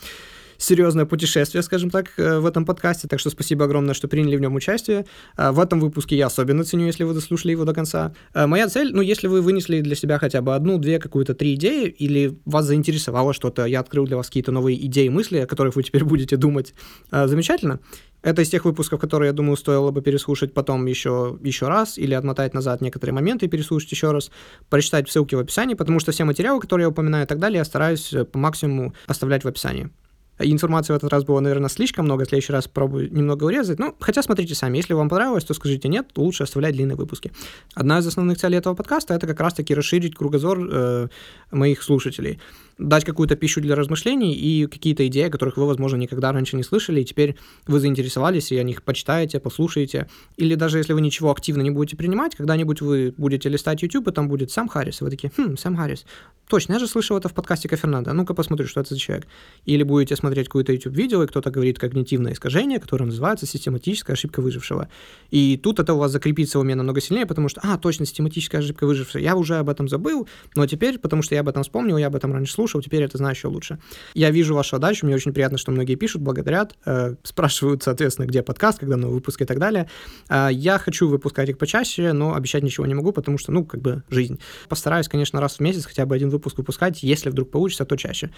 серьезное 0.57 1.05
путешествие, 1.05 1.61
скажем 1.63 1.89
так, 1.89 2.11
э, 2.17 2.39
в 2.39 2.45
этом 2.45 2.65
подкасте, 2.65 3.07
так 3.07 3.19
что 3.19 3.29
спасибо 3.29 3.65
огромное, 3.65 3.93
что 3.93 4.07
приняли 4.07 4.35
в 4.35 4.41
нем 4.41 4.55
участие. 4.55 5.05
А, 5.35 5.51
в 5.51 5.59
этом 5.59 5.79
выпуске 5.79 6.17
я 6.17 6.27
особенно 6.27 6.63
ценю, 6.63 6.85
если 6.85 7.03
вы 7.03 7.13
дослушали 7.13 7.51
его 7.51 7.65
до 7.65 7.73
конца. 7.73 8.13
А, 8.33 8.47
моя 8.47 8.67
цель, 8.67 8.91
ну, 8.93 9.01
если 9.01 9.27
вы 9.27 9.41
вынесли 9.41 9.81
для 9.81 9.95
себя 9.95 10.19
хотя 10.19 10.41
бы 10.41 10.55
одну, 10.55 10.77
две, 10.77 10.99
какую-то 10.99 11.33
три 11.33 11.55
идеи, 11.55 11.87
или 11.87 12.37
вас 12.45 12.65
заинтересовало 12.65 13.33
что-то, 13.33 13.65
я 13.65 13.79
открыл 13.79 14.05
для 14.05 14.17
вас 14.17 14.27
какие-то 14.27 14.51
новые 14.51 14.83
идеи, 14.85 15.09
мысли, 15.09 15.37
о 15.37 15.47
которых 15.47 15.75
вы 15.75 15.83
теперь 15.83 16.03
будете 16.03 16.37
думать, 16.37 16.73
а, 17.11 17.27
замечательно. 17.27 17.79
Это 18.23 18.41
из 18.41 18.49
тех 18.49 18.65
выпусков, 18.65 18.99
которые, 18.99 19.27
я 19.27 19.33
думаю, 19.33 19.55
стоило 19.57 19.91
бы 19.91 20.01
переслушать 20.01 20.53
потом 20.53 20.85
еще, 20.87 21.37
еще 21.43 21.67
раз 21.67 21.97
или 21.97 22.13
отмотать 22.13 22.53
назад 22.53 22.81
некоторые 22.81 23.13
моменты 23.13 23.45
и 23.45 23.49
переслушать 23.49 23.91
еще 23.91 24.11
раз, 24.11 24.31
прочитать 24.69 25.09
ссылки 25.09 25.35
в 25.35 25.39
описании, 25.39 25.75
потому 25.75 25.99
что 25.99 26.11
все 26.11 26.23
материалы, 26.23 26.59
которые 26.59 26.85
я 26.85 26.89
упоминаю 26.89 27.25
и 27.25 27.27
так 27.27 27.39
далее, 27.39 27.59
я 27.59 27.65
стараюсь 27.65 28.11
э, 28.13 28.25
по 28.25 28.39
максимуму 28.39 28.93
оставлять 29.05 29.43
в 29.43 29.47
описании. 29.47 29.91
Информации 30.39 30.93
в 30.93 30.95
этот 30.95 31.11
раз 31.11 31.23
было, 31.23 31.39
наверное, 31.39 31.69
слишком 31.69 32.05
много. 32.05 32.25
В 32.25 32.27
следующий 32.27 32.53
раз 32.53 32.67
попробую 32.67 33.11
немного 33.11 33.45
урезать. 33.45 33.79
Ну, 33.79 33.95
хотя 33.99 34.21
смотрите 34.21 34.55
сами. 34.55 34.77
Если 34.77 34.93
вам 34.93 35.09
понравилось, 35.09 35.43
то 35.43 35.53
скажите 35.53 35.87
нет, 35.87 36.07
лучше 36.15 36.43
оставлять 36.43 36.75
длинные 36.75 36.95
выпуски. 36.95 37.31
Одна 37.73 37.99
из 37.99 38.07
основных 38.07 38.37
целей 38.37 38.57
этого 38.57 38.75
подкаста— 38.75 39.13
это 39.15 39.27
как 39.27 39.39
раз-таки 39.39 39.73
расширить 39.73 40.15
кругозор 40.15 40.59
э, 40.69 41.07
моих 41.51 41.81
слушателей 41.81 42.39
дать 42.77 43.05
какую-то 43.05 43.35
пищу 43.35 43.61
для 43.61 43.75
размышлений 43.75 44.33
и 44.33 44.67
какие-то 44.67 45.07
идеи, 45.07 45.27
о 45.27 45.29
которых 45.29 45.57
вы, 45.57 45.65
возможно, 45.65 45.97
никогда 45.97 46.31
раньше 46.31 46.55
не 46.55 46.63
слышали, 46.63 47.01
и 47.01 47.05
теперь 47.05 47.35
вы 47.65 47.79
заинтересовались, 47.79 48.51
и 48.51 48.57
о 48.57 48.63
них 48.63 48.83
почитаете, 48.83 49.39
послушаете. 49.39 50.07
Или 50.37 50.55
даже 50.55 50.77
если 50.77 50.93
вы 50.93 51.01
ничего 51.01 51.31
активно 51.31 51.61
не 51.61 51.71
будете 51.71 51.97
принимать, 51.97 52.35
когда-нибудь 52.35 52.81
вы 52.81 53.13
будете 53.17 53.49
листать 53.49 53.81
YouTube, 53.81 54.07
и 54.07 54.11
там 54.11 54.27
будет 54.27 54.51
Сэм 54.51 54.67
Харрис, 54.67 55.01
и 55.01 55.03
вы 55.03 55.09
такие, 55.09 55.31
хм, 55.35 55.57
Сэм 55.57 55.75
Харрис. 55.75 56.05
Точно, 56.47 56.73
я 56.73 56.79
же 56.79 56.87
слышал 56.87 57.17
это 57.17 57.27
в 57.27 57.33
подкасте 57.33 57.67
Кафернадо. 57.67 58.13
Ну-ка 58.13 58.33
посмотрю, 58.33 58.67
что 58.67 58.79
это 58.79 58.93
за 58.93 58.99
человек. 58.99 59.27
Или 59.65 59.83
будете 59.83 60.15
смотреть 60.15 60.47
какое-то 60.47 60.71
YouTube-видео, 60.71 61.23
и 61.23 61.27
кто-то 61.27 61.51
говорит 61.51 61.77
когнитивное 61.77 62.33
искажение, 62.33 62.79
которое 62.79 63.05
называется 63.05 63.45
систематическая 63.45 64.13
ошибка 64.13 64.41
выжившего. 64.41 64.87
И 65.29 65.57
тут 65.57 65.79
это 65.79 65.93
у 65.93 65.97
вас 65.97 66.11
закрепится 66.11 66.57
в 66.57 66.61
уме 66.61 66.75
намного 66.75 67.01
сильнее, 67.01 67.25
потому 67.25 67.49
что, 67.49 67.59
а, 67.63 67.77
точно, 67.77 68.05
систематическая 68.05 68.61
ошибка 68.61 68.85
выжившего. 68.85 69.21
Я 69.21 69.35
уже 69.35 69.55
об 69.57 69.67
этом 69.69 69.89
забыл, 69.89 70.27
но 70.55 70.65
теперь, 70.67 70.99
потому 70.99 71.21
что 71.21 71.35
я 71.35 71.41
об 71.41 71.49
этом 71.49 71.63
вспомнил, 71.63 71.97
я 71.97 72.07
об 72.07 72.15
этом 72.15 72.31
раньше 72.31 72.53
слушал, 72.53 72.66
слушал, 72.67 72.81
теперь 72.81 73.03
это 73.03 73.17
знаю 73.17 73.33
еще 73.33 73.47
лучше. 73.47 73.79
Я 74.13 74.29
вижу 74.29 74.53
вашу 74.53 74.75
отдачу, 74.75 75.05
мне 75.05 75.15
очень 75.15 75.33
приятно, 75.33 75.57
что 75.57 75.71
многие 75.71 75.95
пишут, 75.95 76.21
благодарят, 76.21 76.75
э, 76.85 77.15
спрашивают, 77.23 77.83
соответственно, 77.83 78.25
где 78.25 78.43
подкаст, 78.43 78.79
когда 78.79 78.97
новый 78.97 79.15
выпуск 79.15 79.41
и 79.41 79.45
так 79.45 79.57
далее. 79.57 79.89
Э, 80.29 80.49
я 80.51 80.77
хочу 80.77 81.07
выпускать 81.07 81.49
их 81.49 81.57
почаще, 81.57 82.11
но 82.11 82.35
обещать 82.35 82.63
ничего 82.63 82.85
не 82.85 82.93
могу, 82.93 83.13
потому 83.13 83.37
что, 83.37 83.51
ну, 83.53 83.63
как 83.63 83.81
бы, 83.81 84.03
жизнь. 84.09 84.39
Постараюсь, 84.67 85.07
конечно, 85.07 85.39
раз 85.39 85.55
в 85.55 85.59
месяц 85.61 85.85
хотя 85.85 86.05
бы 86.05 86.15
один 86.15 86.29
выпуск 86.29 86.57
выпускать, 86.57 87.03
если 87.03 87.29
вдруг 87.29 87.51
получится, 87.51 87.85
то 87.85 87.95
чаще. 87.95 88.31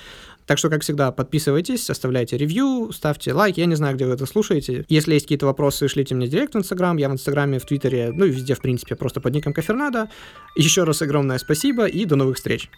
Так 0.45 0.59
что, 0.59 0.69
как 0.69 0.83
всегда, 0.83 1.11
подписывайтесь, 1.11 1.89
оставляйте 1.89 2.37
ревью, 2.37 2.91
ставьте 2.91 3.33
лайк, 3.33 3.57
я 3.57 3.65
не 3.65 3.75
знаю, 3.75 3.95
где 3.95 4.05
вы 4.05 4.13
это 4.13 4.25
слушаете. 4.27 4.85
Если 4.89 5.13
есть 5.13 5.25
какие-то 5.25 5.47
вопросы, 5.47 5.87
шлите 5.87 6.13
мне 6.13 6.27
директ 6.27 6.53
в 6.53 6.57
Инстаграм, 6.57 6.97
я 6.97 7.09
в 7.09 7.13
Инстаграме, 7.13 7.57
в 7.57 7.65
Твиттере, 7.65 8.11
ну 8.13 8.25
и 8.25 8.29
везде, 8.29 8.53
в 8.53 8.61
принципе, 8.61 8.95
просто 8.95 9.21
под 9.21 9.33
ником 9.33 9.53
Кафернадо. 9.53 10.09
Еще 10.55 10.83
раз 10.83 11.01
огромное 11.01 11.39
спасибо 11.39 11.85
и 11.85 12.05
до 12.05 12.15
новых 12.15 12.37
встреч. 12.37 12.69